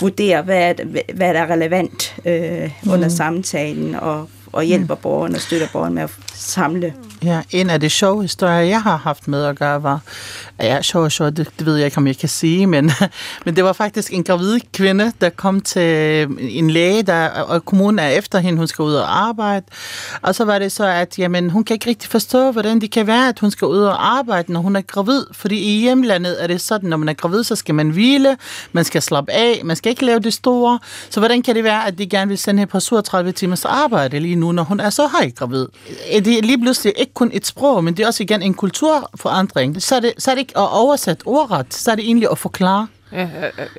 vurdere, 0.00 0.42
hvad 0.42 0.70
er, 0.70 0.74
hvad 1.14 1.34
er 1.34 1.50
relevant 1.50 2.16
øh, 2.24 2.70
under 2.86 3.08
mm. 3.08 3.10
samtalen, 3.10 3.94
og 3.94 4.28
og 4.54 4.64
hjælper 4.64 4.94
mm. 4.94 5.00
borgeren 5.00 5.34
og 5.34 5.40
støtter 5.40 5.68
borgeren 5.72 5.94
med 5.94 6.02
at 6.02 6.10
samle. 6.34 6.94
Ja, 7.24 7.42
en 7.50 7.70
af 7.70 7.80
de 7.80 7.90
sjove 7.90 8.22
historier, 8.22 8.60
jeg 8.60 8.82
har 8.82 8.96
haft 8.96 9.28
med 9.28 9.44
at 9.44 9.58
gøre, 9.58 9.82
var, 9.82 10.00
ja, 10.60 10.82
sjov 10.82 11.10
sjov, 11.10 11.30
det, 11.30 11.50
det 11.58 11.66
ved 11.66 11.76
jeg 11.76 11.84
ikke, 11.84 11.98
om 11.98 12.06
jeg 12.06 12.16
kan 12.16 12.28
sige, 12.28 12.66
men, 12.66 12.90
men 13.44 13.56
det 13.56 13.64
var 13.64 13.72
faktisk 13.72 14.12
en 14.12 14.24
gravid 14.24 14.60
kvinde, 14.72 15.12
der 15.20 15.28
kom 15.28 15.60
til 15.60 15.82
en 16.38 16.70
læge, 16.70 17.02
der, 17.02 17.28
og 17.28 17.64
kommunen 17.64 17.98
er 17.98 18.08
efter 18.08 18.38
hende, 18.38 18.58
hun 18.58 18.66
skal 18.66 18.82
ud 18.82 18.94
og 18.94 19.16
arbejde. 19.28 19.66
Og 20.22 20.34
så 20.34 20.44
var 20.44 20.58
det 20.58 20.72
så, 20.72 20.86
at 20.86 21.18
jamen, 21.18 21.50
hun 21.50 21.64
kan 21.64 21.74
ikke 21.74 21.88
rigtig 21.88 22.10
forstå, 22.10 22.50
hvordan 22.50 22.80
det 22.80 22.90
kan 22.90 23.06
være, 23.06 23.28
at 23.28 23.38
hun 23.38 23.50
skal 23.50 23.68
ud 23.68 23.78
og 23.78 24.18
arbejde, 24.18 24.52
når 24.52 24.60
hun 24.60 24.76
er 24.76 24.80
gravid. 24.80 25.24
Fordi 25.32 25.56
i 25.56 25.80
hjemlandet 25.80 26.42
er 26.42 26.46
det 26.46 26.60
sådan, 26.60 26.90
når 26.90 26.96
man 26.96 27.08
er 27.08 27.12
gravid, 27.12 27.44
så 27.44 27.56
skal 27.56 27.74
man 27.74 27.90
hvile, 27.90 28.36
man 28.72 28.84
skal 28.84 29.02
slappe 29.02 29.32
af, 29.32 29.60
man 29.64 29.76
skal 29.76 29.90
ikke 29.90 30.04
lave 30.04 30.20
det 30.20 30.34
store. 30.34 30.78
Så 31.10 31.20
hvordan 31.20 31.42
kan 31.42 31.54
det 31.54 31.64
være, 31.64 31.86
at 31.86 31.98
de 31.98 32.06
gerne 32.06 32.28
vil 32.28 32.38
sende 32.38 32.58
hende 32.60 32.70
på 32.70 32.80
37 32.80 33.32
timers 33.32 33.64
arbejde 33.64 34.20
lige 34.20 34.36
nu, 34.36 34.52
når 34.52 34.62
hun 34.62 34.80
er 34.80 34.90
så 34.90 35.06
højt 35.06 35.34
gravid? 35.34 35.66
Det 36.12 36.38
er 36.38 36.42
lige 36.42 36.60
pludselig 36.60 36.92
ikke 36.96 37.13
kun 37.14 37.30
et 37.32 37.46
sprog, 37.46 37.84
men 37.84 37.96
det 37.96 38.02
er 38.02 38.06
også 38.06 38.22
igen 38.22 38.42
en 38.42 38.54
kulturforandring. 38.54 39.82
Så 39.82 39.96
er 39.96 40.00
det, 40.00 40.12
så 40.18 40.30
er 40.30 40.34
det 40.34 40.40
ikke 40.40 40.58
at 40.58 40.68
oversætte 40.72 41.26
ordret, 41.26 41.74
så 41.74 41.90
er 41.90 41.94
det 41.94 42.04
egentlig 42.04 42.28
at 42.30 42.38
forklare. 42.38 42.86
Ja, 43.12 43.28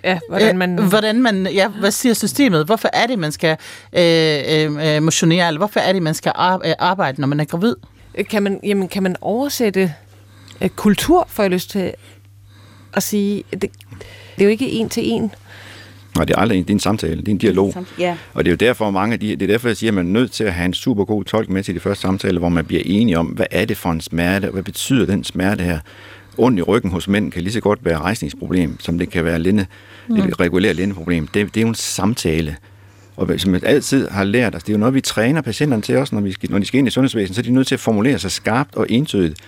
ja, 0.04 0.20
hvordan 0.30 0.58
man... 0.58 0.78
hvordan 0.78 1.22
man... 1.22 1.48
Ja, 1.48 1.68
hvad 1.68 1.92
siger 1.92 2.14
systemet? 2.14 2.66
Hvorfor 2.66 2.90
er 2.94 3.08
det, 3.08 3.20
man 3.20 3.32
skal 3.32 3.58
øh, 3.94 4.96
øh, 4.96 5.04
motionere, 5.04 5.48
eller 5.48 5.60
hvorfor 5.60 5.80
er 5.80 5.94
det, 5.94 6.04
man 6.04 6.14
skal 6.14 6.32
arbejde, 6.80 7.22
når 7.22 7.28
man 7.28 7.40
er 7.40 7.46
gravid? 7.46 7.76
Kan 8.30 8.44
man, 8.44 8.60
jamen, 8.64 8.88
kan 8.88 9.04
man 9.04 9.16
oversætte 9.22 9.94
øh, 10.62 10.70
kultur, 10.70 11.28
får 11.30 11.44
jeg 11.44 11.52
lyst 11.52 11.70
til 11.70 11.94
at 12.94 13.04
sige? 13.04 13.44
Det, 13.52 13.62
det 13.62 14.40
er 14.40 14.44
jo 14.44 14.50
ikke 14.50 14.70
en 14.72 14.90
til 14.90 15.12
en. 15.12 15.32
Nej, 16.16 16.26
det 16.26 16.36
er 16.36 16.40
aldrig 16.40 16.58
en, 16.58 16.64
det 16.64 16.70
er 16.70 16.76
en 16.76 16.80
samtale, 16.80 17.18
det 17.20 17.28
er 17.28 17.32
en 17.32 17.38
dialog. 17.38 17.86
Ja. 18.00 18.18
Og 18.34 18.46
det 18.46 18.50
er 18.50 18.54
jo 18.54 18.68
derfor, 18.68 18.92
mange 18.92 19.14
af 19.14 19.20
de, 19.20 19.28
det 19.28 19.42
er 19.42 19.48
derfor, 19.48 19.68
jeg 19.68 19.78
siger, 19.78 19.92
at 19.92 19.94
man 19.94 20.08
er 20.08 20.12
nødt 20.12 20.32
til 20.32 20.44
at 20.44 20.54
have 20.54 20.66
en 20.66 20.74
super 20.74 21.06
god 21.06 21.24
tolk 21.24 21.50
med 21.50 21.64
til 21.64 21.76
de 21.76 21.80
første 21.80 22.02
samtale, 22.02 22.40
hvor 22.40 22.50
man 22.50 22.66
bliver 22.66 22.82
enige 22.86 23.20
om, 23.20 23.26
hvad 23.26 23.46
er 23.52 23.66
det 23.66 23.78
for 23.78 23.92
en 23.92 24.02
smerte, 24.02 24.46
og 24.46 24.52
hvad 24.52 24.64
betyder 24.64 25.06
den 25.06 25.24
smerte 25.24 25.64
her? 25.64 25.80
Ondt 26.38 26.60
i 26.60 26.62
ryggen 26.62 26.92
hos 26.92 27.08
mænd 27.08 27.32
kan 27.32 27.42
lige 27.42 27.54
så 27.54 27.60
godt 27.60 27.86
være 27.86 27.98
rejsningsproblem, 27.98 28.80
som 28.80 28.98
det 28.98 29.10
kan 29.10 29.26
være 29.26 29.40
linde, 29.40 29.66
mm. 30.08 30.16
et 30.16 30.40
regulært 30.40 30.76
lindeproblem. 30.76 31.28
Det, 31.28 31.54
det 31.56 31.58
er 31.58 31.62
jo 31.62 31.68
en 31.68 31.76
samtale. 31.76 32.56
Og 33.18 33.30
som 33.38 33.54
jeg 33.54 33.64
altid 33.64 34.08
har 34.10 34.24
lært 34.24 34.56
os, 34.56 34.64
det 34.64 34.70
er 34.70 34.74
jo 34.74 34.80
noget, 34.80 34.94
vi 34.94 35.02
træner 35.02 35.42
patienterne 35.42 35.82
til 35.82 35.98
også, 35.98 36.16
når, 36.16 36.22
vi 36.22 36.32
skal, 36.32 36.52
når 36.52 36.60
de 36.60 36.66
skal 36.66 36.78
ind 36.78 36.88
i 36.88 36.92
sundhedsvæsenet, 36.92 37.36
så 37.36 37.42
er 37.42 37.44
de 37.44 37.52
nødt 37.52 37.68
til 37.68 37.76
at 37.76 37.80
formulere 37.80 38.20
sig 38.20 38.32
skarpt 38.32 38.76
og 38.76 38.86
entydigt. 38.90 39.40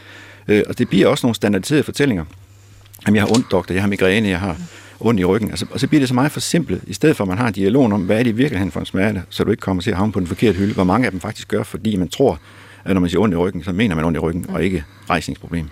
Øh, 0.47 0.63
og 0.69 0.77
det 0.77 0.89
bliver 0.89 1.07
også 1.07 1.25
nogle 1.25 1.35
standardiserede 1.35 1.83
fortællinger. 1.83 2.25
Jamen, 3.07 3.15
jeg 3.15 3.23
har 3.23 3.31
ondt, 3.31 3.51
doktor, 3.51 3.73
jeg 3.73 3.83
har 3.83 3.89
migræne, 3.89 4.29
jeg 4.29 4.39
har 4.39 4.57
ondt 4.99 5.19
i 5.19 5.25
ryggen. 5.25 5.49
Altså, 5.49 5.65
og 5.71 5.79
så 5.79 5.87
bliver 5.87 5.99
det 5.99 6.07
så 6.07 6.15
meget 6.15 6.31
for 6.31 6.39
simpelt, 6.39 6.83
i 6.87 6.93
stedet 6.93 7.15
for 7.15 7.23
at 7.23 7.27
man 7.27 7.37
har 7.37 7.47
en 7.47 7.53
dialog 7.53 7.85
om, 7.85 8.01
hvad 8.01 8.19
er 8.19 8.23
det 8.23 8.29
i 8.29 8.33
virkeligheden 8.33 8.71
for 8.71 8.79
en 8.79 8.85
smerte, 8.85 9.23
så 9.29 9.43
du 9.43 9.51
ikke 9.51 9.61
kommer 9.61 9.83
til 9.83 9.91
at 9.91 9.97
havne 9.97 10.11
på 10.11 10.19
den 10.19 10.27
forkerte 10.27 10.57
hylde, 10.57 10.73
hvor 10.73 10.83
mange 10.83 11.05
af 11.05 11.11
dem 11.11 11.19
faktisk 11.19 11.47
gør, 11.47 11.63
fordi 11.63 11.95
man 11.95 12.07
tror, 12.07 12.39
at 12.85 12.93
når 12.93 13.01
man 13.01 13.09
siger 13.09 13.21
ondt 13.21 13.33
i 13.33 13.37
ryggen, 13.37 13.63
så 13.63 13.71
mener 13.71 13.95
man 13.95 14.05
ondt 14.05 14.17
i 14.17 14.19
ryggen, 14.19 14.45
og 14.49 14.63
ikke 14.63 14.83
rejsningsproblem. 15.09 15.69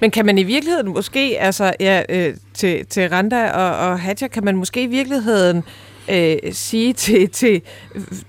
Men 0.00 0.10
kan 0.10 0.26
man 0.26 0.38
i 0.38 0.42
virkeligheden 0.42 0.92
måske, 0.92 1.36
altså 1.40 1.72
ja, 1.80 2.02
øh, 2.08 2.34
til, 2.54 2.86
til 2.86 3.08
Randa 3.08 3.50
og, 3.50 3.88
og 3.88 4.00
Hatja, 4.00 4.28
kan 4.28 4.44
man 4.44 4.56
måske 4.56 4.82
i 4.82 4.86
virkeligheden 4.86 5.56
øh, 5.56 5.62
Øh, 6.08 6.36
sige 6.52 6.92
til, 6.92 7.28
til 7.28 7.62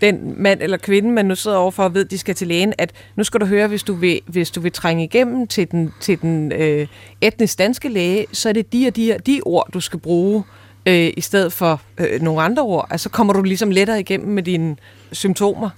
den 0.01 0.33
mand 0.37 0.61
eller 0.61 0.77
kvinde, 0.77 1.11
man 1.11 1.25
nu 1.25 1.35
sidder 1.35 1.57
overfor 1.57 1.83
og 1.83 1.93
ved, 1.93 2.05
at 2.05 2.11
de 2.11 2.17
skal 2.17 2.35
til 2.35 2.47
lægen, 2.47 2.73
at 2.77 2.91
nu 3.15 3.23
skal 3.23 3.39
du 3.39 3.45
høre, 3.45 3.67
hvis 3.67 3.83
du 3.83 3.93
vil, 3.93 4.21
hvis 4.25 4.51
du 4.51 4.61
vil 4.61 4.71
trænge 4.71 5.03
igennem 5.03 5.47
til 5.47 5.71
den, 5.71 5.93
til 5.99 6.21
den 6.21 6.51
øh, 6.51 6.87
etnisk 7.21 7.57
danske 7.57 7.89
læge, 7.89 8.25
så 8.31 8.49
er 8.49 8.53
det 8.53 8.73
de 8.73 8.87
og 8.87 8.95
de, 8.95 9.17
de 9.25 9.41
ord, 9.45 9.69
du 9.73 9.79
skal 9.79 9.99
bruge 9.99 10.43
øh, 10.85 11.13
i 11.17 11.21
stedet 11.21 11.53
for 11.53 11.81
øh, 11.97 12.21
nogle 12.21 12.41
andre 12.41 12.63
ord. 12.63 12.87
Altså 12.89 13.09
kommer 13.09 13.33
du 13.33 13.41
ligesom 13.41 13.71
lettere 13.71 13.99
igennem 13.99 14.29
med 14.29 14.43
dine 14.43 14.75
symptomer. 15.11 15.69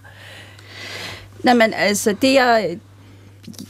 Nej, 1.43 1.53
men 1.53 1.73
altså, 1.73 2.15
det 2.21 2.39
er... 2.39 2.75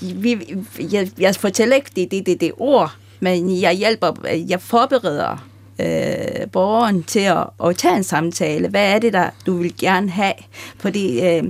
Vi, 0.02 0.56
jeg, 0.80 1.10
jeg 1.20 1.36
fortæller 1.36 1.76
ikke 1.76 1.92
det, 1.96 2.12
det, 2.12 2.26
det, 2.26 2.42
det 2.42 2.52
ord, 2.58 2.96
men 3.20 3.62
jeg 3.62 3.74
hjælper, 3.74 4.14
jeg 4.50 4.62
forbereder 4.62 5.48
øh, 5.80 6.48
borgeren 6.52 7.04
til 7.04 7.20
at, 7.20 7.48
at 7.64 7.78
tage 7.78 7.96
en 7.96 8.04
samtale. 8.04 8.68
Hvad 8.68 8.94
er 8.94 9.00
det, 9.00 9.14
der 9.14 9.30
du 9.46 9.58
vil 9.58 9.78
gerne 9.78 10.10
have? 10.10 10.34
Fordi 10.80 11.22
øh, 11.28 11.44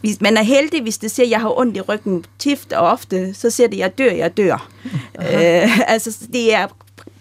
hvis 0.00 0.20
man 0.20 0.36
er 0.36 0.42
heldig, 0.42 0.82
hvis 0.82 0.98
det 0.98 1.10
siger, 1.10 1.26
at 1.26 1.30
jeg 1.30 1.40
har 1.40 1.58
ondt 1.58 1.76
i 1.76 1.80
ryggen 1.80 2.24
tift 2.38 2.72
og 2.72 2.88
ofte, 2.88 3.34
så 3.34 3.50
siger 3.50 3.68
det, 3.68 3.76
at 3.76 3.80
jeg 3.80 3.98
dør, 3.98 4.10
jeg 4.10 4.36
dør. 4.36 4.68
øh, 5.34 5.90
altså, 5.90 6.26
det 6.32 6.54
er 6.54 6.66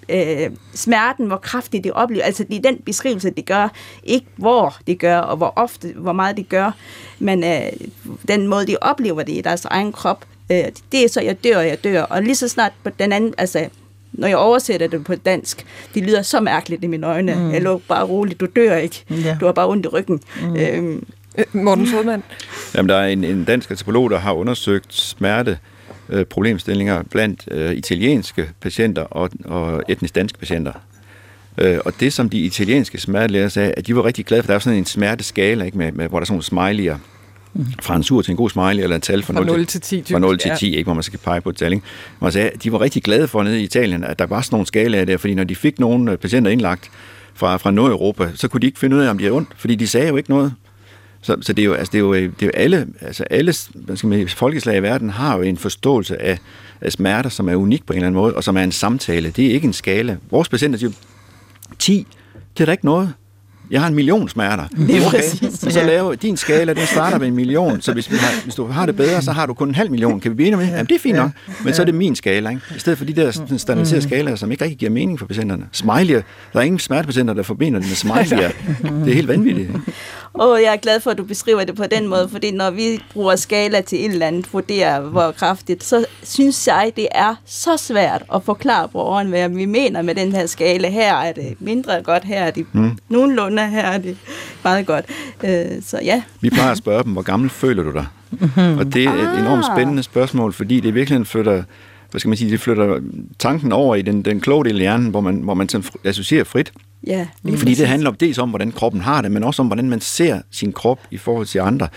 øh, 0.10 0.52
smerten, 0.76 1.26
hvor 1.26 1.38
kraftigt 1.38 1.84
det 1.84 1.92
oplever. 1.92 2.24
Altså, 2.24 2.44
det 2.44 2.58
er 2.58 2.62
den 2.62 2.78
beskrivelse, 2.78 3.30
det 3.30 3.46
gør. 3.46 3.74
Ikke 4.04 4.26
hvor 4.36 4.78
det 4.88 5.00
gør, 5.00 5.18
og 5.18 5.38
hvor 5.38 5.54
ofte, 5.56 5.94
hvor 5.96 6.14
meget 6.14 6.38
det 6.38 6.50
gør, 6.50 6.72
men 7.20 7.44
øh, 7.44 7.88
den 8.28 8.48
måde, 8.48 8.68
de 8.68 8.78
oplever 8.82 9.24
det 9.24 9.34
i 9.34 9.42
deres 9.42 9.66
egen 9.66 9.92
krop. 9.92 10.26
Øh, 10.52 10.66
det 10.92 11.04
er 11.04 11.10
så, 11.10 11.22
jeg 11.22 11.44
dør, 11.44 11.60
jeg 11.60 11.84
dør. 11.84 12.02
Og 12.02 12.24
lige 12.24 12.36
så 12.36 12.48
snart 12.48 12.72
på 12.84 12.90
den 13.00 13.12
anden, 13.12 13.34
altså 13.38 13.70
når 14.14 14.28
jeg 14.28 14.38
oversætter 14.38 14.88
det 14.88 15.04
på 15.04 15.16
dansk, 15.16 15.66
det 15.94 16.04
lyder 16.04 16.22
så 16.22 16.40
mærkeligt 16.40 16.84
i 16.84 16.88
mine 16.88 17.08
øjne. 17.08 17.36
Mm. 17.36 17.52
Jeg 17.52 17.62
lå 17.62 17.82
bare 17.88 18.06
roligt, 18.06 18.40
du 18.40 18.48
dør 18.56 18.76
ikke. 18.76 19.04
Ja. 19.10 19.38
Du 19.40 19.46
har 19.46 19.54
bare 19.54 19.68
ondt 19.68 19.86
i 19.86 19.90
ryggen. 19.90 20.22
Mm. 20.42 20.56
Øhm. 20.56 21.06
Øh, 21.38 21.46
Morten 21.54 21.88
Sodman? 21.88 22.24
Jamen, 22.76 22.90
der 22.90 22.96
er 22.96 23.08
en, 23.08 23.24
en 23.24 23.46
dansk 23.46 23.72
antropolog, 23.72 24.10
der 24.10 24.18
har 24.18 24.34
undersøgt 24.34 24.94
smerte 24.94 25.58
øh, 26.10 26.26
problemstillinger 26.26 27.04
blandt 27.04 27.48
øh, 27.52 27.72
italienske 27.72 28.50
patienter 28.62 29.02
og, 29.02 29.30
og 29.46 29.84
etnisk 29.90 30.16
danske 30.16 30.40
patienter. 30.40 30.72
Øh, 31.58 31.80
og 31.86 31.94
det, 32.00 32.14
som 32.14 32.30
de 32.30 32.40
italienske 32.40 32.98
smertelæger 32.98 33.50
sagde, 33.50 33.72
at 33.72 33.88
de 33.88 33.96
var 33.96 34.06
rigtig 34.06 34.26
glade 34.26 34.44
for, 34.44 34.48
der 34.48 34.56
er 34.56 34.60
sådan 34.60 34.80
en 34.80 34.86
smerteskala, 34.86 35.66
ikke, 35.66 35.78
med, 35.78 35.92
med, 35.92 36.08
hvor 36.08 36.20
der 36.20 36.24
er 36.24 36.26
sådan 36.26 36.44
nogle 36.54 36.94
smiley'er, 36.94 36.98
mm. 37.54 37.66
fra 37.82 37.96
en 37.96 38.04
sur 38.04 38.22
til 38.22 38.32
en 38.32 38.38
god 38.38 38.50
smiley, 38.50 38.84
eller 38.84 38.96
et 38.96 39.04
tal 39.04 39.24
fra, 39.24 39.34
fra 39.34 39.44
0 39.44 39.66
til 39.66 39.82
10. 39.82 40.04
Fra 40.12 40.20
0 40.20 40.38
til 40.38 40.52
10, 40.60 40.76
ikke, 40.76 40.84
hvor 40.84 40.94
man 40.94 41.04
skal 41.04 41.20
pege 41.20 41.42
på 41.42 41.50
et 41.50 41.56
tal. 41.56 41.74
Ikke? 41.74 41.86
Man 42.20 42.32
sagde, 42.32 42.52
de 42.64 42.72
var 42.72 42.82
rigtig 42.82 43.04
glade 43.04 43.28
for 43.28 43.44
nede 43.44 43.62
i 43.62 43.64
Italien, 43.64 44.04
at 44.04 44.20
der 44.20 44.26
var 44.26 44.42
sådan 44.42 44.54
nogle 44.56 44.68
skalaer 44.68 45.06
der, 45.06 45.18
fordi 45.18 45.34
når 45.34 45.44
de 45.44 45.56
fik 45.56 45.80
nogle 45.80 46.18
patienter 46.18 46.52
indlagt 46.52 46.92
fra, 47.34 47.58
fra 47.58 47.72
Nordeuropa, 47.72 48.30
så 48.36 48.48
kunne 48.48 48.62
de 48.62 48.68
ikke 48.68 48.80
finde 48.80 48.96
ud 48.96 49.02
af, 49.02 49.10
om 49.10 49.18
de 49.18 49.24
havde 49.24 49.36
ondt, 49.36 49.50
fordi 49.56 49.76
de 49.76 49.88
sagde 49.88 50.08
jo 50.08 50.18
ikke 50.18 50.30
noget. 50.30 50.54
Så, 51.22 51.38
så 51.42 51.54
det 51.54 51.62
er 51.62 51.66
jo, 51.66 51.74
altså, 51.74 51.92
det 51.92 51.98
er 51.98 52.02
jo, 52.02 52.14
det 52.14 52.42
er 52.42 52.46
jo 52.46 52.52
alle, 52.54 52.88
altså 53.02 53.24
alle 53.24 53.54
hvad 53.74 53.98
skal 53.98 54.10
man, 54.10 54.30
folkeslag 54.30 54.78
i 54.78 54.82
verden 54.82 55.10
har 55.10 55.38
jo 55.38 55.42
en 55.42 55.58
forståelse 55.58 56.22
af, 56.22 56.38
af 56.82 56.92
smerter, 56.92 57.30
som 57.30 57.50
er 57.50 57.56
unik 57.56 57.86
på 57.86 57.94
en 57.94 57.98
eller 57.98 58.08
anden 58.08 58.22
måde, 58.22 58.34
og 58.34 58.44
som 58.44 58.58
er 58.58 58.64
en 58.64 58.72
samtale. 58.72 59.30
Det 59.30 59.46
er 59.46 59.54
ikke 59.54 59.68
en 59.68 59.74
skala. 59.74 60.18
Vores 60.32 60.50
patienter 60.50 60.80
siger, 60.80 60.92
10, 61.80 62.08
det 62.58 62.64
er 62.64 62.66
da 62.66 62.72
ikke 62.72 62.86
noget. 62.86 63.14
Jeg 63.72 63.82
har 63.82 63.88
en 63.88 63.96
million 63.96 64.30
smerter. 64.30 64.68
Okay. 65.08 65.22
Så, 65.74 65.80
så 65.80 65.86
lave 65.86 66.16
din 66.16 66.38
skala, 66.38 66.74
den 66.74 66.86
starter 66.86 67.20
med 67.20 67.28
en 67.28 67.36
million, 67.36 67.82
så 67.82 67.94
hvis, 67.94 68.08
har, 68.08 68.44
hvis 68.44 68.56
du 68.56 68.68
har 68.68 68.86
det 68.86 68.96
bedre, 68.96 69.22
så 69.22 69.32
har 69.32 69.46
du 69.46 69.54
kun 69.54 69.68
en 69.68 69.76
halv 69.76 69.92
million. 69.92 70.20
Kan 70.20 70.32
vi 70.32 70.36
blive 70.36 70.56
med? 70.56 70.66
Jamen, 70.66 70.86
det 70.86 70.96
er 70.96 71.00
fint 71.00 71.18
nok, 71.18 71.30
men 71.66 71.74
så 71.74 71.82
er 71.82 71.86
det 71.86 71.96
min 71.96 72.16
skala. 72.16 72.50
Ikke? 72.50 72.62
I 72.76 72.80
stedet 72.80 72.98
for 72.98 73.06
de 73.06 73.14
der 73.14 73.32
standardiserede 73.58 74.02
skalaer, 74.02 74.36
som 74.36 74.52
ikke 74.52 74.64
rigtig 74.64 74.78
giver 74.78 74.92
mening 74.92 75.20
for 75.20 75.26
patienterne. 75.26 75.66
Smiley, 75.72 76.14
der 76.54 76.60
er 76.60 76.62
ingen 76.62 76.80
smertepatienter, 76.80 77.34
der 77.34 77.44
forbinder 77.44 77.80
det 77.80 77.88
med 77.88 77.96
smiley. 77.96 78.44
Det 79.06 79.10
er 79.10 79.14
helt 79.14 79.28
vanvittigt. 79.28 79.68
Ikke? 79.68 79.82
Og 80.34 80.62
jeg 80.62 80.74
er 80.74 80.78
glad 80.78 81.00
for, 81.00 81.12
at 81.12 81.18
du 81.18 81.24
beskriver 81.24 81.64
det 81.64 81.76
på 81.76 81.84
den 81.92 82.08
måde, 82.08 82.30
fordi 82.32 82.52
når 82.52 82.72
vi 82.72 83.00
bruger 83.14 83.36
skala 83.36 83.82
til 83.82 84.06
et 84.06 84.12
eller 84.12 84.28
andet, 84.28 84.54
vurderer 84.54 85.00
hvor 85.00 85.32
kraftigt, 85.32 85.84
så 85.84 86.06
synes 86.24 86.68
jeg, 86.68 86.92
det 86.96 87.08
er 87.12 87.36
så 87.46 87.78
svært 87.78 88.24
at 88.36 88.44
forklare 88.44 88.88
borgeren, 88.88 89.28
hvad 89.28 89.50
vi 89.50 89.66
mener 89.66 90.02
med 90.02 90.16
den 90.16 90.32
her 90.32 90.46
skala. 90.46 90.90
Her 90.90 91.16
er 91.16 91.32
det 91.32 91.56
mindre 91.60 92.02
godt, 92.04 92.24
her 92.24 92.44
er 92.44 92.52
det 92.52 92.66
mm. 92.74 92.98
nogenlunde, 93.10 93.68
her 93.68 93.86
er 93.86 93.98
det 93.98 94.18
meget 94.64 94.86
godt. 94.86 95.06
Øh, 95.44 95.61
så 95.82 96.00
ja. 96.04 96.24
Vi 96.42 96.50
plejer 96.50 96.72
at 96.72 96.78
spørge 96.78 97.04
dem, 97.04 97.14
hvor 97.14 97.22
gammel 97.22 97.50
føler 97.50 97.84
du 97.84 97.92
dig? 97.92 98.06
Mm-hmm. 98.32 98.78
Og 98.78 98.94
det 98.94 99.06
er 99.06 99.14
et 99.14 99.40
enormt 99.40 99.66
ah. 99.70 99.76
spændende 99.76 100.04
spørgsmål, 100.04 100.54
fordi 100.54 100.80
det 100.80 100.96
virkelig 100.96 101.28
flytter 101.28 101.64
hvad 102.12 102.20
skal 102.20 102.30
man 102.30 102.38
sige, 102.38 102.52
det 102.52 102.60
flytter 102.60 103.00
tanken 103.40 103.72
over 103.72 103.96
i 103.96 104.02
den, 104.02 104.22
den 104.22 104.40
kloge 104.40 104.66
del 104.66 104.76
af 104.76 104.80
hjernen, 104.80 105.10
hvor 105.10 105.22
man, 105.22 105.36
hvor 105.36 105.54
man 105.54 105.70
associerer 106.04 106.44
frit. 106.44 106.72
Ja, 107.08 107.28
Fordi 107.56 107.74
det 107.74 107.88
handler 107.88 108.10
om 108.10 108.16
dels 108.16 108.38
om, 108.38 108.50
hvordan 108.50 108.72
kroppen 108.72 109.02
har 109.02 109.22
det, 109.22 109.32
men 109.32 109.44
også 109.44 109.62
om, 109.62 109.68
hvordan 109.68 109.90
man 109.90 110.02
ser 110.02 110.42
sin 110.52 110.74
krop 110.74 111.00
i 111.12 111.18
forhold 111.18 111.46
til 111.46 111.60
andre. 111.60 111.88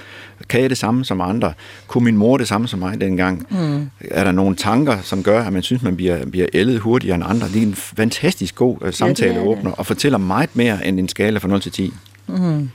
Kan 0.49 0.61
jeg 0.61 0.71
det 0.71 0.79
samme 0.79 1.05
som 1.05 1.21
andre? 1.21 1.53
Kunne 1.87 2.05
min 2.05 2.17
mor 2.17 2.37
det 2.37 2.49
samme 2.49 2.69
som 2.69 2.79
mig 2.79 3.01
dengang? 3.01 3.47
Mm. 3.51 3.91
Er 4.01 4.25
der 4.25 4.33
nogle 4.33 4.57
tanker, 4.57 5.01
som 5.03 5.23
gør, 5.23 5.43
at 5.43 5.53
man 5.53 5.63
synes, 5.63 5.83
man 5.83 5.97
bliver, 5.97 6.27
bliver 6.27 6.47
ældet 6.53 6.81
hurtigere 6.81 7.15
end 7.15 7.25
andre? 7.27 7.49
Det 7.49 7.63
er 7.63 7.67
en 7.67 7.75
fantastisk 7.75 8.55
god 8.55 8.77
uh, 8.83 8.93
samtaleåbner, 8.93 9.71
ja, 9.71 9.75
og 9.79 9.87
fortæller 9.87 10.19
meget 10.19 10.57
mere 10.57 10.87
end 10.87 10.99
en 10.99 11.09
skala 11.09 11.39
fra 11.39 11.49
0 11.49 11.61
til 11.61 11.73
10. 11.73 11.93
Mm. 12.27 12.71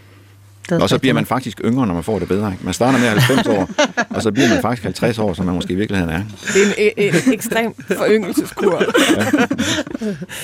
Og 0.72 0.90
så 0.90 1.00
bliver 1.00 1.14
man 1.14 1.26
faktisk 1.26 1.62
yngre, 1.66 1.88
når 1.88 1.94
man 1.94 2.04
får 2.04 2.20
det 2.20 2.28
bedre. 2.28 2.52
Ikke? 2.52 2.66
Man 2.66 2.74
starter 2.74 3.00
med 3.00 3.08
90 3.08 3.48
år, 3.48 3.70
og 4.16 4.22
så 4.22 4.32
bliver 4.32 4.50
man 4.50 4.62
faktisk 4.62 4.84
50 4.84 5.20
år, 5.20 5.34
som 5.34 5.46
man 5.46 5.56
måske 5.56 5.74
i 5.74 5.76
virkeligheden 5.76 6.14
er. 6.14 6.22
Det 6.54 6.62
er 6.62 6.92
en, 6.98 7.14
en 7.16 7.34
ekstrem 7.34 7.74
foryngelseskur. 7.98 8.84
Ja. 9.18 9.26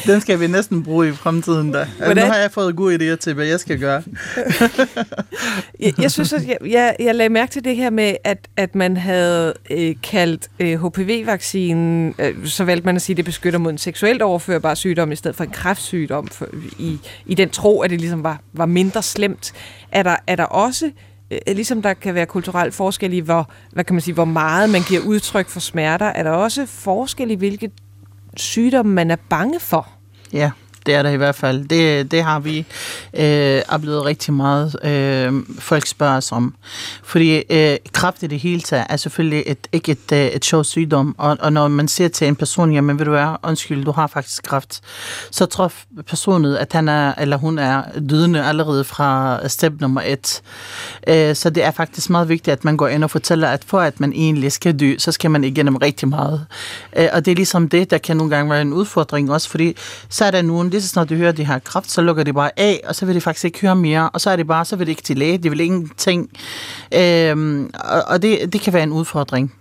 Den 0.14 0.22
skal 0.22 0.40
vi 0.40 0.48
næsten 0.48 0.84
bruge 0.84 1.10
i 1.10 1.12
fremtiden 1.12 1.72
da. 1.72 1.88
Altså, 2.00 2.26
nu 2.26 2.32
har 2.32 2.38
jeg 2.38 2.52
fået 2.52 2.76
gode 2.76 3.14
idéer 3.14 3.16
til, 3.16 3.34
hvad 3.34 3.46
jeg 3.46 3.60
skal 3.60 3.80
gøre. 3.80 4.04
jeg, 5.80 5.94
jeg 6.02 6.12
synes, 6.12 6.34
at 6.34 6.48
jeg, 6.48 6.58
jeg, 6.70 6.96
jeg 7.00 7.16
lagde 7.16 7.30
mærke 7.30 7.52
til 7.52 7.64
det 7.64 7.76
her 7.76 7.90
med, 7.90 8.16
at, 8.24 8.48
at 8.58 8.76
man 8.76 8.98
havde 8.98 9.54
øh, 9.72 9.96
kaldt 10.04 10.50
øh, 10.60 10.86
HPV-vaccinen, 10.86 12.16
øh, 12.20 12.48
så 12.48 12.64
valgte 12.64 12.86
man 12.86 12.96
at 12.96 13.02
sige, 13.02 13.14
at 13.14 13.18
det 13.18 13.26
beskytter 13.26 13.60
mod 13.60 13.72
en 13.72 13.78
seksuelt 13.78 14.22
overførbar 14.22 14.74
sygdom, 14.74 15.12
i 15.12 15.16
stedet 15.16 15.38
for 15.38 15.44
en 15.44 15.50
kræftsygdom, 15.50 16.28
for, 16.28 16.48
i, 16.80 17.00
i 17.26 17.34
den 17.34 17.50
tro, 17.50 17.82
at 17.82 17.90
det 17.90 18.00
ligesom 18.00 18.24
var, 18.24 18.40
var 18.54 18.66
mindre 18.66 19.04
slemt. 19.04 19.54
Er 19.96 20.04
der, 20.04 20.16
er 20.28 20.36
der 20.36 20.44
også, 20.44 20.92
øh, 21.32 21.40
ligesom 21.48 21.82
der 21.82 21.94
kan 21.94 22.16
være 22.16 22.26
kulturel 22.26 22.72
forskel 22.72 23.14
i, 23.14 23.20
hvor, 23.20 23.50
hvad 23.72 23.84
kan 23.84 23.94
man 23.94 24.02
sige, 24.02 24.14
hvor 24.14 24.26
meget 24.26 24.70
man 24.70 24.82
giver 24.82 25.02
udtryk 25.02 25.50
for 25.50 25.60
smerter, 25.60 26.06
er 26.06 26.24
der 26.24 26.32
også 26.32 26.66
forskel 26.66 27.32
i, 27.32 27.36
hvilke 27.36 27.72
sygdomme 28.38 28.94
man 28.94 29.12
er 29.12 29.18
bange 29.30 29.60
for? 29.60 29.90
Ja 30.34 30.52
det 30.86 30.94
er 30.94 31.04
der 31.04 31.10
i 31.10 31.18
hvert 31.18 31.36
fald. 31.36 31.68
Det, 31.68 32.12
det 32.12 32.24
har 32.24 32.40
vi 32.40 32.66
øh, 33.14 33.62
oplevet 33.70 34.06
rigtig 34.06 34.34
meget. 34.34 34.76
Øh, 34.84 35.34
folk 35.60 35.86
spørger 35.86 36.18
os 36.18 36.32
om. 36.32 36.54
Fordi 37.04 37.44
øh, 37.50 37.78
kræft 37.94 38.24
i 38.24 38.28
det 38.28 38.40
hele 38.40 38.62
taget 38.62 38.86
er 38.90 38.98
selvfølgelig 38.98 39.44
et, 39.48 39.68
ikke 39.72 39.92
et, 39.92 40.12
øh, 40.14 40.26
et 40.26 40.46
sjovt 40.46 40.66
sygdom. 40.66 41.16
Og, 41.18 41.38
og 41.40 41.54
når 41.54 41.68
man 41.68 41.88
siger 41.88 42.08
til 42.08 42.28
en 42.28 42.36
person, 42.36 42.72
jamen 42.72 43.00
vil 43.00 43.06
du 43.06 43.12
være, 43.12 43.38
undskyld, 43.44 43.86
du 43.86 43.92
har 43.92 44.08
faktisk 44.08 44.44
kræft, 44.44 44.82
så 45.32 45.46
tror 45.46 45.72
personen, 46.08 46.56
at 46.56 46.74
han 46.74 46.90
er, 46.90 47.14
eller 47.18 47.38
hun 47.38 47.60
er 47.60 47.84
dødende 48.10 48.44
allerede 48.44 48.84
fra 48.84 49.40
step 49.48 49.74
nummer 49.82 50.02
et. 50.06 50.42
Øh, 51.08 51.36
så 51.36 51.50
det 51.50 51.64
er 51.64 51.72
faktisk 51.72 52.10
meget 52.10 52.30
vigtigt, 52.30 52.54
at 52.54 52.66
man 52.66 52.78
går 52.78 52.88
ind 52.88 53.04
og 53.04 53.12
fortæller, 53.12 53.48
at 53.48 53.64
for 53.68 53.80
at 53.80 54.00
man 54.00 54.14
egentlig 54.14 54.52
skal 54.52 54.80
dø, 54.80 54.96
så 54.98 55.12
skal 55.12 55.32
man 55.32 55.44
igennem 55.44 55.76
rigtig 55.76 56.08
meget. 56.08 56.46
Øh, 56.98 57.08
og 57.14 57.26
det 57.26 57.32
er 57.32 57.36
ligesom 57.36 57.70
det, 57.70 57.92
der 57.92 57.98
kan 57.98 58.18
nogle 58.18 58.36
gange 58.36 58.52
være 58.52 58.62
en 58.62 58.74
udfordring 58.74 59.32
også, 59.32 59.50
fordi 59.50 59.76
så 60.10 60.26
er 60.26 60.32
der 60.32 60.42
nogen, 60.42 60.72
lige 60.76 60.82
så 60.82 60.88
snart 60.88 61.10
de 61.10 61.16
hører, 61.16 61.32
de 61.32 61.46
har 61.46 61.60
kraft, 61.60 61.92
så 61.92 62.02
lukker 62.02 62.24
de 62.24 62.34
bare 62.34 62.52
af, 62.58 62.82
og 62.88 62.96
så 62.96 63.06
vil 63.06 63.16
de 63.16 63.22
faktisk 63.22 63.46
ikke 63.46 63.62
høre 63.62 63.76
mere, 63.76 64.10
og 64.10 64.22
så 64.22 64.30
er 64.30 64.36
det 64.36 64.48
bare, 64.48 64.66
så 64.66 64.76
vil 64.76 64.88
det 64.88 64.92
ikke 64.92 65.02
til 65.02 65.18
læge, 65.18 65.38
de 65.38 65.50
vil 65.50 65.60
ingenting. 65.60 66.30
Øhm, 66.94 67.72
og 67.74 68.04
og 68.08 68.22
det, 68.22 68.54
det 68.54 68.62
kan 68.62 68.74
være 68.74 68.84
en 68.84 68.92
udfordring. 68.92 69.54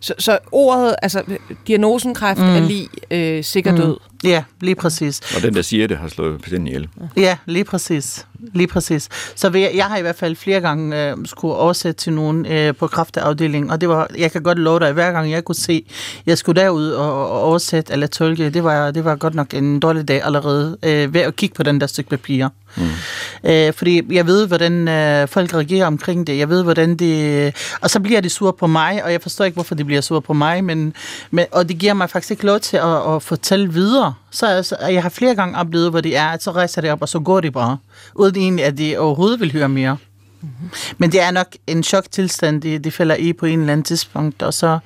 Så, 0.00 0.14
så 0.18 0.38
ordet, 0.52 0.94
altså 1.02 1.22
diagnosen 1.66 2.14
kræft 2.14 2.40
mm. 2.40 2.44
er 2.44 2.60
lige 2.60 2.88
øh, 3.10 3.44
sikker 3.44 3.76
død? 3.76 3.96
Mm. 4.22 4.28
Ja, 4.28 4.44
lige 4.60 4.74
præcis. 4.74 5.20
Og 5.36 5.42
den, 5.42 5.54
der 5.54 5.62
siger 5.62 5.86
det, 5.86 5.98
har 5.98 6.08
slået 6.08 6.42
patienten 6.42 6.66
ihjel. 6.66 6.88
Ja, 7.16 7.36
lige 7.46 7.64
præcis. 7.64 8.26
Lige 8.54 8.66
præcis. 8.66 9.08
Så 9.34 9.50
jeg, 9.54 9.70
jeg 9.74 9.84
har 9.84 9.96
i 9.96 10.00
hvert 10.02 10.16
fald 10.16 10.36
flere 10.36 10.60
gange 10.60 11.10
øh, 11.10 11.16
skulle 11.24 11.54
oversætte 11.54 12.00
til 12.00 12.12
nogen 12.12 12.46
øh, 12.46 12.74
på 12.74 12.86
kræftafdelingen, 12.86 13.70
og 13.70 13.80
det 13.80 13.88
var, 13.88 14.08
jeg 14.18 14.32
kan 14.32 14.42
godt 14.42 14.58
love 14.58 14.80
dig, 14.80 14.92
hver 14.92 15.12
gang 15.12 15.30
jeg 15.30 15.44
kunne 15.44 15.54
se, 15.54 15.84
jeg 16.26 16.38
skulle 16.38 16.60
derud 16.60 16.90
og, 16.90 17.30
og 17.30 17.42
oversætte 17.42 17.92
eller 17.92 18.06
tolke, 18.06 18.50
det 18.50 18.64
var, 18.64 18.90
det 18.90 19.04
var 19.04 19.16
godt 19.16 19.34
nok 19.34 19.54
en 19.54 19.80
dårlig 19.80 20.08
dag 20.08 20.22
allerede 20.24 20.78
øh, 20.82 21.14
ved 21.14 21.20
at 21.20 21.36
kigge 21.36 21.54
på 21.54 21.62
den 21.62 21.80
der 21.80 21.86
stykke 21.86 22.10
papir. 22.10 22.48
Mm. 22.76 23.50
Øh, 23.50 23.72
fordi 23.72 24.14
jeg 24.14 24.26
ved, 24.26 24.46
hvordan 24.46 24.88
øh, 24.88 25.28
folk 25.28 25.54
reagerer 25.54 25.86
omkring 25.86 26.26
det. 26.26 26.38
Jeg 26.38 26.48
ved, 26.48 26.62
hvordan 26.62 26.96
de... 26.96 27.52
Og 27.80 27.90
så 27.90 28.00
bliver 28.00 28.20
de 28.20 28.30
sure 28.30 28.52
på 28.52 28.66
mig, 28.66 29.04
og 29.04 29.12
jeg 29.12 29.22
forstår 29.22 29.44
ikke, 29.44 29.54
hvorfor 29.54 29.74
de 29.74 29.84
bliver 29.84 30.00
sure 30.00 30.22
på 30.22 30.32
mig, 30.32 30.64
men, 30.64 30.94
men, 31.30 31.46
og 31.52 31.68
det 31.68 31.78
giver 31.78 31.94
mig 31.94 32.10
faktisk 32.10 32.30
ikke 32.30 32.46
lov 32.46 32.60
til 32.60 32.76
at, 32.76 33.14
at 33.14 33.22
fortælle 33.22 33.72
videre. 33.72 34.14
Så 34.30 34.46
altså, 34.46 34.76
jeg 34.80 35.02
har 35.02 35.10
flere 35.10 35.34
gange 35.34 35.58
oplevet, 35.58 35.90
hvor 35.90 36.00
de 36.00 36.14
er, 36.14 36.26
at 36.26 36.42
så 36.42 36.50
rejser 36.50 36.80
de 36.80 36.90
op, 36.90 37.02
og 37.02 37.08
så 37.08 37.18
går 37.18 37.40
de 37.40 37.50
bare, 37.50 37.76
uden 38.14 38.36
egentlig, 38.36 38.64
at 38.64 38.78
de 38.78 38.98
overhovedet 38.98 39.40
vil 39.40 39.52
høre 39.52 39.68
mere. 39.68 39.96
Mm-hmm. 40.40 40.70
Men 40.98 41.12
det 41.12 41.20
er 41.20 41.30
nok 41.30 41.46
en 41.66 41.82
choktilstand, 41.82 42.62
de, 42.62 42.78
de 42.78 42.90
falder 42.90 43.14
i 43.14 43.32
på 43.32 43.46
en 43.46 43.60
eller 43.60 43.72
anden 43.72 43.84
tidspunkt, 43.84 44.42
og 44.42 44.54
så, 44.54 44.78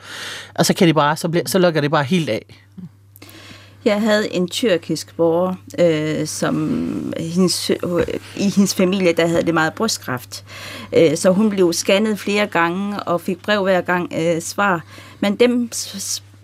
og 0.54 0.66
så 0.66 0.74
kan 0.74 0.88
de 0.88 0.94
bare, 0.94 1.16
så, 1.16 1.28
bliver, 1.28 1.48
så 1.48 1.58
lukker 1.58 1.80
det 1.80 1.90
bare 1.90 2.04
helt 2.04 2.28
af. 2.28 2.62
Jeg 3.84 4.00
havde 4.00 4.34
en 4.34 4.48
tyrkisk 4.48 5.16
borger, 5.16 5.54
øh, 5.78 6.26
som 6.26 7.12
hendes, 7.20 7.70
i 8.36 8.50
hendes 8.56 8.74
familie, 8.74 9.12
der 9.12 9.26
havde 9.26 9.42
det 9.42 9.54
meget 9.54 9.74
brystkræft. 9.74 10.44
Øh, 10.92 11.16
så 11.16 11.30
hun 11.30 11.50
blev 11.50 11.72
scannet 11.72 12.18
flere 12.18 12.46
gange 12.46 13.02
og 13.02 13.20
fik 13.20 13.42
brev 13.42 13.62
hver 13.62 13.80
gang 13.80 14.12
øh, 14.18 14.42
svar. 14.42 14.84
Men 15.20 15.36
dem 15.36 15.70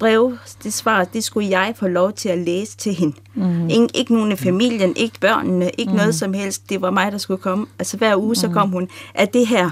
brev, 0.02 0.36
det 0.64 0.72
svar, 0.72 1.04
det 1.04 1.24
skulle 1.24 1.50
jeg 1.50 1.74
få 1.76 1.86
lov 1.86 2.12
til 2.12 2.28
at 2.28 2.38
læse 2.38 2.76
til 2.76 2.94
hende. 2.94 3.16
Mm. 3.34 3.66
Ik- 3.66 3.88
ikke 3.94 4.14
nogen 4.14 4.32
i 4.32 4.36
familien, 4.36 4.96
ikke 4.96 5.20
børnene, 5.20 5.70
ikke 5.78 5.90
mm. 5.92 5.96
noget 5.96 6.14
som 6.14 6.32
helst. 6.32 6.70
Det 6.70 6.82
var 6.82 6.90
mig, 6.90 7.12
der 7.12 7.18
skulle 7.18 7.42
komme. 7.42 7.66
Altså 7.78 7.96
hver 7.96 8.16
uge, 8.16 8.28
mm. 8.28 8.34
så 8.34 8.48
kom 8.48 8.70
hun, 8.70 8.88
at 9.14 9.34
det 9.34 9.46
her 9.46 9.70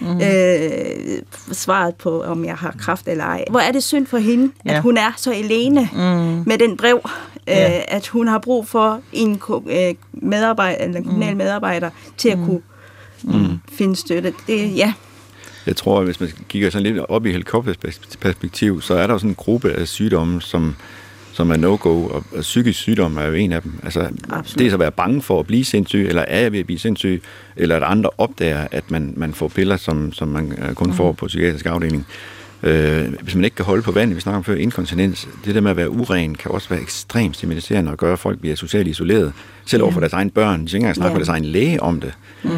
mm. 0.00 0.20
øh, 0.20 1.22
svaret 1.52 1.94
på, 1.94 2.22
om 2.22 2.44
jeg 2.44 2.54
har 2.54 2.74
kraft 2.78 3.08
eller 3.08 3.24
ej. 3.24 3.44
Hvor 3.50 3.60
er 3.60 3.72
det 3.72 3.82
synd 3.82 4.06
for 4.06 4.18
hende, 4.18 4.52
ja. 4.64 4.72
at 4.72 4.82
hun 4.82 4.96
er 4.96 5.12
så 5.16 5.32
alene 5.32 5.88
mm. 5.92 5.98
med 6.46 6.58
den 6.58 6.76
brev, 6.76 7.00
øh, 7.04 7.56
ja. 7.56 7.80
at 7.88 8.06
hun 8.06 8.28
har 8.28 8.38
brug 8.38 8.68
for 8.68 9.00
en 9.12 9.42
øh, 9.70 9.94
medarbejder, 10.12 10.84
eller 10.84 10.96
en 10.96 11.04
kommunal 11.04 11.32
mm. 11.32 11.38
medarbejder 11.38 11.90
til 12.16 12.28
at 12.28 12.38
mm. 12.38 12.46
kunne 12.46 12.62
mm. 13.22 13.58
finde 13.72 13.96
støtte. 13.96 14.34
Det, 14.46 14.76
ja. 14.76 14.92
Jeg 15.66 15.76
tror, 15.76 15.98
at 15.98 16.04
hvis 16.04 16.20
man 16.20 16.30
kigger 16.48 16.70
sådan 16.70 16.92
lidt 16.92 17.04
op 17.08 17.26
i 17.26 17.30
helikopterperspektiv, 17.30 18.80
så 18.80 18.94
er 18.94 19.06
der 19.06 19.18
sådan 19.18 19.30
en 19.30 19.34
gruppe 19.34 19.72
af 19.72 19.88
sygdomme, 19.88 20.42
som, 20.42 20.76
som 21.32 21.50
er 21.50 21.56
no-go, 21.56 22.06
og, 22.06 22.24
og 22.32 22.40
psykisk 22.40 22.78
sygdom 22.78 23.16
er 23.16 23.24
jo 23.24 23.32
en 23.32 23.52
af 23.52 23.62
dem. 23.62 23.72
Altså, 23.82 24.00
Absolut. 24.30 24.58
det 24.58 24.66
er 24.66 24.70
så 24.70 24.76
at 24.76 24.80
være 24.80 24.92
bange 24.92 25.22
for 25.22 25.40
at 25.40 25.46
blive 25.46 25.64
sindssyg, 25.64 26.06
eller 26.08 26.22
er 26.22 26.40
jeg 26.40 26.52
ved 26.52 26.58
at 26.58 26.66
blive 26.66 26.78
sindssyg, 26.78 27.22
eller 27.56 27.76
at 27.76 27.82
andre 27.82 28.10
opdager, 28.18 28.66
at 28.70 28.90
man, 28.90 29.14
man 29.16 29.34
får 29.34 29.48
piller, 29.48 29.76
som, 29.76 30.12
som 30.12 30.28
man 30.28 30.58
øh, 30.62 30.74
kun 30.74 30.86
mm. 30.86 30.94
får 30.94 31.12
på 31.12 31.26
psykiatrisk 31.26 31.66
afdeling. 31.66 32.06
Øh, 32.62 33.12
hvis 33.22 33.34
man 33.34 33.44
ikke 33.44 33.54
kan 33.54 33.64
holde 33.64 33.82
på 33.82 33.92
vandet, 33.92 34.16
vi 34.16 34.20
snakker 34.20 34.36
om 34.36 34.44
før 34.44 34.54
inkontinens, 34.54 35.28
det 35.44 35.54
der 35.54 35.60
med 35.60 35.70
at 35.70 35.76
være 35.76 35.90
uren, 35.90 36.34
kan 36.34 36.50
også 36.50 36.68
være 36.68 36.80
ekstremt 36.80 37.36
stimaliserende 37.36 37.90
og 37.90 37.98
gøre, 37.98 38.12
at 38.12 38.18
folk 38.18 38.40
bliver 38.40 38.56
socialt 38.56 38.88
isoleret. 38.88 39.32
Selv 39.66 39.82
overfor 39.82 40.00
deres 40.00 40.12
egne 40.12 40.30
børn, 40.30 40.60
de 40.60 40.64
ikke 40.64 40.76
engang 40.76 40.96
snakker 40.96 41.10
ja. 41.10 41.18
med 41.18 41.26
deres 41.26 41.28
egen 41.28 41.44
læge 41.44 41.82
om 41.82 42.00
det. 42.00 42.12
Mm. 42.42 42.50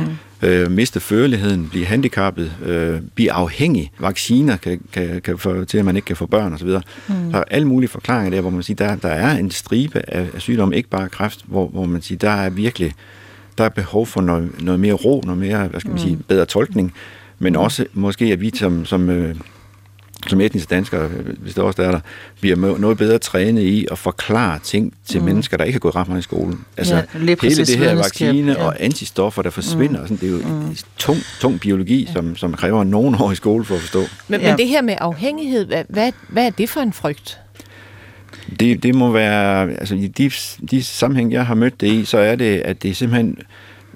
Øh, 0.42 0.70
miste 0.70 1.00
førligheden, 1.00 1.68
blive 1.68 1.86
handicappet, 1.86 2.52
øh, 2.64 3.00
blive 3.14 3.32
afhængig. 3.32 3.90
Vacciner 3.98 4.56
kan, 4.56 4.80
kan, 4.92 5.20
kan 5.20 5.38
få 5.38 5.64
til, 5.64 5.78
at 5.78 5.84
man 5.84 5.96
ikke 5.96 6.06
kan 6.06 6.16
få 6.16 6.26
børn 6.26 6.52
osv. 6.52 6.68
Mm. 6.68 7.30
Der 7.30 7.38
er 7.38 7.44
alle 7.50 7.68
mulige 7.68 7.90
forklaringer 7.90 8.30
der, 8.30 8.40
hvor 8.40 8.50
man 8.50 8.62
siger, 8.62 8.76
der, 8.86 8.96
der 8.96 9.08
er 9.08 9.38
en 9.38 9.50
stribe 9.50 10.02
af, 10.08 10.26
af 10.34 10.40
sygdomme, 10.40 10.76
ikke 10.76 10.88
bare 10.88 11.08
kræft, 11.08 11.44
hvor, 11.46 11.68
hvor 11.68 11.84
man 11.84 12.02
siger, 12.02 12.18
der 12.18 12.30
er 12.30 12.50
virkelig 12.50 12.92
der 13.58 13.64
er 13.64 13.68
behov 13.68 14.06
for 14.06 14.20
noget, 14.20 14.62
noget 14.62 14.80
mere 14.80 14.92
ro, 14.92 15.22
noget 15.24 15.38
mere, 15.40 15.66
hvad 15.66 15.80
skal 15.80 15.90
man 15.90 15.98
sige, 15.98 16.18
bedre 16.28 16.46
tolkning, 16.46 16.92
men 17.38 17.52
mm. 17.52 17.58
også 17.58 17.84
måske, 17.92 18.24
at 18.24 18.40
vi 18.40 18.52
som, 18.54 18.84
som 18.84 19.10
øh, 19.10 19.34
som 20.26 20.40
etniske 20.40 20.74
danskere, 20.74 21.08
hvis 21.38 21.54
det 21.54 21.64
også 21.64 21.82
er 21.82 21.90
der, 21.90 22.00
bliver 22.40 22.78
noget 22.78 22.98
bedre 22.98 23.18
trænet 23.18 23.62
i 23.62 23.86
at 23.90 23.98
forklare 23.98 24.58
ting 24.58 24.94
til 25.06 25.20
mm. 25.20 25.26
mennesker, 25.26 25.56
der 25.56 25.64
ikke 25.64 25.74
har 25.74 25.80
gået 25.80 25.96
ret 25.96 26.08
meget 26.08 26.20
i 26.20 26.22
skole. 26.22 26.56
Altså 26.76 26.94
ja, 26.94 27.02
hele 27.42 27.64
det 27.64 27.78
her 27.78 27.94
vaccine 27.94 28.52
ja. 28.52 28.64
og 28.64 28.76
antistoffer, 28.80 29.42
der 29.42 29.50
forsvinder, 29.50 30.00
mm. 30.00 30.06
sådan, 30.06 30.16
det 30.16 30.28
er 30.28 30.48
jo 30.48 30.54
mm. 30.54 30.76
tung, 30.98 31.18
tung 31.40 31.60
biologi, 31.60 32.04
ja. 32.04 32.12
som, 32.12 32.36
som 32.36 32.54
kræver 32.54 32.84
nogen 32.84 33.14
år 33.14 33.32
i 33.32 33.34
skole 33.34 33.64
for 33.64 33.74
at 33.74 33.80
forstå. 33.80 34.02
Men, 34.28 34.40
ja. 34.40 34.50
men 34.50 34.58
det 34.58 34.68
her 34.68 34.82
med 34.82 34.94
afhængighed, 34.98 35.66
hvad, 35.66 35.84
hvad, 35.88 36.12
hvad 36.28 36.46
er 36.46 36.50
det 36.50 36.68
for 36.68 36.80
en 36.80 36.92
frygt? 36.92 37.38
Det, 38.60 38.82
det 38.82 38.94
må 38.94 39.12
være, 39.12 39.70
altså 39.70 39.94
i 39.94 40.06
de, 40.06 40.30
de 40.70 40.82
sammenhæng, 40.82 41.32
jeg 41.32 41.46
har 41.46 41.54
mødt 41.54 41.80
det 41.80 41.86
i, 41.86 42.04
så 42.04 42.18
er 42.18 42.36
det, 42.36 42.60
at 42.60 42.82
det 42.82 42.90
er 42.90 42.94
simpelthen 42.94 43.38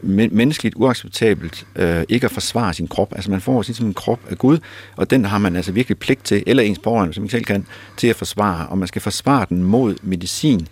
menneskeligt 0.03 0.75
uacceptabelt 0.79 1.67
øh, 1.77 2.05
ikke 2.09 2.25
at 2.25 2.31
forsvare 2.31 2.75
sin 2.75 2.89
krop. 2.89 3.13
Altså 3.15 3.31
man 3.31 3.41
får 3.41 3.63
sin 3.63 3.87
en 3.87 3.95
krop 3.95 4.21
af 4.31 4.39
Gud, 4.39 4.59
og 4.97 5.11
den 5.11 5.25
har 5.25 5.39
man 5.39 5.57
altså 5.57 5.73
virkelig 5.73 5.99
pligt 5.99 6.25
til, 6.25 6.43
eller 6.47 6.63
ens 6.63 6.79
pårørende, 6.79 7.15
som 7.15 7.23
man 7.23 7.31
selv 7.31 7.45
kan, 7.45 7.67
til 7.97 8.07
at 8.07 8.17
forsvare. 8.17 8.69
Og 8.69 8.79
man 8.79 8.89
skal 8.89 9.03
forsvare 9.03 9.47
den 9.49 9.65
mod 9.65 9.97
medicin, 10.03 10.69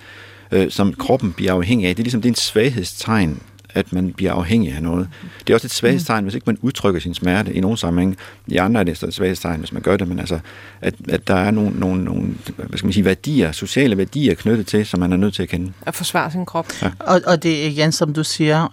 øh, 0.52 0.70
som 0.70 0.94
kroppen 0.94 1.32
bliver 1.32 1.52
afhængig 1.52 1.88
af. 1.88 1.96
Det 1.96 2.02
er 2.02 2.04
ligesom 2.04 2.22
det 2.22 2.28
er 2.28 2.32
en 2.32 2.36
svaghedstegn 2.36 3.42
at 3.74 3.92
man 3.92 4.12
bliver 4.12 4.32
afhængig 4.32 4.72
af 4.72 4.82
noget. 4.82 5.08
Det 5.46 5.50
er 5.50 5.54
også 5.54 5.66
et 5.66 5.70
svaghedstegn, 5.70 6.24
hvis 6.24 6.34
ikke 6.34 6.44
man 6.46 6.58
udtrykker 6.62 7.00
sin 7.00 7.14
smerte 7.14 7.54
i 7.54 7.60
nogen 7.60 7.76
sammenhæng. 7.76 8.16
I 8.46 8.56
andre 8.56 8.80
er 8.80 8.84
det 8.84 9.02
et 9.02 9.14
svaghedstegn, 9.14 9.58
hvis 9.58 9.72
man 9.72 9.82
gør 9.82 9.96
det, 9.96 10.08
men 10.08 10.18
altså, 10.18 10.38
at, 10.80 10.94
at 11.08 11.28
der 11.28 11.34
er 11.34 11.50
nogle, 11.50 11.70
nogle, 11.78 12.04
nogle 12.04 12.34
hvad 12.56 12.78
skal 12.78 12.86
man 12.86 12.92
sige, 12.92 13.04
værdier, 13.04 13.52
sociale 13.52 13.96
værdier 13.96 14.34
knyttet 14.34 14.66
til, 14.66 14.86
som 14.86 15.00
man 15.00 15.12
er 15.12 15.16
nødt 15.16 15.34
til 15.34 15.42
at 15.42 15.48
kende. 15.48 15.72
At 15.86 15.94
forsvare 15.94 16.30
sin 16.30 16.46
krop. 16.46 16.66
Ja. 16.82 16.90
Og, 16.98 17.20
og 17.26 17.42
det 17.42 17.62
er 17.62 17.68
igen, 17.68 17.92
som 17.92 18.14
du 18.14 18.24
siger, 18.24 18.68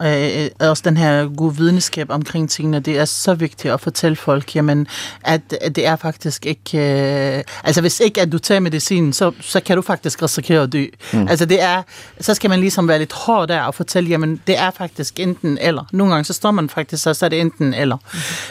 øh, 0.60 0.68
også 0.70 0.84
den 0.86 0.98
her 0.98 1.36
gode 1.36 1.58
videnskab 1.58 2.10
omkring 2.10 2.50
tingene, 2.50 2.80
det 2.80 3.00
er 3.00 3.06
så 3.06 3.34
vigtigt 3.34 3.74
at 3.74 3.82
fortælle 3.82 4.16
folk, 4.16 4.56
jamen, 4.56 4.88
at, 5.24 5.42
at 5.62 5.76
det 5.76 5.86
er 5.86 5.96
faktisk 5.96 6.46
ikke... 6.46 6.78
Øh, 6.78 7.44
altså, 7.64 7.82
hvis 7.82 8.00
ikke 8.00 8.22
at 8.22 8.32
du 8.32 8.38
tager 8.40 8.60
medicin, 8.60 9.14
så, 9.14 9.32
så 9.42 9.60
kan 9.60 9.76
du 9.76 9.82
faktisk 9.82 10.24
risikere 10.24 10.64
at 10.64 10.74
dø. 10.74 10.86
Mm. 11.14 11.28
Altså, 11.28 11.46
det 11.46 11.62
er... 11.62 11.84
Så 12.20 12.34
skal 12.34 12.50
man 12.50 12.60
ligesom 12.60 12.88
være 12.88 13.00
lidt 13.00 13.14
hård 13.14 13.48
der 13.48 13.62
og 13.62 13.76
fortælle, 13.76 14.10
jamen, 14.10 14.42
det 14.48 14.58
er 14.58 14.72
faktisk 14.72 14.87
faktisk 14.88 15.20
enten 15.20 15.58
eller. 15.62 15.84
Nogle 15.92 16.14
gange 16.14 16.26
så 16.26 16.34
står 16.34 16.52
man 16.52 16.70
faktisk, 16.70 17.04
så 17.04 17.20
er 17.26 17.30
det 17.30 17.42
enten 17.42 17.74
eller. 17.74 17.98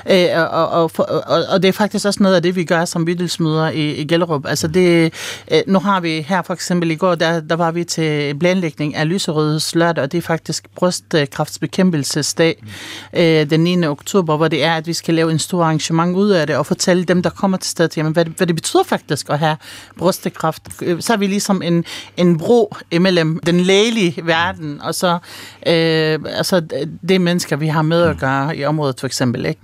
Mm. 0.07 0.13
Øh, 0.13 0.53
og, 0.53 0.69
og, 0.69 0.91
og, 1.27 1.45
og 1.49 1.63
det 1.63 1.69
er 1.69 1.73
faktisk 1.73 2.07
også 2.07 2.23
noget 2.23 2.37
af 2.37 2.43
det, 2.43 2.57
vi 2.57 2.65
gør 2.65 2.85
som 2.85 3.05
bydelsmøder 3.05 3.71
i, 3.71 3.95
i 3.95 4.05
Gellerup. 4.05 4.47
Altså 4.47 4.69
det, 4.69 5.13
øh, 5.53 5.63
nu 5.67 5.79
har 5.79 6.01
vi 6.01 6.21
her 6.21 6.43
for 6.43 6.55
eksempel 6.55 6.91
i 6.91 6.95
går, 6.95 7.15
der, 7.15 7.41
der 7.41 7.57
var 7.57 7.71
vi 7.71 7.85
til 7.85 8.39
planlægning 8.39 8.95
af 8.95 9.09
lyserødes 9.09 9.75
lørdag, 9.75 10.05
og 10.05 10.13
det 10.13 10.19
er 10.19 10.23
faktisk 10.23 10.67
brystkræftsbekæmpelsesdag 10.77 12.63
mm. 12.63 13.19
øh, 13.19 13.51
den 13.51 13.61
9. 13.61 13.87
oktober, 13.87 14.37
hvor 14.37 14.49
det 14.49 14.65
er, 14.65 14.75
at 14.75 14.87
vi 14.87 14.93
skal 14.93 15.15
lave 15.15 15.31
en 15.31 15.39
stor 15.39 15.65
arrangement 15.65 16.17
ud 16.17 16.31
af 16.31 16.47
det, 16.47 16.57
og 16.57 16.67
fortælle 16.67 17.05
dem, 17.05 17.23
der 17.23 17.31
kommer 17.31 17.57
til 17.57 17.71
stedet, 17.71 17.97
jamen, 17.97 18.13
hvad, 18.13 18.25
det, 18.25 18.33
hvad 18.37 18.47
det 18.47 18.57
betyder 18.57 18.83
faktisk 18.83 19.31
at 19.31 19.39
have 19.39 19.57
brystkræft. 19.99 20.63
Så 21.01 21.13
er 21.13 21.17
vi 21.17 21.27
ligesom 21.27 21.63
en, 21.63 21.85
en 22.17 22.39
bro 22.39 22.77
imellem 22.91 23.41
den 23.47 23.61
lægelige 23.61 24.27
verden, 24.27 24.81
og 24.81 24.95
så 24.95 25.19
øh, 25.67 26.19
altså 26.27 26.61
det 27.09 27.21
mennesker, 27.21 27.57
vi 27.57 27.67
har 27.67 27.83
med 27.83 28.03
at 28.03 28.19
gøre 28.19 28.57
i 28.57 28.65
området 28.65 29.01
for 29.01 29.07
eksempel. 29.07 29.47
Ikke? 29.47 29.61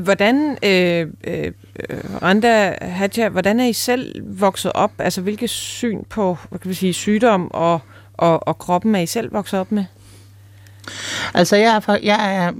Hvordan, 0.00 0.58
øh, 0.62 1.06
øh, 1.24 1.52
Randa 2.22 2.76
Hadja, 2.80 3.28
hvordan 3.28 3.60
er 3.60 3.66
I 3.66 3.72
selv 3.72 4.22
vokset 4.40 4.72
op? 4.74 4.92
Altså 4.98 5.20
hvilket 5.20 5.50
syn 5.50 6.04
på 6.10 6.38
hvad 6.48 6.58
kan 6.58 6.68
vi 6.68 6.74
sige, 6.74 6.92
sygdom 6.92 7.50
og, 7.50 7.80
og, 8.12 8.48
og 8.48 8.58
kroppen 8.58 8.94
er 8.94 9.00
I 9.00 9.06
selv 9.06 9.32
vokset 9.32 9.60
op 9.60 9.72
med? 9.72 9.84
Altså, 11.34 11.56
jeg 11.56 11.82
er, 11.86 11.98
jeg 12.02 12.36
er 12.36 12.52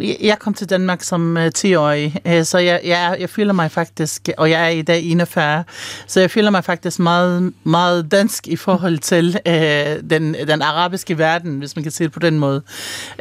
jeg 0.00 0.38
kom 0.38 0.54
til 0.54 0.70
Danmark 0.70 1.02
som 1.02 1.36
øh, 1.36 1.52
10-årig, 1.58 2.16
øh, 2.26 2.44
så 2.44 2.58
jeg, 2.58 2.80
jeg, 2.84 3.16
jeg 3.20 3.30
føler 3.30 3.52
mig 3.52 3.70
faktisk, 3.70 4.28
og 4.38 4.50
jeg 4.50 4.64
er 4.64 4.68
i 4.68 4.82
dag 4.82 5.02
41, 5.02 5.64
så 6.06 6.20
jeg 6.20 6.30
føler 6.30 6.50
mig 6.50 6.64
faktisk 6.64 6.98
meget, 6.98 7.52
meget 7.64 8.10
dansk 8.12 8.48
i 8.48 8.56
forhold 8.56 8.98
til 8.98 9.38
øh, 9.46 10.10
den, 10.10 10.36
den 10.48 10.62
arabiske 10.62 11.18
verden, 11.18 11.58
hvis 11.58 11.76
man 11.76 11.82
kan 11.82 11.92
sige 11.92 12.04
det 12.04 12.12
på 12.12 12.20
den 12.20 12.38
måde. 12.38 12.62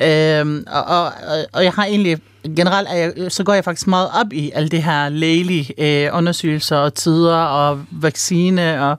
Øh, 0.02 0.64
og, 0.68 0.84
og, 0.84 1.12
og 1.54 1.64
jeg 1.64 1.74
har 1.74 1.86
egentlig 1.86 2.18
generelt 2.56 2.88
er 2.92 2.96
jeg, 2.96 3.32
så 3.32 3.44
går 3.44 3.54
jeg 3.54 3.64
faktisk 3.64 3.88
meget 3.88 4.10
op 4.22 4.34
i 4.34 4.52
alle 4.54 4.70
det 4.70 4.84
her 4.84 5.10
lægelige 5.10 5.74
øh, 5.78 6.18
undersøgelser 6.18 6.78
og 6.78 6.94
tider 6.94 7.36
og 7.36 7.84
vaccine 7.92 8.84
og, 8.84 8.98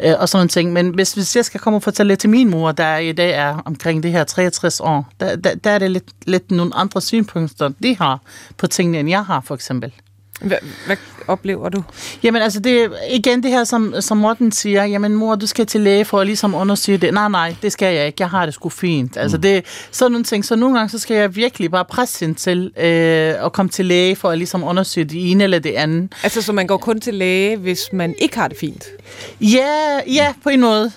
øh, 0.00 0.14
og 0.18 0.28
sådan 0.28 0.48
ting. 0.48 0.72
Men 0.72 0.88
hvis, 0.88 1.12
hvis 1.12 1.36
jeg 1.36 1.44
skal 1.44 1.60
komme 1.60 1.76
og 1.76 1.82
fortælle 1.82 2.08
lidt 2.08 2.20
til 2.20 2.30
min 2.30 2.50
mor, 2.50 2.72
der 2.72 2.96
i 2.96 3.12
dag 3.12 3.30
er 3.34 3.62
omkring 3.64 4.02
det 4.02 4.12
her 4.12 4.24
63 4.24 4.80
år, 4.80 5.08
der, 5.20 5.36
der, 5.36 5.54
der 5.54 5.70
er 5.70 5.78
det 5.78 5.90
lidt, 5.90 6.04
lidt 6.26 6.50
nogle 6.50 6.74
andre 6.74 7.00
synpunkter, 7.00 7.70
de 7.82 7.96
har 7.96 8.20
på 8.56 8.66
tingene, 8.66 8.98
end 8.98 9.08
jeg 9.08 9.24
har 9.24 9.40
for 9.40 9.54
eksempel. 9.54 9.92
Hvad, 10.40 10.56
hvad 10.86 10.96
oplever 11.26 11.68
du? 11.68 11.82
Jamen 12.22 12.42
altså, 12.42 12.60
det, 12.60 12.92
igen 13.10 13.42
det 13.42 13.50
her, 13.50 13.64
som, 13.64 13.94
som 14.00 14.16
Morten 14.16 14.52
siger, 14.52 14.84
jamen 14.84 15.14
mor, 15.14 15.34
du 15.34 15.46
skal 15.46 15.66
til 15.66 15.80
læge 15.80 16.04
for 16.04 16.20
at 16.20 16.26
ligesom 16.26 16.54
undersøge 16.54 16.98
det. 16.98 17.14
Nej, 17.14 17.28
nej, 17.28 17.56
det 17.62 17.72
skal 17.72 17.94
jeg 17.94 18.06
ikke. 18.06 18.16
Jeg 18.20 18.30
har 18.30 18.44
det 18.44 18.54
sgu 18.54 18.68
fint. 18.68 19.16
Altså, 19.16 19.36
mm. 19.36 19.42
det 19.42 19.64
sådan 19.90 20.12
nogle 20.12 20.24
ting. 20.24 20.44
Så 20.44 20.56
nogle 20.56 20.76
gange, 20.78 20.90
så 20.90 20.98
skal 20.98 21.16
jeg 21.16 21.36
virkelig 21.36 21.70
bare 21.70 21.84
presse 21.84 22.20
hende 22.20 22.38
til 22.38 22.72
øh, 22.76 23.44
at 23.44 23.52
komme 23.52 23.68
til 23.70 23.86
læge 23.86 24.16
for 24.16 24.30
at 24.30 24.38
ligesom 24.38 24.64
undersøge 24.64 25.04
det 25.04 25.30
ene 25.30 25.44
eller 25.44 25.58
det 25.58 25.72
andet. 25.72 26.12
Altså, 26.22 26.42
så 26.42 26.52
man 26.52 26.66
går 26.66 26.76
kun 26.76 27.00
til 27.00 27.14
læge, 27.14 27.56
hvis 27.56 27.80
man 27.92 28.14
ikke 28.18 28.38
har 28.38 28.48
det 28.48 28.58
fint? 28.58 28.84
Ja, 29.40 30.00
ja, 30.06 30.34
på 30.42 30.48
en 30.48 30.60
måde 30.60 30.92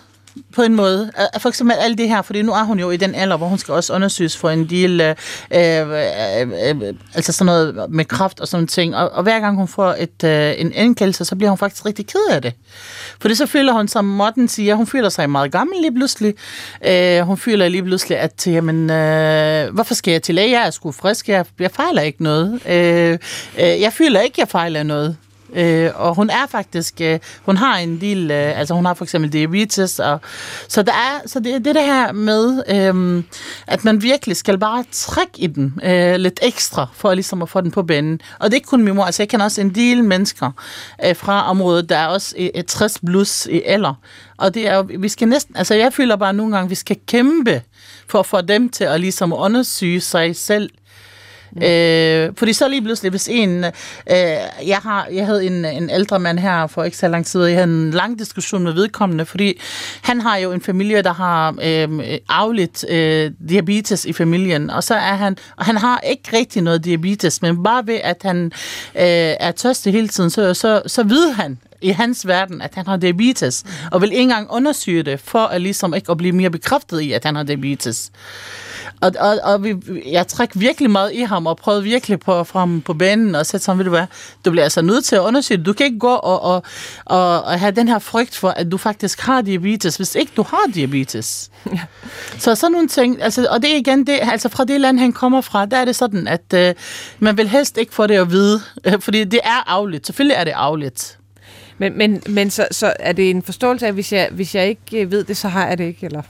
på 0.56 0.62
en 0.62 0.76
måde. 0.76 1.12
Øh, 1.20 1.42
for 1.42 1.50
eksempel 1.50 1.76
alt 1.80 1.98
det 1.98 2.10
her, 2.10 2.22
fordi 2.22 2.42
nu 2.42 2.52
er 2.52 2.64
hun 2.64 2.80
jo 2.80 2.92
i 2.92 2.98
den 2.98 3.16
alder, 3.16 3.38
hvor 3.38 3.48
hun 3.48 3.58
skal 3.58 3.74
også 3.74 3.94
undersøges 3.94 4.38
for 4.38 4.50
en 4.50 4.70
del, 4.70 5.02
øh, 5.02 5.16
øh, 5.54 6.42
øh, 6.42 6.94
altså 7.16 7.32
sådan 7.32 7.46
noget 7.46 7.86
med 7.90 8.06
kraft 8.06 8.40
og 8.40 8.48
sådan 8.48 8.68
ting. 8.68 8.96
Og, 8.96 9.10
og 9.10 9.24
hver 9.24 9.40
gang 9.40 9.58
hun 9.58 9.68
får 9.68 9.96
et, 10.00 10.24
øh, 10.24 10.54
en 10.58 10.74
indkaldelse, 10.74 11.26
så 11.26 11.36
bliver 11.36 11.50
hun 11.50 11.58
faktisk 11.58 11.86
rigtig 11.86 12.08
ked 12.08 12.28
af 12.32 12.42
det. 12.42 12.54
Fordi 13.22 13.36
så 13.36 13.46
føler 13.46 13.74
hun, 13.74 13.88
som 13.88 14.06
Morten 14.06 14.48
siger, 14.48 14.76
hun 14.76 14.88
føler 14.88 15.10
sig 15.10 15.30
meget 15.30 15.52
gammel 15.52 15.82
lige 15.82 15.94
pludselig. 15.94 16.34
Øh, 16.86 17.22
hun 17.22 17.38
føler 17.38 17.68
lige 17.68 17.84
pludselig, 17.84 18.18
at 18.18 18.48
jamen, 18.48 18.90
øh, 18.90 19.74
hvorfor 19.74 19.94
skal 19.94 20.12
jeg 20.12 20.24
til 20.24 20.36
læge? 20.36 20.52
Jeg 20.52 20.68
er 20.68 20.72
sgu 20.72 20.92
frisk, 20.92 21.30
jeg, 21.30 21.46
jeg 21.60 21.72
fejler 21.72 22.02
ikke 22.02 22.24
noget. 22.24 22.68
Øh, 22.68 23.18
øh, 23.60 23.82
jeg 23.82 23.94
føler 23.94 24.20
ikke, 24.20 24.36
jeg 24.38 24.48
fejler 24.48 24.84
noget. 24.84 25.18
Øh, 25.54 25.91
og 25.95 26.16
hun 26.16 26.30
er 26.30 26.47
faktisk, 26.50 27.02
øh, 27.02 27.20
hun 27.41 27.58
har 27.58 27.78
en 27.78 27.97
lille, 27.97 28.34
øh, 28.34 28.60
altså 28.60 28.74
hun 28.74 28.86
har 28.86 28.93
for 28.93 29.06
eksempel 29.06 29.34
diabetes, 29.34 30.00
og, 30.00 30.20
så, 30.68 30.82
der 30.82 30.91
er, 30.91 31.28
så 31.28 31.39
det 31.39 31.56
er 31.56 31.60
det 31.60 31.76
her 31.76 32.12
med, 32.12 32.64
øh, 32.70 33.24
at 33.68 33.86
man 33.86 34.02
virkelig 34.02 34.38
skal 34.38 34.58
bare 34.58 34.84
trække 34.91 35.32
i 35.38 35.47
den 35.47 35.80
øh, 35.84 36.16
lidt 36.16 36.39
ekstra, 36.43 36.88
for 36.93 37.14
ligesom 37.14 37.41
at 37.41 37.50
få 37.50 37.62
den 37.62 37.72
på 37.72 37.84
banen. 37.84 38.22
Og 38.39 38.45
det 38.45 38.54
er 38.54 38.56
ikke 38.58 38.68
kun 38.68 38.84
min 38.84 38.95
mor, 38.95 39.04
altså 39.04 39.24
jeg 39.24 39.30
kender 39.30 39.45
også 39.45 39.62
en 39.62 39.76
del 39.76 40.04
mennesker 40.04 40.52
øh, 41.06 41.16
fra 41.16 41.50
området, 41.50 41.89
der 41.89 41.97
er 41.97 42.08
også 42.08 42.36
et 42.38 42.66
60 42.66 43.00
plus 43.06 43.45
i 43.45 43.62
alder. 43.62 43.93
Og 44.38 44.54
det 44.54 44.68
er 44.68 44.82
vi 44.82 45.10
skal 45.10 45.28
næsten, 45.28 45.58
altså 45.58 45.76
jeg 45.76 45.93
føler 45.93 46.16
bare 46.16 46.34
nogle 46.34 46.56
gange, 46.56 46.70
vi 46.70 46.76
skal 46.76 46.97
kæmpe 47.08 47.62
for 48.08 48.20
at 48.20 48.26
få 48.26 48.41
dem 48.41 48.70
til 48.70 48.84
at 48.84 49.02
ligesom 49.02 49.34
undersøge 49.34 50.02
sig 50.02 50.36
selv 50.36 50.70
Mm. 51.52 51.64
Øh, 51.64 52.34
fordi 52.38 52.54
så 52.54 52.68
lige 52.68 52.82
pludselig, 52.82 53.10
hvis 53.10 53.28
en... 53.32 53.64
Øh, 53.64 53.74
jeg, 54.68 54.78
har, 54.84 55.08
jeg 55.12 55.26
havde 55.26 55.45
en, 55.45 55.66
en 55.66 55.89
ældre 55.89 56.20
mand 56.20 56.39
her 56.39 56.68
for 56.68 56.84
ikke 56.84 56.97
så 56.97 57.08
lang 57.08 57.26
tid, 57.26 57.41
og 57.41 57.50
jeg 57.50 57.58
havde 57.58 57.68
en 57.68 57.91
lang 57.91 58.20
diskussion 58.20 58.64
med 58.64 58.74
vedkommende, 58.74 59.26
fordi 59.26 59.62
han 60.02 60.22
har 60.22 60.38
jo 60.38 60.52
en 60.52 60.62
familie, 60.62 61.02
der 61.02 61.14
har 61.14 61.56
øh, 61.62 62.18
afligt 62.30 62.86
øh, 62.89 63.32
diabetes 63.50 64.06
i 64.06 64.14
familien, 64.14 64.70
og 64.70 64.84
så 64.84 64.95
er 64.95 65.16
han... 65.16 65.38
Og 65.58 65.66
han 65.66 65.78
har 65.78 66.00
ikke 66.00 66.38
rigtig 66.38 66.62
noget 66.62 66.86
diabetes, 66.86 67.41
men 67.41 67.64
bare 67.64 67.88
ved, 67.88 68.00
at 68.04 68.18
han 68.22 68.45
øh, 68.95 69.36
er 69.39 69.52
tørstig 69.52 69.93
hele 69.93 70.08
tiden, 70.08 70.30
så, 70.30 70.54
så, 70.54 70.82
så 70.86 71.04
ved 71.04 71.32
han, 71.32 71.58
i 71.82 71.89
hans 71.89 72.28
verden, 72.28 72.62
at 72.62 72.76
han 72.76 72.88
har 72.88 72.97
diabetes, 72.97 73.64
og 73.91 74.02
vil 74.02 74.12
ikke 74.12 74.22
engang 74.22 74.52
undersøge 74.52 75.04
det, 75.04 75.20
for 75.20 75.39
at 75.39 75.62
ligesom 75.62 75.93
ikke 75.93 76.12
at 76.12 76.18
blive 76.18 76.32
mere 76.34 76.50
bekræftet 76.50 77.02
i, 77.02 77.12
at 77.12 77.26
han 77.26 77.36
har 77.36 77.43
diabetes. 77.43 78.12
Og, 79.02 79.12
og, 79.20 79.40
og 79.44 79.64
vi, 79.64 79.76
jeg 80.06 80.28
træk 80.28 80.50
virkelig 80.54 80.92
meget 80.92 81.14
i 81.14 81.22
ham, 81.22 81.48
og 81.48 81.58
prøvede 81.58 81.84
virkelig 81.84 82.20
på 82.20 82.44
frem 82.44 82.82
på 82.82 82.94
banen, 82.94 83.36
og 83.36 83.46
sætte 83.46 83.64
sådan, 83.64 83.78
ved 83.78 83.86
du 83.86 83.90
hvad, 83.90 84.06
du 84.46 84.52
bliver 84.52 84.64
altså 84.64 84.82
nødt 84.82 85.06
til 85.06 85.16
at 85.16 85.22
undersøge 85.22 85.64
Du 85.64 85.74
kan 85.74 85.86
ikke 85.86 86.00
gå 86.00 86.14
og, 86.14 86.42
og, 86.42 86.64
og, 87.06 87.44
og 87.44 87.60
have 87.60 87.72
den 87.72 87.88
her 87.88 88.00
frygt 88.00 88.36
for, 88.36 88.50
at 88.50 88.72
du 88.72 88.78
faktisk 88.78 89.22
har 89.22 89.42
diabetes, 89.42 89.96
hvis 89.96 90.16
ikke 90.16 90.32
du 90.38 90.44
har 90.44 90.72
diabetes. 90.74 91.52
Ja. 91.74 91.80
Så 92.38 92.56
sådan 92.56 92.72
nogle 92.72 92.88
ting, 92.88 93.22
altså, 93.22 93.48
og 93.50 93.62
det 93.62 93.74
er 93.74 93.78
igen 93.78 94.08
det, 94.08 94.20
altså 94.22 94.50
fra 94.50 94.64
det 94.64 94.82
land, 94.82 95.00
han 95.00 95.14
kommer 95.14 95.42
fra, 95.42 95.66
der 95.66 95.78
er 95.78 95.86
det 95.86 95.96
sådan, 95.96 96.28
at 96.28 96.54
øh, 96.54 96.74
man 97.20 97.38
vil 97.38 97.50
helst 97.50 97.78
ikke 97.78 97.94
få 97.94 98.08
det 98.08 98.16
at 98.16 98.32
vide, 98.32 98.62
øh, 98.86 99.00
fordi 99.00 99.24
det 99.24 99.40
er 99.44 99.70
afligt. 99.70 100.06
Selvfølgelig 100.06 100.36
er 100.36 100.44
det 100.44 100.52
afligt. 100.52 101.20
Men, 101.78 101.98
men, 101.98 102.22
men 102.30 102.50
så, 102.50 102.68
så 102.72 102.94
er 103.00 103.12
det 103.12 103.30
en 103.30 103.44
forståelse 103.44 103.86
af, 103.86 103.90
at 103.90 103.94
hvis 103.94 104.14
jeg, 104.14 104.30
hvis 104.32 104.56
jeg 104.56 104.68
ikke 104.68 105.12
ved 105.12 105.24
det, 105.24 105.38
så 105.38 105.48
har 105.48 105.68
jeg 105.68 105.78
det 105.78 105.84
ikke, 105.84 106.06
eller? 106.06 106.22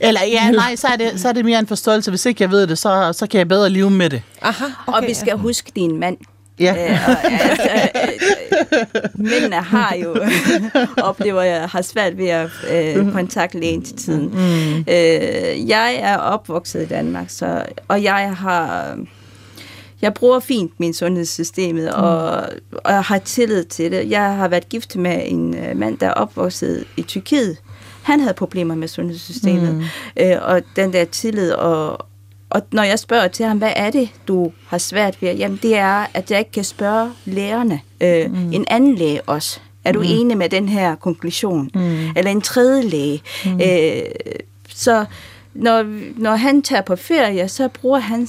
Eller 0.00 0.20
ja, 0.24 0.50
nej, 0.62 0.76
så 0.76 0.86
er, 0.86 0.96
det, 0.96 1.20
så 1.20 1.28
er 1.28 1.32
det 1.32 1.44
mere 1.44 1.58
en 1.58 1.66
forståelse. 1.66 2.10
Hvis 2.10 2.26
ikke 2.26 2.42
jeg 2.42 2.50
ved 2.50 2.66
det, 2.66 2.78
så, 2.78 3.12
så 3.12 3.26
kan 3.26 3.38
jeg 3.38 3.48
bedre 3.48 3.70
leve 3.70 3.90
med 3.90 4.10
det. 4.10 4.22
Aha, 4.42 4.64
Okay, 4.86 4.98
og 4.98 5.04
vi 5.08 5.14
skal 5.14 5.36
huske 5.36 5.72
din 5.76 6.00
mand. 6.00 6.16
Ja. 6.60 6.90
Øh, 6.90 7.08
og, 7.08 7.32
altså, 7.32 7.88
øh, 8.02 9.10
mændene 9.14 9.56
har 9.56 9.94
jo 10.02 10.16
oplever 11.08 11.42
jeg 11.42 11.68
har 11.68 11.82
svært 11.82 12.18
ved 12.18 12.28
at 12.28 12.50
øh, 12.70 13.12
kontakte 13.12 13.60
lægen 13.60 13.84
til 13.84 13.96
tiden. 13.96 14.28
Mm. 14.28 14.78
Øh, 14.78 15.68
jeg 15.68 15.94
er 15.94 16.16
opvokset 16.16 16.82
i 16.82 16.86
Danmark, 16.86 17.30
så, 17.30 17.64
og 17.88 18.02
jeg 18.02 18.34
har 18.36 18.96
jeg 20.02 20.14
bruger 20.14 20.40
fint 20.40 20.80
min 20.80 20.94
sundhedssystemet 20.94 21.84
mm. 21.96 22.02
og, 22.02 22.30
og 22.84 22.92
jeg 22.92 23.02
har 23.02 23.18
tillid 23.18 23.64
til 23.64 23.92
det. 23.92 24.10
Jeg 24.10 24.36
har 24.36 24.48
været 24.48 24.68
gift 24.68 24.96
med 24.96 25.22
en 25.24 25.56
øh, 25.56 25.76
mand, 25.76 25.98
der 25.98 26.06
er 26.06 26.12
opvokset 26.12 26.84
i 26.96 27.02
Tyrkiet. 27.02 27.56
Han 28.04 28.20
havde 28.20 28.34
problemer 28.34 28.74
med 28.74 28.88
sundhedssystemet, 28.88 29.74
mm. 29.74 29.84
øh, 30.16 30.36
og 30.42 30.62
den 30.76 30.92
der 30.92 31.04
tillid 31.04 31.52
og, 31.52 32.06
og 32.50 32.62
når 32.72 32.82
jeg 32.82 32.98
spørger 32.98 33.28
til 33.28 33.46
ham, 33.46 33.58
hvad 33.58 33.72
er 33.76 33.90
det, 33.90 34.08
du 34.28 34.52
har 34.66 34.78
svært 34.78 35.22
ved? 35.22 35.34
Jamen, 35.34 35.58
det 35.62 35.76
er, 35.76 36.06
at 36.14 36.30
jeg 36.30 36.38
ikke 36.38 36.50
kan 36.50 36.64
spørge 36.64 37.10
lærerne. 37.24 37.80
Øh, 38.00 38.30
mm. 38.30 38.52
En 38.52 38.64
anden 38.68 38.94
læge 38.94 39.22
også. 39.22 39.60
Er 39.84 39.92
du 39.92 39.98
mm. 39.98 40.06
enig 40.08 40.36
med 40.36 40.48
den 40.48 40.68
her 40.68 40.94
konklusion? 40.94 41.70
Mm. 41.74 42.08
Eller 42.16 42.30
en 42.30 42.40
tredje 42.40 42.82
læge? 42.82 43.22
Mm. 43.44 43.60
Øh, 43.60 44.02
så 44.68 45.04
når, 45.54 45.84
når 46.20 46.36
han 46.36 46.62
tager 46.62 46.82
på 46.82 46.96
ferie, 46.96 47.48
så 47.48 47.68
bruger 47.68 47.98
han 47.98 48.28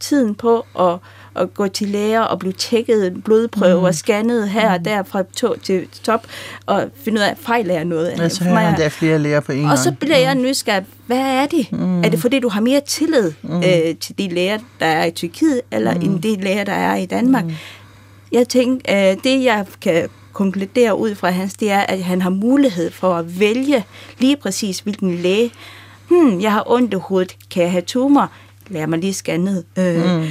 tiden 0.00 0.34
på 0.34 0.66
at 0.78 0.98
at 1.36 1.54
gå 1.54 1.68
til 1.68 1.88
læger 1.88 2.20
og 2.20 2.38
blive 2.38 2.52
tjekket 2.52 3.24
blodprøver 3.24 3.86
mm. 3.86 3.92
scannet 3.92 4.48
her 4.48 4.72
og 4.72 4.84
der 4.84 5.02
fra 5.02 5.22
to 5.36 5.56
til 5.56 5.88
top 6.02 6.26
og 6.66 6.90
finde 7.04 7.18
ud 7.20 7.24
af, 7.24 7.38
fejler 7.38 7.74
jeg 7.74 7.84
noget? 7.84 8.18
Ja, 8.18 8.28
så 8.28 8.44
hører 8.44 8.76
der 8.76 8.84
er 8.84 8.88
flere 8.88 9.18
læger 9.18 9.40
på 9.40 9.52
en 9.52 9.64
Og 9.64 9.78
så 9.78 9.92
bliver 10.00 10.18
jeg 10.18 10.34
nysgerrig, 10.34 10.86
hvad 11.06 11.18
er 11.18 11.46
det? 11.46 11.72
Mm. 11.72 12.04
Er 12.04 12.08
det 12.08 12.18
fordi, 12.18 12.40
du 12.40 12.48
har 12.48 12.60
mere 12.60 12.80
tillid 12.86 13.32
mm. 13.42 13.56
øh, 13.56 13.96
til 14.00 14.18
de 14.18 14.28
læger, 14.28 14.58
der 14.80 14.86
er 14.86 15.04
i 15.04 15.10
Tyrkiet, 15.10 15.60
eller 15.70 15.94
mm. 15.94 16.00
end 16.00 16.22
de 16.22 16.36
læger, 16.40 16.64
der 16.64 16.72
er 16.72 16.96
i 16.96 17.06
Danmark? 17.06 17.44
Mm. 17.44 17.52
Jeg 18.32 18.48
tænker, 18.48 19.10
øh, 19.10 19.16
det 19.24 19.44
jeg 19.44 19.66
kan 19.80 20.08
konkludere 20.32 20.98
ud 20.98 21.14
fra 21.14 21.30
hans, 21.30 21.54
det 21.54 21.70
er, 21.70 21.80
at 21.80 22.02
han 22.02 22.22
har 22.22 22.30
mulighed 22.30 22.90
for 22.90 23.14
at 23.14 23.40
vælge 23.40 23.84
lige 24.18 24.36
præcis, 24.36 24.78
hvilken 24.80 25.14
læge. 25.14 25.50
Hmm, 26.08 26.40
jeg 26.40 26.52
har 26.52 26.62
ondt 26.66 26.94
i 26.94 26.96
hovedet, 26.96 27.36
kan 27.50 27.62
jeg 27.62 27.72
have 27.72 27.82
tumor? 27.82 28.30
Lad 28.68 28.86
mig 28.86 28.98
lige 28.98 29.14
scannet. 29.14 29.64
Øh, 29.78 30.20
mm 30.20 30.26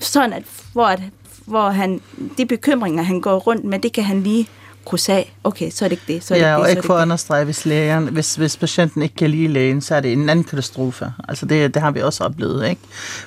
sådan 0.00 0.32
at, 0.32 0.42
hvor, 0.72 0.84
at, 0.84 1.02
hvor 1.46 1.70
han, 1.70 2.00
de 2.38 2.46
bekymringer, 2.46 3.02
han 3.02 3.20
går 3.20 3.38
rundt 3.38 3.64
med, 3.64 3.78
det 3.78 3.92
kan 3.92 4.04
han 4.04 4.22
lige 4.22 4.48
krydse 4.84 5.12
af. 5.12 5.34
Okay, 5.44 5.70
så 5.70 5.84
er 5.84 5.88
det 5.88 5.92
ikke 5.92 6.12
det. 6.12 6.24
Så 6.24 6.34
er 6.34 6.38
ja, 6.38 6.48
det 6.48 6.56
og 6.56 6.64
det, 6.64 6.70
ikke 6.70 6.86
for 6.86 6.94
at 6.94 7.02
understrege, 7.02 7.44
hvis, 7.44 7.66
lægen, 7.66 8.08
hvis, 8.08 8.34
hvis 8.34 8.56
patienten 8.56 9.02
ikke 9.02 9.14
kan 9.14 9.30
lide 9.30 9.48
lægen, 9.48 9.80
så 9.80 9.94
er 9.94 10.00
det 10.00 10.12
en 10.12 10.28
anden 10.28 10.44
katastrofe. 10.44 11.12
Altså 11.28 11.46
det, 11.46 11.74
det 11.74 11.82
har 11.82 11.90
vi 11.90 12.00
også 12.00 12.24
oplevet, 12.24 12.68
ikke? 12.68 12.80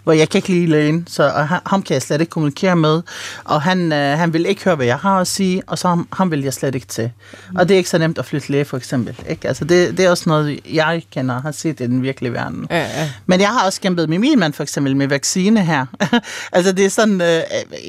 Hvor 0.04 0.14
jeg 0.14 0.30
kan 0.30 0.38
ikke 0.38 0.50
lide 0.50 0.68
lægen, 0.68 1.08
så 1.10 1.24
og 1.24 1.48
ham 1.48 1.82
kan 1.82 1.94
jeg 1.94 2.02
slet 2.02 2.22
ikke 2.22 2.30
kommunikere 2.30 2.76
med, 2.76 3.02
og 3.44 3.62
han, 3.62 3.92
øh, 3.92 4.18
han 4.18 4.34
vil 4.34 4.46
ikke 4.46 4.64
høre, 4.64 4.76
hvad 4.76 4.86
jeg 4.86 4.98
har 4.98 5.20
at 5.20 5.28
sige, 5.28 5.62
og 5.68 5.80
så 5.80 5.88
ham, 5.88 6.08
ham 6.14 6.32
vil 6.32 6.42
jeg 6.42 6.54
slet 6.54 6.76
ikke 6.76 6.88
til. 6.88 7.12
Og 7.56 7.70
det 7.70 7.74
er 7.74 7.78
ikke 7.78 7.90
så 7.90 7.98
nemt 7.98 8.18
at 8.18 8.26
flytte 8.26 8.52
læge, 8.52 8.66
for 8.66 8.78
eksempel. 8.78 9.16
Ikke? 9.30 9.48
Altså 9.48 9.66
det, 9.66 9.98
det 9.98 10.06
er 10.06 10.10
også 10.10 10.30
noget, 10.30 10.60
jeg 10.74 11.04
kender 11.12 11.36
og 11.36 11.42
har 11.42 11.52
set 11.52 11.80
i 11.80 11.88
den 11.88 12.02
virkelige 12.04 12.34
verden. 12.34 12.68
Ja, 12.70 12.78
ja. 12.78 13.10
Men 13.26 13.40
jeg 13.40 13.50
har 13.50 13.66
også 13.66 13.82
kæmpet 13.82 14.10
med 14.10 14.18
min 14.18 14.40
mand, 14.40 14.54
for 14.54 14.64
eksempel, 14.64 14.96
med 14.96 15.08
vaccine 15.08 15.66
her. 15.66 15.86
altså 16.52 16.72
det 16.72 16.86
er 16.86 16.90
sådan, 16.90 17.22
øh, 17.22 17.42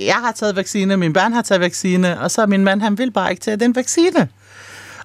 jeg 0.07 0.15
har 0.15 0.33
taget 0.33 0.57
vaccine, 0.57 0.97
min 0.97 1.13
børn 1.13 1.33
har 1.33 1.43
taget 1.43 1.61
vaccine, 1.61 2.21
og 2.21 2.31
så 2.31 2.47
min 2.47 2.65
mand, 2.65 2.83
han 2.83 2.99
vil 2.99 3.11
bare 3.11 3.31
ikke 3.31 3.43
tage 3.43 3.54
Øh, 3.55 3.61
den 3.61 3.77
vaccine. 3.77 4.29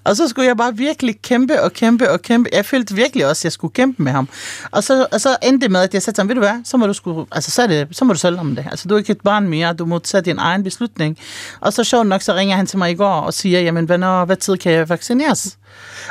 Og 0.04 0.16
så 0.16 0.28
skulle 0.28 0.48
jeg 0.48 0.58
bare 0.58 0.78
virkelig 0.78 1.22
kæmpe 1.22 1.62
og 1.62 1.74
kæmpe 1.74 2.12
og 2.12 2.22
kæmpe. 2.22 2.50
Jeg 2.54 2.66
følte 2.66 2.96
virkelig 2.96 3.28
også, 3.28 3.40
at 3.40 3.44
jeg 3.44 3.52
skulle 3.52 3.74
kæmpe 3.74 4.04
med 4.04 4.12
ham. 4.12 4.30
Og 4.72 4.84
så, 4.84 5.08
og 5.12 5.22
så 5.22 5.38
endte 5.44 5.64
det 5.66 5.72
med, 5.72 5.80
at 5.80 5.94
jeg 5.94 6.02
sagde 6.02 6.16
til 6.16 6.22
ham, 6.22 6.28
ved 6.28 6.36
du 6.36 6.42
hvad, 6.42 6.62
så 6.64 6.78
må 6.78 6.88
du, 6.88 6.94
skulle, 6.94 7.26
altså, 7.32 7.52
så, 7.52 7.62
er 7.62 7.68
det, 7.68 7.88
så 7.92 8.06
må 8.06 8.14
du 8.14 8.20
selv 8.20 8.40
om 8.40 8.56
det. 8.56 8.66
Altså, 8.72 8.88
du 8.88 8.94
er 8.94 8.98
ikke 9.00 9.12
et 9.12 9.22
barn 9.22 9.48
mere, 9.48 9.74
du 9.74 9.86
må 9.86 10.00
tage 10.00 10.22
din 10.22 10.40
egen 10.40 10.64
beslutning. 10.64 11.18
Og 11.60 11.74
så 11.74 11.84
sjovt 11.84 12.08
nok, 12.08 12.22
så 12.22 12.34
ringer 12.34 12.56
han 12.56 12.66
til 12.66 12.78
mig 12.78 12.92
i 12.92 12.96
går 12.96 13.14
og 13.14 13.34
siger, 13.34 13.60
jamen, 13.60 13.86
hvad, 13.86 14.26
hvad 14.26 14.38
tid 14.38 14.58
kan 14.58 14.72
jeg 14.72 14.90
vaccineres? 14.90 15.58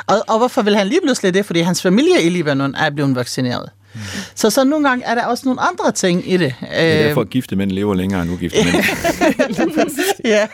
Og, 0.07 0.15
og 0.27 0.37
hvorfor 0.37 0.61
vil 0.61 0.75
han 0.75 0.87
lige 0.87 1.01
pludselig 1.03 1.33
det? 1.33 1.45
Fordi 1.45 1.59
hans 1.59 1.81
familie 1.81 2.21
i 2.21 2.29
Libanon 2.29 2.75
er 2.75 2.89
blevet 2.89 3.15
vaccineret. 3.15 3.69
Mm. 3.93 3.99
Så 4.35 4.49
så 4.49 4.63
nogle 4.63 4.89
gange 4.89 5.05
er 5.05 5.15
der 5.15 5.25
også 5.25 5.43
nogle 5.45 5.61
andre 5.61 5.91
ting 5.91 6.31
i 6.31 6.37
det. 6.37 6.55
Det 6.59 6.67
er 6.71 7.03
derfor, 7.03 7.21
at 7.21 7.29
gifte 7.29 7.55
mænd 7.55 7.71
lever 7.71 7.93
længere 7.93 8.21
end 8.21 8.31
ugifte 8.31 8.57
mænd. 8.65 8.75
ja, 10.25 10.47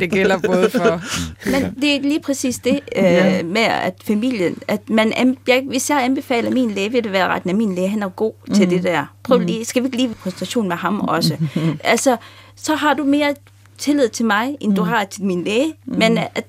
det 0.00 0.10
gælder 0.10 0.38
både 0.38 0.70
for... 0.70 1.02
Men 1.50 1.74
det 1.80 1.96
er 1.96 2.00
lige 2.00 2.20
præcis 2.20 2.58
det 2.58 2.80
øh, 2.96 3.04
ja. 3.04 3.42
med, 3.42 3.62
at 3.62 3.94
familien... 4.04 4.58
At 4.68 4.90
man, 4.90 5.36
jeg, 5.48 5.64
hvis 5.68 5.90
jeg 5.90 6.04
anbefaler 6.04 6.50
min 6.50 6.70
læge, 6.70 6.92
vil 6.92 7.04
det 7.04 7.12
være 7.12 7.28
retten, 7.28 7.50
at 7.50 7.56
min 7.56 7.74
læge 7.74 7.88
han 7.88 8.02
er 8.02 8.08
god 8.08 8.32
mm. 8.48 8.54
til 8.54 8.70
det 8.70 8.82
der. 8.82 9.14
Prøv 9.22 9.38
mm. 9.38 9.46
lige, 9.46 9.64
skal 9.64 9.82
vi 9.82 9.86
ikke 9.86 9.96
lige 9.96 10.14
præstation 10.14 10.68
med 10.68 10.76
ham 10.76 11.00
også? 11.00 11.36
altså, 11.84 12.16
så 12.56 12.74
har 12.74 12.94
du 12.94 13.04
mere 13.04 13.34
tillid 13.78 14.08
til 14.08 14.24
mig, 14.24 14.56
end 14.60 14.70
mm. 14.70 14.76
du 14.76 14.82
har 14.82 15.04
til 15.04 15.24
min 15.24 15.44
læge. 15.44 15.74
Mm. 15.86 15.98
Men 15.98 16.18
at 16.18 16.44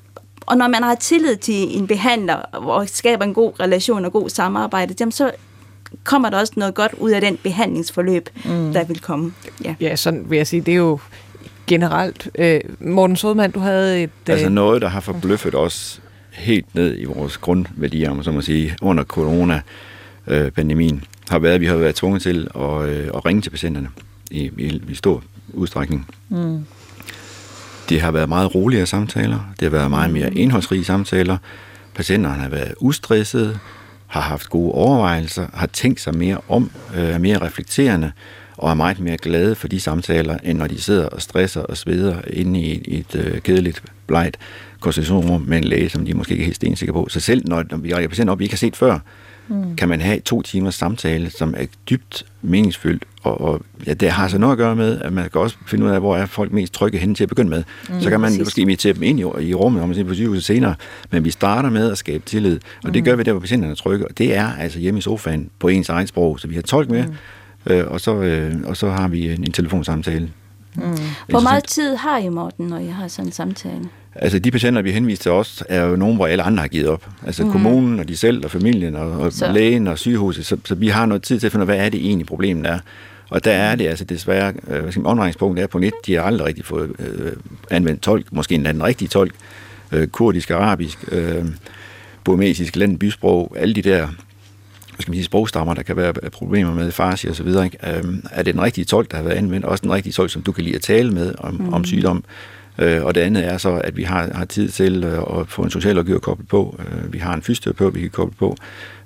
og 0.52 0.58
når 0.58 0.68
man 0.68 0.84
har 0.84 0.95
tillid 0.95 1.36
til 1.36 1.78
en 1.78 1.88
behandler, 1.88 2.36
og 2.52 2.89
skaber 2.89 3.26
en 3.26 3.34
god 3.34 3.60
relation 3.60 4.06
og 4.06 4.12
god 4.12 4.30
samarbejde, 4.30 4.95
jamen 4.99 5.12
så 5.12 5.32
kommer 6.04 6.30
der 6.30 6.39
også 6.39 6.54
noget 6.56 6.74
godt 6.74 6.93
ud 6.93 7.12
af 7.12 7.22
den 7.22 7.38
behandlingsforløb, 7.38 8.30
mm. 8.45 8.74
der 8.74 8.84
vil 8.84 9.02
komme. 9.02 9.34
Ja. 9.64 9.76
ja, 9.80 9.95
sådan 9.95 10.30
vil 10.30 10.38
jeg 10.38 10.47
sige, 10.47 10.62
det 10.62 10.72
er 10.72 10.76
jo 10.76 10.99
generelt. 11.68 12.30
Øh, 12.36 12.60
Morten 12.80 13.16
Sodman, 13.16 13.52
du 13.52 13.60
havde 13.60 14.04
et... 14.04 14.10
Øh... 14.30 14.34
Altså 14.34 14.49
noget, 14.49 14.82
der 14.82 14.88
har 14.88 14.99
forbløffet 14.99 15.56
os 15.56 16.02
helt 16.32 16.76
ned 16.76 16.99
i 16.99 17.06
vores 17.06 17.38
grundværdier, 17.38 18.12
om 18.12 18.24
så 18.24 18.32
må 18.32 18.41
sige, 18.41 18.76
under 18.82 19.04
corona-pandemien, 19.04 21.04
har 21.30 21.39
været, 21.39 21.56
at 21.56 21.62
vi 21.62 21.66
har 21.66 21.76
været 21.76 21.95
tvunget 21.95 22.22
til 22.22 22.47
at, 22.56 22.82
øh, 22.82 23.08
at 23.08 23.26
ringe 23.26 23.41
til 23.41 23.49
patienterne 23.49 23.89
i, 24.32 24.52
i, 24.58 24.82
i 24.89 24.95
stor 24.95 25.24
udstrækning. 25.54 26.08
Mm. 26.30 26.66
Det 27.89 28.01
har 28.01 28.11
været 28.11 28.29
meget 28.29 28.55
roligere 28.55 28.86
samtaler. 28.86 29.53
Det 29.59 29.65
har 29.65 29.77
været 29.77 29.89
meget 29.89 30.13
mere 30.13 30.34
indholdsrige 30.34 30.84
samtaler. 30.86 31.38
Patienterne 31.95 32.41
har 32.41 32.49
været 32.49 32.73
ustressede, 32.79 33.59
har 34.07 34.21
haft 34.21 34.49
gode 34.49 34.71
overvejelser, 34.71 35.47
har 35.53 35.67
tænkt 35.67 36.01
sig 36.01 36.17
mere 36.17 36.38
om, 36.49 36.71
øh, 36.95 37.03
er 37.03 37.17
mere 37.17 37.41
reflekterende 37.41 38.11
og 38.57 38.69
er 38.71 38.73
meget 38.73 38.99
mere 38.99 39.17
glade 39.17 39.55
for 39.55 39.67
de 39.67 39.79
samtaler, 39.79 40.38
end 40.43 40.57
når 40.57 40.67
de 40.67 40.82
sidder 40.82 41.07
og 41.07 41.21
stresser 41.21 41.61
og 41.61 41.77
sveder 41.77 42.21
inde 42.27 42.59
i 42.59 42.71
et, 42.71 42.99
et 42.99 43.15
øh, 43.15 43.41
kedeligt, 43.41 43.84
blegt 44.07 44.38
konstitutionsrum 44.79 45.41
med 45.41 45.57
en 45.57 45.63
læge, 45.63 45.89
som 45.89 46.05
de 46.05 46.13
måske 46.13 46.32
ikke 46.32 46.41
er 46.41 46.45
helt 46.45 46.55
stensikre 46.55 46.93
på. 46.93 47.07
Så 47.09 47.19
selv 47.19 47.47
når, 47.47 47.63
når 47.71 47.77
vi 47.77 47.93
rækker 47.93 48.09
patienter 48.09 48.32
op, 48.32 48.39
vi 48.39 48.45
ikke 48.45 48.53
har 48.53 48.57
set 48.57 48.75
før, 48.75 48.99
mm. 49.48 49.76
kan 49.76 49.89
man 49.89 50.02
have 50.02 50.20
to 50.20 50.42
timers 50.42 50.76
samtale, 50.76 51.30
som 51.30 51.54
er 51.58 51.66
dybt 51.89 52.26
meningsfyldt, 52.42 53.04
og, 53.24 53.42
og 53.42 53.62
ja, 53.88 53.94
det 53.94 54.12
har 54.12 54.28
så 54.28 54.38
noget 54.38 54.52
at 54.52 54.58
gøre 54.58 54.76
med, 54.76 55.02
at 55.02 55.14
man 55.14 55.30
kan 55.30 55.42
også 55.42 55.56
finde 55.68 55.86
ud 55.86 55.89
af, 55.89 56.00
hvor 56.00 56.18
er 56.18 56.26
folk 56.26 56.52
mest 56.52 56.74
trygge 56.74 56.98
hen 56.98 57.16
til 57.16 57.24
at 57.24 57.30
begynde 57.30 57.50
med. 57.50 57.64
Mm, 57.89 58.02
så 58.02 58.10
kan 58.10 58.20
man 58.20 58.28
præcis. 58.28 58.44
måske 58.44 58.62
invitere 58.62 58.94
dem 58.94 59.04
ind 59.04 59.20
i, 59.20 59.24
i 59.50 59.54
rummet, 59.54 59.82
om 59.82 59.89
man 59.89 59.96
siger 59.96 60.08
på 60.08 60.14
sygehuset 60.14 60.44
senere, 60.44 60.76
men 61.12 61.24
vi 61.24 61.32
starter 61.32 61.70
med 61.70 61.92
at 61.92 61.98
skabe 61.98 62.24
tillid, 62.26 62.60
og 62.84 62.88
mm. 62.88 62.94
det 62.94 63.06
gør 63.06 63.16
vi 63.16 63.24
der, 63.24 63.32
hvor 63.32 63.42
patienterne 63.42 63.72
er 63.72 63.76
trygge, 63.76 64.08
og 64.08 64.18
det 64.18 64.36
er 64.36 64.54
altså 64.60 64.80
hjemme 64.80 64.98
i 64.98 65.02
sofaen 65.02 65.50
på 65.60 65.68
ens 65.68 65.89
egen 65.89 66.08
sprog, 66.08 66.39
så 66.39 66.48
vi 66.48 66.56
har 66.56 66.62
tolk 66.62 66.89
med, 66.89 67.04
mm. 67.04 67.74
øh, 67.74 67.92
og, 67.92 68.02
så, 68.02 68.16
øh, 68.16 68.56
og 68.66 68.78
så 68.78 68.89
har 68.89 69.08
vi 69.08 69.34
en, 69.34 69.44
en 69.44 69.52
telefonsamtale. 69.52 70.30
Mm. 70.76 70.84
Hvor 71.30 71.39
meget 71.39 71.64
tid 71.64 71.96
har 71.96 72.18
I, 72.18 72.30
Morten, 72.30 72.68
når 72.68 72.78
I 72.78 72.88
har 72.88 73.08
sådan 73.08 73.28
en 73.28 73.32
samtale? 73.32 73.89
Altså 74.16 74.39
de 74.39 74.51
patienter, 74.51 74.82
vi 74.82 74.91
henviser 74.91 75.22
til 75.22 75.32
os, 75.32 75.64
er 75.70 75.84
jo 75.86 75.95
nogen, 75.95 76.16
hvor 76.16 76.28
alle 76.28 76.43
andre 76.43 76.62
har 76.62 76.68
givet 76.68 76.88
op. 76.88 77.09
Altså 77.26 77.45
mm. 77.45 77.51
kommunen 77.51 77.99
og 77.99 78.07
de 78.07 78.18
selv 78.18 78.45
og 78.45 78.51
familien 78.51 78.95
og, 78.95 79.12
og 79.12 79.32
lægen 79.53 79.88
og 79.88 79.99
sygehuset. 79.99 80.45
Så, 80.45 80.57
så 80.66 80.76
vi 80.76 80.88
har 80.88 81.05
noget 81.05 81.24
tid 81.24 81.39
til 81.39 81.47
at 81.47 81.51
finde 81.51 81.66
ud 81.66 81.70
af, 81.70 81.76
hvad 81.76 81.86
er 81.86 81.89
det 81.89 82.05
egentlig 82.05 82.28
problemet 82.28 82.66
er. 82.66 82.80
Og 83.30 83.45
der 83.45 83.51
er 83.51 83.76
det 83.76 83.88
altså 83.88 84.05
desværre, 84.05 84.53
øh, 84.68 84.82
hvad 84.82 84.91
skal 84.91 85.01
man, 85.01 85.09
omdrejningspunktet 85.09 85.64
er 85.64 85.68
på 85.68 85.80
net, 85.80 85.93
de 86.05 86.16
har 86.16 86.22
aldrig 86.22 86.47
rigtig 86.47 86.66
fået 86.66 86.91
øh, 86.99 87.32
anvendt 87.70 88.01
tolk, 88.01 88.26
måske 88.32 88.55
en 88.55 88.66
anden 88.66 88.84
rigtig 88.84 89.09
tolk, 89.09 89.34
øh, 89.91 90.07
kurdisk, 90.07 90.51
arabisk, 90.51 91.05
øh, 91.12 91.45
burmesisk, 92.24 92.76
land, 92.76 92.99
bysprog, 92.99 93.55
alle 93.57 93.76
de 93.76 93.82
der 93.82 94.07
hvad 94.95 95.03
skal 95.03 95.12
man 95.12 95.16
sige, 95.16 95.26
sprogstammer, 95.26 95.74
der 95.74 95.84
kan 95.84 95.95
være 95.95 96.14
problemer 96.14 96.74
med 96.74 96.91
farsi 96.91 97.28
og 97.28 97.36
så 97.36 97.43
videre. 97.43 97.66
Ikke? 97.66 97.78
Øh, 97.97 98.03
er 98.32 98.43
det 98.43 98.53
den 98.53 98.64
rigtige 98.64 98.86
tolk, 98.86 99.12
der 99.12 99.18
har 99.18 99.24
været 99.24 99.36
anvendt? 99.36 99.66
Også 99.66 99.82
den 99.82 99.91
rigtige 99.91 100.14
tolk, 100.14 100.32
som 100.32 100.41
du 100.41 100.51
kan 100.51 100.64
lide 100.64 100.76
at 100.76 100.82
tale 100.82 101.12
med 101.12 101.34
om, 101.38 101.53
mm. 101.53 101.74
om 101.74 101.86
sygdom. 101.86 102.24
Øh, 102.82 103.03
og 103.03 103.15
det 103.15 103.21
andet 103.21 103.45
er 103.47 103.57
så, 103.57 103.75
at 103.75 103.97
vi 103.97 104.03
har, 104.03 104.29
har 104.34 104.45
tid 104.45 104.69
til 104.69 105.03
øh, 105.03 105.39
at 105.39 105.47
få 105.47 105.61
en 105.61 105.69
socialrådgiver 105.69 106.19
koblet 106.19 106.47
på. 106.47 106.79
Øh, 106.79 107.13
vi 107.13 107.17
har 107.17 107.34
en 107.34 107.41
fysioterapeut, 107.41 107.95
vi 107.95 107.99
kan 107.99 108.09
koble 108.09 108.36
på. 108.36 108.57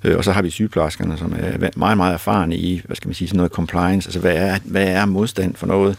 Øh, 0.04 0.16
og 0.16 0.24
så 0.24 0.32
har 0.32 0.42
vi 0.42 0.50
sygeplejerskerne, 0.50 1.18
som 1.18 1.34
er 1.38 1.70
meget, 1.76 1.96
meget 1.96 2.14
erfarne 2.14 2.56
i, 2.56 2.82
hvad 2.84 2.96
skal 2.96 3.08
man 3.08 3.14
sige, 3.14 3.28
sådan 3.28 3.36
noget 3.36 3.52
compliance. 3.52 4.08
Altså, 4.08 4.20
hvad 4.20 4.34
er, 4.34 4.58
hvad 4.64 4.88
er 4.88 5.06
modstand 5.06 5.54
for 5.54 5.66
noget? 5.66 5.96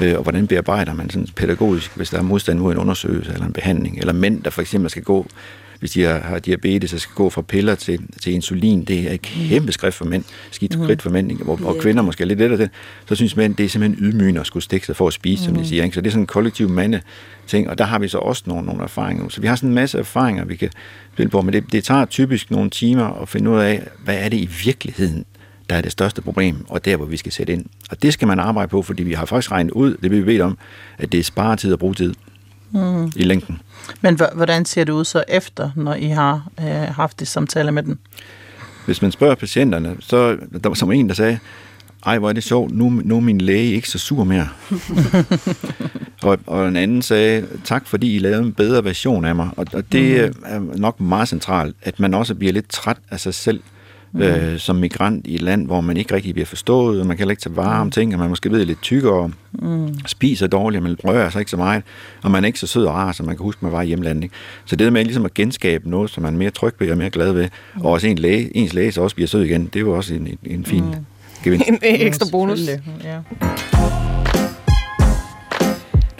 Øh, 0.00 0.14
og 0.16 0.22
hvordan 0.22 0.46
bearbejder 0.46 0.94
man 0.94 1.10
sådan 1.10 1.28
pædagogisk, 1.36 1.96
hvis 1.96 2.10
der 2.10 2.18
er 2.18 2.22
modstand 2.22 2.58
mod 2.58 2.72
en 2.72 2.78
undersøgelse 2.78 3.32
eller 3.32 3.46
en 3.46 3.52
behandling? 3.52 3.98
Eller 3.98 4.12
mænd, 4.12 4.42
der 4.42 4.50
for 4.50 4.60
eksempel 4.60 4.90
skal 4.90 5.02
gå 5.02 5.26
hvis 5.78 5.90
de 5.90 6.02
har, 6.02 6.18
har 6.18 6.38
diabetes 6.38 6.92
og 6.92 7.00
skal 7.00 7.14
gå 7.14 7.30
fra 7.30 7.42
piller 7.42 7.74
til, 7.74 8.00
til 8.22 8.32
insulin. 8.32 8.84
Det 8.84 9.00
er 9.00 9.12
et 9.12 9.22
kæmpe 9.22 9.72
skridt 9.72 9.94
for 9.94 10.04
mænd, 10.04 10.24
skidt 10.50 10.78
mm. 10.78 10.84
skridt 10.84 11.02
for 11.02 11.10
mænd, 11.10 11.32
ikke? 11.32 11.44
og, 11.44 11.60
og 11.64 11.76
kvinder 11.80 12.02
måske 12.02 12.24
lidt 12.24 12.38
lidt 12.38 12.52
af 12.52 12.58
det. 12.58 12.70
Så 13.08 13.14
synes 13.14 13.36
mænd, 13.36 13.56
det 13.56 13.64
er 13.64 13.68
simpelthen 13.68 14.04
ydmygende 14.04 14.40
at 14.40 14.46
skulle 14.46 14.62
stikke 14.62 14.86
sig 14.86 14.96
for 14.96 15.06
at 15.06 15.12
spise, 15.12 15.42
mm. 15.42 15.54
som 15.54 15.62
de 15.62 15.68
siger. 15.68 15.84
Ikke? 15.84 15.94
Så 15.94 16.00
det 16.00 16.06
er 16.06 16.10
sådan 16.10 16.22
en 16.22 16.26
kollektiv 16.26 16.68
mande 16.68 17.00
ting, 17.46 17.70
og 17.70 17.78
der 17.78 17.84
har 17.84 17.98
vi 17.98 18.08
så 18.08 18.18
også 18.18 18.42
nogle, 18.46 18.66
nogle 18.66 18.82
erfaringer. 18.82 19.28
Så 19.28 19.40
vi 19.40 19.46
har 19.46 19.56
sådan 19.56 19.68
en 19.68 19.74
masse 19.74 19.98
erfaringer, 19.98 20.44
vi 20.44 20.56
kan 20.56 20.70
spille 21.12 21.30
på, 21.30 21.42
men 21.42 21.54
det, 21.54 21.72
det 21.72 21.84
tager 21.84 22.04
typisk 22.04 22.50
nogle 22.50 22.70
timer 22.70 23.22
at 23.22 23.28
finde 23.28 23.50
ud 23.50 23.58
af, 23.58 23.86
hvad 24.04 24.16
er 24.18 24.28
det 24.28 24.36
i 24.36 24.48
virkeligheden, 24.64 25.24
der 25.70 25.76
er 25.76 25.80
det 25.80 25.92
største 25.92 26.22
problem, 26.22 26.64
og 26.68 26.84
der, 26.84 26.96
hvor 26.96 27.06
vi 27.06 27.16
skal 27.16 27.32
sætte 27.32 27.52
ind. 27.52 27.66
Og 27.90 28.02
det 28.02 28.12
skal 28.12 28.28
man 28.28 28.38
arbejde 28.38 28.68
på, 28.68 28.82
fordi 28.82 29.02
vi 29.02 29.12
har 29.12 29.24
faktisk 29.24 29.52
regnet 29.52 29.70
ud, 29.70 29.96
det 30.02 30.10
vi 30.10 30.26
ved 30.26 30.40
om, 30.40 30.58
at 30.98 31.12
det 31.12 31.20
er 31.20 31.24
sparetid 31.24 31.72
og 31.72 31.78
brugtid 31.78 32.14
mm. 32.70 33.12
i 33.16 33.22
længden. 33.22 33.60
Men 34.00 34.20
hvordan 34.34 34.64
ser 34.64 34.84
det 34.84 34.92
ud 34.92 35.04
så 35.04 35.24
efter, 35.28 35.70
når 35.76 35.94
I 35.94 36.06
har 36.06 36.48
øh, 36.60 36.66
haft 36.66 37.20
det 37.20 37.28
samtale 37.28 37.72
med 37.72 37.82
den? 37.82 37.98
Hvis 38.86 39.02
man 39.02 39.12
spørger 39.12 39.34
patienterne, 39.34 39.96
så 40.00 40.36
der 40.62 40.68
var 40.68 40.74
som 40.74 40.92
en, 40.92 41.08
der 41.08 41.14
sagde, 41.14 41.38
ej, 42.06 42.18
hvor 42.18 42.28
er 42.28 42.32
det 42.32 42.42
sjovt, 42.42 42.74
nu, 42.74 42.88
nu 43.04 43.16
er 43.16 43.20
min 43.20 43.40
læge 43.40 43.72
ikke 43.72 43.88
så 43.88 43.98
sur 43.98 44.24
mere. 44.24 44.48
og, 46.22 46.38
og 46.46 46.68
en 46.68 46.76
anden 46.76 47.02
sagde, 47.02 47.46
tak 47.64 47.86
fordi 47.86 48.16
I 48.16 48.18
lavede 48.18 48.42
en 48.42 48.52
bedre 48.52 48.84
version 48.84 49.24
af 49.24 49.34
mig. 49.34 49.50
Og, 49.56 49.66
og 49.72 49.92
det 49.92 50.34
mm. 50.36 50.44
er 50.44 50.78
nok 50.78 51.00
meget 51.00 51.28
centralt, 51.28 51.76
at 51.82 52.00
man 52.00 52.14
også 52.14 52.34
bliver 52.34 52.52
lidt 52.52 52.68
træt 52.68 52.96
af 53.10 53.20
sig 53.20 53.34
selv, 53.34 53.60
mm. 54.12 54.22
øh, 54.22 54.58
som 54.58 54.76
migrant 54.76 55.26
i 55.26 55.34
et 55.34 55.42
land, 55.42 55.66
hvor 55.66 55.80
man 55.80 55.96
ikke 55.96 56.14
rigtig 56.14 56.34
bliver 56.34 56.46
forstået, 56.46 57.00
og 57.00 57.06
man 57.06 57.16
kan 57.16 57.22
heller 57.22 57.32
ikke 57.32 57.42
tage 57.42 57.56
vare 57.56 57.80
om 57.80 57.86
mm. 57.86 57.90
ting, 57.90 58.14
og 58.14 58.20
man 58.20 58.28
måske 58.28 58.50
ved 58.50 58.64
lidt 58.64 58.82
tykkere, 58.82 59.30
mm. 59.52 59.94
spiser 60.06 60.46
dårligt, 60.46 60.82
man 60.82 60.96
rører 61.04 61.30
sig 61.30 61.38
ikke 61.38 61.50
så 61.50 61.56
meget, 61.56 61.82
og 62.22 62.30
man 62.30 62.44
er 62.44 62.46
ikke 62.46 62.58
så 62.58 62.66
sød 62.66 62.84
og 62.84 62.94
rar, 62.94 63.12
som 63.12 63.26
man 63.26 63.36
kan 63.36 63.42
huske, 63.42 63.64
man 63.64 63.72
var 63.72 63.82
i 63.82 63.86
hjemlandet. 63.86 64.22
Ikke? 64.22 64.34
Så 64.64 64.76
det 64.76 64.84
der 64.84 64.90
med 64.90 65.04
ligesom 65.04 65.24
at 65.24 65.34
genskabe 65.34 65.90
noget, 65.90 66.10
som 66.10 66.22
man 66.22 66.34
er 66.34 66.38
mere 66.38 66.50
tryg 66.50 66.74
ved 66.78 66.90
og 66.90 66.98
mere 66.98 67.10
glad 67.10 67.32
ved, 67.32 67.48
mm. 67.74 67.80
og 67.80 67.92
også 67.92 68.06
en 68.06 68.18
læge, 68.18 68.56
ens 68.56 68.74
læge 68.74 68.92
så 68.92 69.02
også 69.02 69.16
bliver 69.16 69.28
sød 69.28 69.44
igen, 69.44 69.64
det 69.64 69.76
er 69.76 69.80
jo 69.80 69.96
også 69.96 70.14
en, 70.14 70.26
en, 70.26 70.38
en 70.44 70.64
fin 70.64 70.84
mm. 70.84 70.94
gevinst. 71.44 71.68
En 71.68 71.78
ekstra 71.82 72.26
bonus. 72.32 72.60
Ja. 73.04 73.18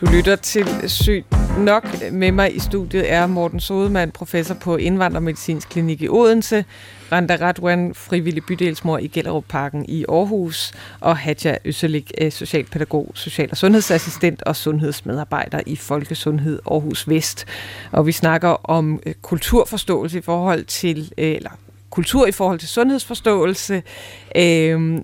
Du 0.01 0.07
lytter 0.13 0.37
til 0.37 0.67
Sygt 0.87 1.38
Nok. 1.59 2.13
Med 2.13 2.33
mig 2.33 2.57
i 2.57 2.59
studiet 2.59 3.13
er 3.13 3.27
Morten 3.27 3.61
Sodemann, 3.61 4.11
professor 4.11 4.55
på 4.55 4.77
Indvandrermedicinsk 4.77 5.69
Klinik 5.69 6.03
i 6.03 6.09
Odense, 6.09 6.65
Randa 7.13 7.37
Radwan, 7.37 7.95
frivillig 7.95 8.45
bydelsmor 8.45 8.99
i 8.99 9.07
Gellerup 9.07 9.45
Parken 9.49 9.85
i 9.89 10.05
Aarhus, 10.09 10.73
og 11.01 11.17
Hadja 11.17 11.57
Øsselik, 11.65 12.13
eh, 12.19 12.33
socialpædagog, 12.33 13.11
social- 13.15 13.51
og 13.51 13.57
sundhedsassistent 13.57 14.43
og 14.43 14.57
sundhedsmedarbejder 14.57 15.61
i 15.67 15.77
Folkesundhed 15.77 16.59
Aarhus 16.71 17.09
Vest. 17.09 17.45
Og 17.93 18.07
vi 18.07 18.13
snakker 18.13 18.71
om 18.71 19.01
eh, 19.07 19.15
kulturforståelse 19.23 20.19
i 20.19 20.23
forhold 20.23 20.65
til, 20.65 21.13
eh, 21.17 21.37
eller 21.37 21.51
kultur 21.91 22.27
i 22.27 22.33
forhold 22.33 22.59
til 22.59 22.69
sundhedsforståelse, 22.69 23.83
øh, 24.37 25.01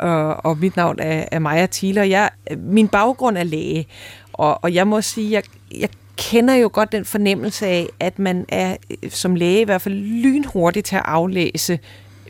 og, 0.00 0.44
og 0.44 0.58
mit 0.58 0.76
navn 0.76 0.98
er, 1.00 1.24
er 1.32 1.38
Maja 1.38 1.66
Thieler. 1.72 2.02
Jeg, 2.02 2.30
min 2.56 2.88
baggrund 2.88 3.38
er 3.38 3.44
læge, 3.44 3.86
og, 4.34 4.64
og 4.64 4.74
jeg 4.74 4.86
må 4.86 5.00
sige, 5.00 5.30
jeg, 5.30 5.42
jeg 5.78 5.88
kender 6.16 6.54
jo 6.54 6.70
godt 6.72 6.92
den 6.92 7.04
fornemmelse 7.04 7.66
af, 7.66 7.88
at 8.00 8.18
man 8.18 8.44
er 8.48 8.76
som 9.08 9.34
læge 9.34 9.60
i 9.60 9.64
hvert 9.64 9.82
fald 9.82 9.94
lynhurtig 9.94 10.84
til 10.84 10.96
at 10.96 11.02
aflæse, 11.04 11.78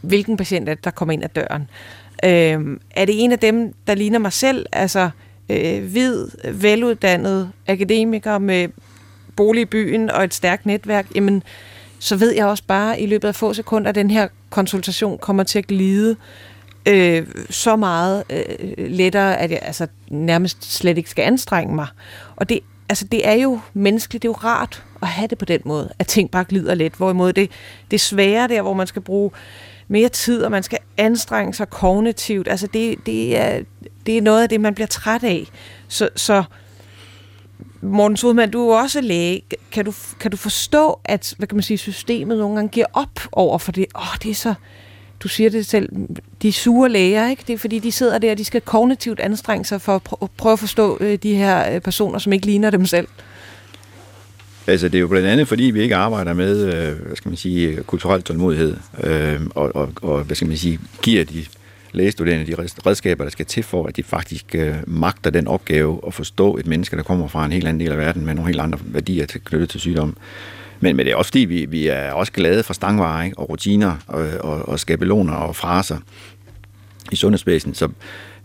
hvilken 0.02 0.36
patient 0.36 0.68
er 0.68 0.74
det, 0.74 0.84
der 0.84 0.90
kommer 0.90 1.12
ind 1.12 1.24
ad 1.24 1.28
døren. 1.28 1.62
Øh, 2.24 2.78
er 2.90 3.05
det 3.05 3.24
en 3.24 3.32
af 3.32 3.38
dem, 3.38 3.72
der 3.86 3.94
ligner 3.94 4.18
mig 4.18 4.32
selv, 4.32 4.66
altså 4.72 5.11
øh, 5.48 5.84
hvid, 5.84 6.28
veluddannet 6.52 7.52
akademiker 7.66 8.38
med 8.38 8.68
bolig 9.36 9.62
i 9.62 9.64
byen 9.64 10.11
og 10.11 10.24
et 10.24 10.34
stærkt 10.34 10.66
netværk, 10.66 11.07
jamen, 11.14 11.42
så 11.98 12.16
ved 12.16 12.34
jeg 12.34 12.46
også 12.46 12.64
bare 12.66 13.00
i 13.00 13.07
løbet 13.07 13.28
af 13.28 13.34
få 13.34 13.52
sekunder, 13.55 13.88
at 13.88 13.94
den 13.94 14.11
her 14.11 14.28
konsultation 14.50 15.18
kommer 15.18 15.42
til 15.42 15.59
at 15.59 15.66
glide 15.66 16.16
øh, 16.89 17.26
så 17.51 17.76
meget 17.76 18.24
øh, 18.30 18.45
lettere, 18.91 19.39
at 19.39 19.51
jeg 19.51 19.59
altså, 19.62 19.87
nærmest 20.09 20.72
slet 20.72 20.99
ikke 20.99 21.11
skal 21.11 21.22
anstrenge 21.22 21.74
mig. 21.74 21.87
Og 22.37 22.49
det, 22.49 22.61
altså, 22.89 23.05
det 23.05 23.28
er 23.28 23.32
jo 23.32 23.61
menneskeligt, 23.74 24.22
det 24.22 24.28
er 24.28 24.32
jo 24.32 24.49
rart 24.49 24.85
at 25.03 25.09
have 25.09 25.28
det 25.28 25.39
på 25.39 25.45
den 25.45 25.61
måde, 25.64 25.93
at 25.99 26.07
ting 26.07 26.30
bare 26.30 26.45
glider 26.45 26.74
let, 26.74 26.93
hvorimod 26.93 27.32
det, 27.32 27.51
det 27.91 28.01
svære 28.01 28.49
der, 28.49 28.62
hvor 28.62 28.74
man 28.74 28.87
skal 28.87 29.03
bruge 29.03 29.30
mere 29.89 30.09
tid, 30.09 30.43
og 30.43 30.51
man 30.51 30.62
skal 30.62 30.78
anstrenge 30.97 31.55
sig 31.55 31.70
kognitivt. 31.70 32.49
Altså 32.49 32.66
det, 32.66 33.07
det, 33.07 33.37
er, 33.37 33.61
det 34.07 34.18
er 34.18 34.22
noget 34.22 34.43
af 34.43 34.49
det, 34.49 34.61
man 34.61 34.74
bliver 34.74 34.87
træt 34.87 35.24
af. 35.24 35.47
Så, 35.89 36.09
så 36.16 36.45
Morten 37.80 38.16
Sudmann, 38.16 38.51
du 38.51 38.61
er 38.61 38.64
jo 38.64 38.82
også 38.82 39.01
læge. 39.01 39.43
Kan 39.72 39.85
du, 39.85 39.93
kan 40.20 40.30
du 40.30 40.37
forstå, 40.37 41.01
at 41.05 41.35
hvad 41.39 41.49
kan 41.49 41.57
man 41.57 41.62
sige, 41.62 41.78
systemet 41.78 42.39
nogle 42.39 42.55
gange 42.55 42.68
giver 42.68 42.87
op 42.93 43.20
over 43.32 43.59
for 43.59 43.72
det? 43.72 43.87
Åh, 43.95 44.01
oh, 44.03 44.16
det 44.22 44.30
er 44.30 44.35
så 44.35 44.55
du 45.24 45.28
siger 45.28 45.50
det 45.50 45.66
selv, 45.66 45.88
de 46.42 46.52
sure 46.52 46.88
læger, 46.88 47.30
ikke? 47.30 47.42
Det 47.46 47.52
er 47.52 47.58
fordi, 47.58 47.78
de 47.78 47.92
sidder 47.92 48.18
der, 48.18 48.30
og 48.30 48.38
de 48.38 48.44
skal 48.44 48.60
kognitivt 48.60 49.20
anstrenge 49.20 49.64
sig 49.64 49.80
for 49.80 49.94
at 50.22 50.30
prøve 50.36 50.52
at 50.52 50.58
forstå 50.58 50.98
øh, 51.00 51.18
de 51.22 51.34
her 51.34 51.74
øh, 51.74 51.80
personer, 51.80 52.18
som 52.18 52.32
ikke 52.32 52.46
ligner 52.46 52.70
dem 52.70 52.86
selv. 52.86 53.08
Altså, 54.66 54.88
det 54.88 54.98
er 54.98 55.00
jo 55.00 55.08
blandt 55.08 55.28
andet, 55.28 55.48
fordi 55.48 55.64
vi 55.64 55.82
ikke 55.82 55.96
arbejder 55.96 56.32
med, 56.32 56.66
øh, 56.66 57.06
hvad 57.06 57.16
skal 57.16 57.28
man 57.28 57.36
sige, 57.36 57.82
kulturel 57.82 58.22
tålmodighed, 58.22 58.76
øh, 59.04 59.40
og, 59.54 59.76
og, 59.76 59.92
og, 60.02 60.22
hvad 60.24 60.36
skal 60.36 60.48
man 60.48 60.56
sige, 60.56 60.78
giver 61.02 61.24
de 61.24 61.44
lægestuderende 61.92 62.46
de 62.46 62.66
redskaber, 62.86 63.24
der 63.24 63.30
skal 63.30 63.46
til 63.46 63.62
for, 63.62 63.86
at 63.86 63.96
de 63.96 64.02
faktisk 64.02 64.54
øh, 64.54 64.74
magter 64.86 65.30
den 65.30 65.48
opgave 65.48 66.00
at 66.06 66.14
forstå 66.14 66.56
et 66.56 66.66
menneske, 66.66 66.96
der 66.96 67.02
kommer 67.02 67.28
fra 67.28 67.44
en 67.44 67.52
helt 67.52 67.68
anden 67.68 67.80
del 67.80 67.92
af 67.92 67.98
verden 67.98 68.24
med 68.24 68.34
nogle 68.34 68.48
helt 68.48 68.60
andre 68.60 68.78
værdier 68.84 69.26
til, 69.26 69.40
knyttet 69.44 69.68
til 69.68 69.80
sygdom. 69.80 70.16
Men, 70.85 70.97
men 70.97 71.07
det 71.07 71.12
er 71.12 71.16
også 71.16 71.28
fordi, 71.28 71.45
vi, 71.45 71.64
vi 71.64 71.87
er 71.87 72.12
også 72.12 72.32
glade 72.32 72.62
for 72.62 72.72
stangvarer 72.72 73.24
ikke? 73.24 73.39
og 73.39 73.51
rutiner 73.51 73.97
og, 74.07 74.26
og, 74.41 74.68
og 74.68 74.80
skabeloner 74.80 75.32
og 75.35 75.57
fraser 75.57 75.99
i 77.12 77.16
sundhedsvæsenet. 77.16 77.76
Så 77.76 77.89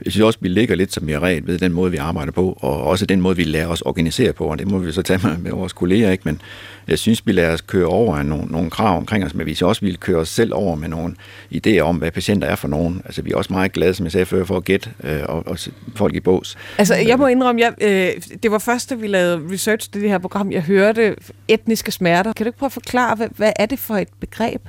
jeg 0.05 0.11
synes 0.11 0.23
også, 0.23 0.39
vi 0.41 0.47
ligger 0.47 0.75
lidt 0.75 0.93
som 0.93 1.07
ret 1.09 1.47
ved 1.47 1.57
den 1.57 1.73
måde, 1.73 1.91
vi 1.91 1.97
arbejder 1.97 2.31
på, 2.31 2.57
og 2.61 2.83
også 2.83 3.05
den 3.05 3.21
måde, 3.21 3.35
vi 3.35 3.43
lærer 3.43 3.67
os 3.67 3.81
organisere 3.81 4.33
på, 4.33 4.45
og 4.45 4.59
det 4.59 4.67
må 4.67 4.77
vi 4.77 4.91
så 4.91 5.01
tage 5.01 5.19
med, 5.23 5.37
med 5.37 5.51
vores 5.51 5.73
kolleger, 5.73 6.11
ikke? 6.11 6.21
men 6.25 6.41
jeg 6.87 6.99
synes, 6.99 7.27
vi 7.27 7.31
lader 7.31 7.53
os 7.53 7.61
køre 7.61 7.85
over 7.85 8.17
af 8.17 8.25
nogle, 8.25 8.45
nogle 8.45 8.69
krav 8.69 8.97
omkring 8.97 9.25
os, 9.25 9.33
men 9.33 9.45
vi 9.45 9.57
også 9.61 9.81
vil 9.81 9.97
køre 9.97 10.17
os 10.17 10.29
selv 10.29 10.53
over 10.53 10.75
med 10.75 10.87
nogle 10.87 11.15
idéer 11.55 11.79
om, 11.79 11.95
hvad 11.95 12.11
patienter 12.11 12.47
er 12.47 12.55
for 12.55 12.67
nogen. 12.67 13.01
Altså, 13.05 13.21
vi 13.21 13.31
er 13.31 13.35
også 13.35 13.53
meget 13.53 13.71
glade, 13.71 13.93
som 13.93 14.03
jeg 14.03 14.11
sagde 14.11 14.25
før, 14.25 14.43
for 14.43 14.57
at 14.57 14.63
gætte 14.63 14.89
øh, 15.03 15.19
og, 15.23 15.47
og 15.47 15.57
folk 15.95 16.15
i 16.15 16.19
bås. 16.19 16.57
Altså, 16.77 16.95
jeg 16.95 17.17
må 17.17 17.27
indrømme, 17.27 17.61
jeg, 17.61 17.73
øh, 17.81 18.21
det 18.43 18.51
var 18.51 18.59
først, 18.59 18.89
da 18.89 18.95
vi 18.95 19.07
lavede 19.07 19.41
research 19.53 19.91
til 19.91 20.01
det 20.01 20.09
her 20.09 20.17
program, 20.17 20.51
jeg 20.51 20.61
hørte 20.61 21.15
etniske 21.47 21.91
smerter. 21.91 22.33
Kan 22.33 22.45
du 22.45 22.49
ikke 22.49 22.59
prøve 22.59 22.67
at 22.67 22.73
forklare, 22.73 23.15
hvad, 23.15 23.27
hvad 23.35 23.51
er 23.55 23.65
det 23.65 23.79
for 23.79 23.95
et 23.95 24.09
begreb? 24.19 24.61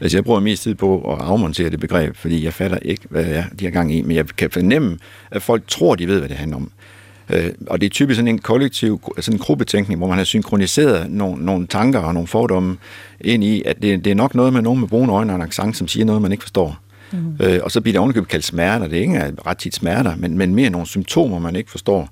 Altså, 0.00 0.16
jeg 0.16 0.24
bruger 0.24 0.40
mest 0.40 0.62
tid 0.62 0.74
på 0.74 1.12
at 1.12 1.20
afmontere 1.20 1.70
det 1.70 1.80
begreb, 1.80 2.16
fordi 2.16 2.44
jeg 2.44 2.54
fatter 2.54 2.78
ikke, 2.82 3.02
hvad 3.10 3.24
det 3.24 3.36
er, 3.36 3.44
de 3.60 3.64
har 3.64 3.70
gang 3.70 3.94
i, 3.94 4.02
men 4.02 4.16
jeg 4.16 4.26
kan 4.26 4.50
fornemme, 4.50 4.98
at 5.30 5.42
folk 5.42 5.62
tror, 5.68 5.94
de 5.94 6.08
ved, 6.08 6.18
hvad 6.18 6.28
det 6.28 6.36
handler 6.36 6.56
om. 6.56 6.70
Øh, 7.30 7.50
og 7.66 7.80
det 7.80 7.86
er 7.86 7.90
typisk 7.90 8.16
sådan 8.16 8.28
en 8.28 8.38
kollektiv, 8.38 9.12
sådan 9.20 9.34
en 9.34 9.38
gruppetænkning, 9.38 9.98
hvor 9.98 10.08
man 10.08 10.18
har 10.18 10.24
synkroniseret 10.24 11.10
nogle, 11.10 11.44
nogle 11.44 11.66
tanker 11.66 11.98
og 11.98 12.14
nogle 12.14 12.26
fordomme 12.26 12.76
ind 13.20 13.44
i, 13.44 13.62
at 13.66 13.82
det, 13.82 14.04
det 14.04 14.10
er 14.10 14.14
nok 14.14 14.34
noget 14.34 14.52
med 14.52 14.62
nogen 14.62 14.80
med 14.80 14.88
brune 14.88 15.12
øjne 15.12 15.32
og 15.32 15.36
en 15.36 15.42
accent, 15.42 15.76
som 15.76 15.88
siger 15.88 16.04
noget, 16.04 16.22
man 16.22 16.32
ikke 16.32 16.42
forstår. 16.42 16.78
Mm. 17.12 17.36
Øh, 17.40 17.60
og 17.62 17.70
så 17.70 17.80
bliver 17.80 17.92
det 17.92 17.98
ovenikøbet 17.98 18.28
kaldt 18.28 18.44
smerter. 18.44 18.86
Det 18.86 18.98
er 18.98 19.02
ikke 19.02 19.32
ret 19.46 19.58
tit 19.58 19.74
smerter, 19.74 20.16
men, 20.16 20.38
men 20.38 20.54
mere 20.54 20.70
nogle 20.70 20.86
symptomer, 20.86 21.38
man 21.38 21.56
ikke 21.56 21.70
forstår 21.70 22.08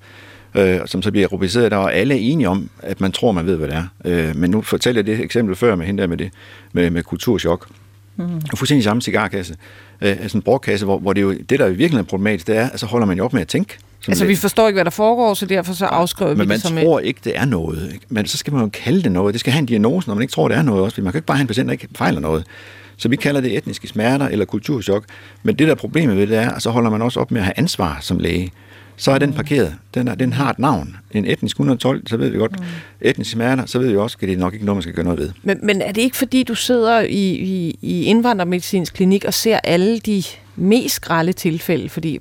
øh, 0.56 0.80
som 0.86 1.02
så 1.02 1.10
bliver 1.10 1.26
rubriceret 1.26 1.70
der, 1.70 1.76
og 1.76 1.94
alle 1.94 2.14
er 2.14 2.18
enige 2.18 2.48
om, 2.48 2.70
at 2.82 3.00
man 3.00 3.12
tror, 3.12 3.32
man 3.32 3.46
ved, 3.46 3.56
hvad 3.56 3.68
det 3.68 3.76
er. 3.76 3.84
Øh, 4.04 4.36
men 4.36 4.50
nu 4.50 4.62
fortæller 4.62 4.98
jeg 4.98 5.06
det 5.06 5.24
eksempel 5.24 5.56
før 5.56 5.76
med 5.76 5.86
hende 5.86 6.02
der 6.02 6.08
med, 6.08 6.16
det, 6.16 6.30
med, 6.72 6.90
med 6.90 7.02
kulturschok. 7.02 7.68
Mm. 8.16 8.40
Og 8.52 8.58
fuldstændig 8.58 8.84
samme 8.84 9.02
cigarkasse, 9.02 9.56
øh, 10.00 10.10
altså 10.10 10.38
en 10.38 10.42
brugkasse, 10.42 10.86
hvor, 10.86 10.98
hvor 10.98 11.12
det 11.12 11.22
jo, 11.22 11.32
det 11.32 11.58
der 11.58 11.64
er 11.64 11.70
virkelig 11.70 11.98
er 11.98 12.02
problematisk, 12.02 12.46
det 12.46 12.56
er, 12.56 12.70
at 12.70 12.80
så 12.80 12.86
holder 12.86 13.06
man 13.06 13.16
jo 13.16 13.24
op 13.24 13.32
med 13.32 13.40
at 13.40 13.48
tænke. 13.48 13.78
Altså 14.08 14.24
det. 14.24 14.28
vi 14.28 14.36
forstår 14.36 14.66
ikke, 14.66 14.76
hvad 14.76 14.84
der 14.84 14.90
foregår, 14.90 15.34
så 15.34 15.46
derfor 15.46 15.72
så 15.72 15.86
afskriver 15.86 16.30
vi 16.30 16.38
Men 16.38 16.48
man 16.48 16.58
det 16.58 16.84
tror 16.84 17.00
et... 17.00 17.04
ikke, 17.04 17.20
det 17.24 17.32
er 17.36 17.44
noget. 17.44 17.90
Ikke? 17.92 18.06
Men 18.08 18.26
så 18.26 18.38
skal 18.38 18.52
man 18.52 18.62
jo 18.62 18.70
kalde 18.72 19.02
det 19.02 19.12
noget. 19.12 19.32
Det 19.32 19.40
skal 19.40 19.52
have 19.52 19.60
en 19.60 19.66
diagnose, 19.66 20.08
når 20.08 20.14
man 20.14 20.22
ikke 20.22 20.32
tror, 20.32 20.48
det 20.48 20.56
er 20.56 20.62
noget 20.62 20.82
også. 20.82 21.02
Man 21.02 21.12
kan 21.12 21.18
ikke 21.18 21.26
bare 21.26 21.36
have 21.36 21.42
en 21.42 21.46
patient, 21.46 21.66
der 21.66 21.72
ikke 21.72 21.88
fejler 21.96 22.20
noget. 22.20 22.44
Så 22.96 23.08
vi 23.08 23.16
kalder 23.16 23.40
det 23.40 23.56
etniske 23.56 23.88
smerter 23.88 24.28
eller 24.28 24.44
kulturschok. 24.44 25.04
Men 25.42 25.56
det 25.58 25.68
der 25.68 25.74
problemet 25.74 26.16
ved 26.16 26.26
det 26.26 26.36
er, 26.36 26.50
at 26.50 26.62
så 26.62 26.70
holder 26.70 26.90
man 26.90 27.02
også 27.02 27.20
op 27.20 27.30
med 27.30 27.40
at 27.40 27.44
have 27.44 27.54
ansvar 27.56 27.98
som 28.00 28.18
læge 28.18 28.52
så 28.96 29.10
er 29.10 29.18
den 29.18 29.32
parkeret. 29.32 29.74
Den, 29.94 30.08
er, 30.08 30.14
den 30.14 30.32
har 30.32 30.50
et 30.50 30.58
navn. 30.58 30.96
En 31.10 31.24
etnisk 31.24 31.56
112, 31.56 32.06
så 32.06 32.16
ved 32.16 32.28
vi 32.28 32.38
godt. 32.38 32.60
Mm. 32.60 32.66
Etnisk 33.00 33.30
smerter, 33.30 33.66
så 33.66 33.78
ved 33.78 33.88
vi 33.88 33.96
også, 33.96 34.16
at 34.22 34.28
det 34.28 34.34
er 34.34 34.38
nok 34.38 34.54
ikke 34.54 34.66
noget, 34.66 34.76
man 34.76 34.82
skal 34.82 34.94
gøre 34.94 35.04
noget 35.04 35.20
ved. 35.20 35.30
Men, 35.42 35.58
men 35.62 35.82
er 35.82 35.92
det 35.92 36.02
ikke 36.02 36.16
fordi, 36.16 36.42
du 36.42 36.54
sidder 36.54 37.00
i, 37.00 37.30
i, 37.30 37.78
i 37.82 38.04
indvandrermedicinsk 38.04 38.94
klinik 38.94 39.24
og 39.24 39.34
ser 39.34 39.58
alle 39.64 39.98
de 39.98 40.22
mest 40.56 41.00
grælde 41.00 41.32
tilfælde? 41.32 41.88
Fordi, 41.88 42.20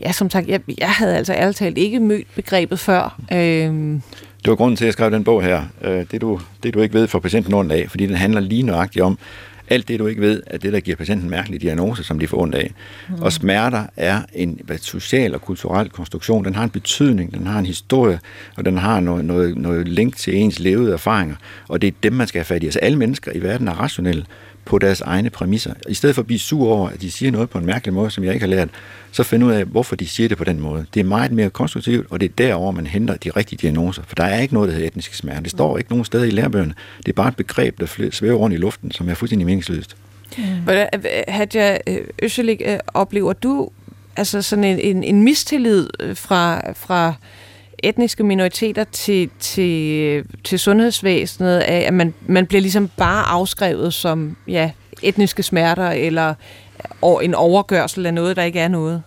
ja, 0.00 0.12
som 0.12 0.30
sagt, 0.30 0.48
jeg, 0.48 0.60
jeg 0.78 0.90
havde 0.90 1.16
altså 1.16 1.32
ærligt 1.32 1.56
talt 1.56 1.78
ikke 1.78 2.00
mødt 2.00 2.26
begrebet 2.34 2.78
før. 2.78 3.20
Øhm. 3.32 4.02
Det 4.42 4.50
var 4.50 4.56
grunden 4.56 4.76
til, 4.76 4.84
at 4.84 4.86
jeg 4.86 4.92
skrev 4.92 5.10
den 5.10 5.24
bog 5.24 5.42
her. 5.42 5.62
Øh, 5.82 6.04
det 6.10 6.20
du, 6.20 6.40
det 6.62 6.74
du 6.74 6.80
ikke 6.80 6.94
ved 6.94 7.08
for 7.08 7.18
patienten 7.18 7.70
af, 7.70 7.86
fordi 7.88 8.06
den 8.06 8.16
handler 8.16 8.40
lige 8.40 8.62
nøjagtigt 8.62 9.04
om, 9.04 9.18
alt 9.68 9.88
det, 9.88 9.98
du 9.98 10.06
ikke 10.06 10.20
ved, 10.20 10.42
er 10.46 10.58
det, 10.58 10.72
der 10.72 10.80
giver 10.80 10.96
patienten 10.96 11.26
en 11.26 11.30
mærkelig 11.30 11.62
diagnose, 11.62 12.04
som 12.04 12.18
de 12.18 12.28
får 12.28 12.38
ondt 12.38 12.54
af. 12.54 12.74
Mm. 13.08 13.22
Og 13.22 13.32
smerter 13.32 13.86
er 13.96 14.22
en 14.32 14.60
social 14.80 15.34
og 15.34 15.40
kulturel 15.40 15.88
konstruktion. 15.88 16.44
Den 16.44 16.54
har 16.54 16.64
en 16.64 16.70
betydning, 16.70 17.34
den 17.34 17.46
har 17.46 17.58
en 17.58 17.66
historie, 17.66 18.20
og 18.56 18.64
den 18.64 18.78
har 18.78 19.00
noget, 19.00 19.24
noget, 19.24 19.56
noget 19.56 19.88
link 19.88 20.16
til 20.16 20.36
ens 20.36 20.58
levede 20.58 20.92
erfaringer. 20.92 21.36
Og 21.68 21.82
det 21.82 21.88
er 21.88 21.92
dem, 22.02 22.12
man 22.12 22.26
skal 22.26 22.38
have 22.38 22.44
fat 22.44 22.62
i. 22.62 22.66
Altså 22.66 22.78
alle 22.78 22.98
mennesker 22.98 23.32
i 23.34 23.42
verden 23.42 23.68
er 23.68 23.72
rationelle 23.72 24.24
på 24.64 24.78
deres 24.78 25.00
egne 25.00 25.30
præmisser. 25.30 25.74
I 25.88 25.94
stedet 25.94 26.14
for 26.14 26.22
at 26.22 26.26
blive 26.26 26.38
sur 26.38 26.68
over, 26.68 26.88
at 26.88 27.00
de 27.00 27.10
siger 27.10 27.32
noget 27.32 27.50
på 27.50 27.58
en 27.58 27.66
mærkelig 27.66 27.94
måde, 27.94 28.10
som 28.10 28.24
jeg 28.24 28.34
ikke 28.34 28.46
har 28.46 28.50
lært, 28.50 28.68
så 29.12 29.22
find 29.22 29.44
ud 29.44 29.52
af, 29.52 29.64
hvorfor 29.64 29.96
de 29.96 30.08
siger 30.08 30.28
det 30.28 30.38
på 30.38 30.44
den 30.44 30.60
måde. 30.60 30.86
Det 30.94 31.00
er 31.00 31.04
meget 31.04 31.32
mere 31.32 31.50
konstruktivt, 31.50 32.06
og 32.10 32.20
det 32.20 32.28
er 32.28 32.32
derover 32.38 32.72
man 32.72 32.86
henter 32.86 33.16
de 33.16 33.30
rigtige 33.30 33.58
diagnoser. 33.62 34.02
For 34.06 34.14
der 34.14 34.24
er 34.24 34.40
ikke 34.40 34.54
noget, 34.54 34.68
der 34.68 34.74
hedder 34.74 34.88
etniske 34.88 35.16
smerter. 35.16 35.40
Det 35.40 35.50
står 35.50 35.78
ikke 35.78 35.90
nogen 35.90 36.04
steder 36.04 36.24
i 36.24 36.30
lærebøgerne. 36.30 36.74
Det 36.98 37.08
er 37.08 37.12
bare 37.12 37.28
et 37.28 37.36
begreb, 37.36 37.80
der 37.80 38.08
svæver 38.10 38.36
rundt 38.36 38.54
i 38.54 38.58
luften, 38.58 38.90
som 38.90 39.08
er 39.08 39.14
fuldstændig 39.14 39.46
meningsløst. 39.46 39.96
Mm. 40.38 40.44
Hvordan, 40.64 40.88
øh, 40.94 41.00
Hadja 41.28 41.78
Øsselik, 42.22 42.62
øh, 42.64 42.72
øh, 42.72 42.78
oplever 42.94 43.32
du 43.32 43.70
altså 44.16 44.42
sådan 44.42 44.64
en, 44.64 44.78
en, 44.78 45.04
en 45.04 45.22
mistillid 45.22 45.88
fra, 46.14 46.72
fra 46.72 47.14
etniske 47.82 48.24
minoriteter 48.24 48.84
til, 48.84 49.30
til, 49.40 50.24
til 50.44 50.58
sundhedsvæsenet, 50.58 51.58
af, 51.58 51.84
at 51.86 51.94
man, 51.94 52.14
man 52.26 52.46
bliver 52.46 52.60
ligesom 52.60 52.90
bare 52.96 53.24
afskrevet 53.24 53.94
som 53.94 54.36
ja, 54.48 54.70
etniske 55.02 55.42
smerter 55.42 55.90
eller 55.90 56.34
en 57.22 57.34
overgørsel 57.34 58.06
af 58.06 58.14
noget, 58.14 58.36
der 58.36 58.42
ikke 58.42 58.60
er 58.60 58.68
noget? 58.68 59.02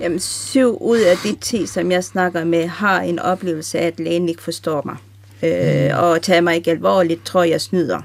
Jamen, 0.00 0.20
syv 0.20 0.78
ud 0.80 0.98
af 0.98 1.16
de 1.16 1.36
ti, 1.40 1.66
som 1.66 1.92
jeg 1.92 2.04
snakker 2.04 2.44
med, 2.44 2.66
har 2.66 3.00
en 3.00 3.18
oplevelse 3.18 3.78
af, 3.78 3.86
at 3.86 4.00
lægen 4.00 4.28
ikke 4.28 4.42
forstår 4.42 4.82
mig. 4.84 4.96
Øh, 5.42 5.90
mm. 5.90 5.98
og 5.98 6.22
tager 6.22 6.40
mig 6.40 6.56
ikke 6.56 6.70
alvorligt, 6.70 7.24
tror 7.24 7.42
jeg 7.42 7.60
snyder 7.60 8.00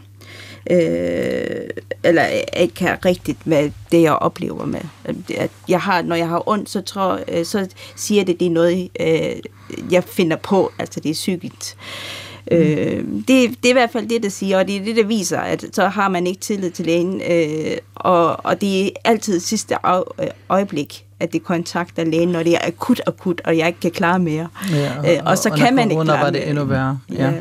øh, 0.69 1.69
eller 2.03 2.25
ikke 2.57 2.83
har 2.83 3.05
rigtigt 3.05 3.47
med 3.47 3.71
det, 3.91 4.01
jeg 4.01 4.13
oplever 4.13 4.65
med. 4.65 4.81
At 5.37 5.51
jeg 5.67 5.81
har, 5.81 6.01
når 6.01 6.15
jeg 6.15 6.27
har 6.27 6.49
ondt, 6.49 6.69
så, 6.69 6.81
tror, 6.81 7.19
øh, 7.27 7.45
så 7.45 7.67
siger 7.95 8.23
det, 8.23 8.39
det 8.39 8.45
er 8.45 8.51
noget, 8.51 8.89
øh, 8.99 9.35
jeg 9.91 10.03
finder 10.03 10.37
på, 10.37 10.71
altså 10.79 10.99
det 10.99 11.09
er 11.09 11.13
psykisk. 11.13 11.75
Mm. 11.75 11.79
Øh, 12.51 13.03
det, 13.27 13.27
det 13.27 13.65
er 13.65 13.69
i 13.69 13.73
hvert 13.73 13.91
fald 13.91 14.09
det, 14.09 14.23
der 14.23 14.29
siger, 14.29 14.59
og 14.59 14.67
det 14.67 14.75
er 14.75 14.83
det, 14.83 14.95
der 14.95 15.03
viser, 15.03 15.39
at 15.39 15.65
så 15.73 15.87
har 15.87 16.09
man 16.09 16.27
ikke 16.27 16.39
tillid 16.39 16.71
til 16.71 16.85
lægen, 16.85 17.21
øh, 17.31 17.77
og, 17.95 18.45
og 18.45 18.61
det 18.61 18.85
er 18.85 18.89
altid 19.05 19.39
sidste 19.39 19.75
øjeblik, 20.49 21.05
at 21.19 21.33
det 21.33 21.43
kontakter 21.43 22.03
lægen, 22.03 22.29
når 22.29 22.43
det 22.43 22.53
er 22.53 22.67
akut, 22.67 23.01
akut, 23.07 23.41
og 23.45 23.57
jeg 23.57 23.67
ikke 23.67 23.79
kan 23.79 23.91
klare 23.91 24.19
mere. 24.19 24.47
Ja, 24.71 24.91
og, 24.99 25.13
øh, 25.13 25.19
og 25.25 25.37
så 25.37 25.49
og 25.49 25.57
kan 25.57 25.75
man 25.75 25.91
ikke 25.91 26.03
klare 26.03 26.23
var 26.23 26.29
det 26.29 26.49
endnu 26.49 26.63
værre. 26.63 26.99
Ja. 27.13 27.25
Ja 27.25 27.33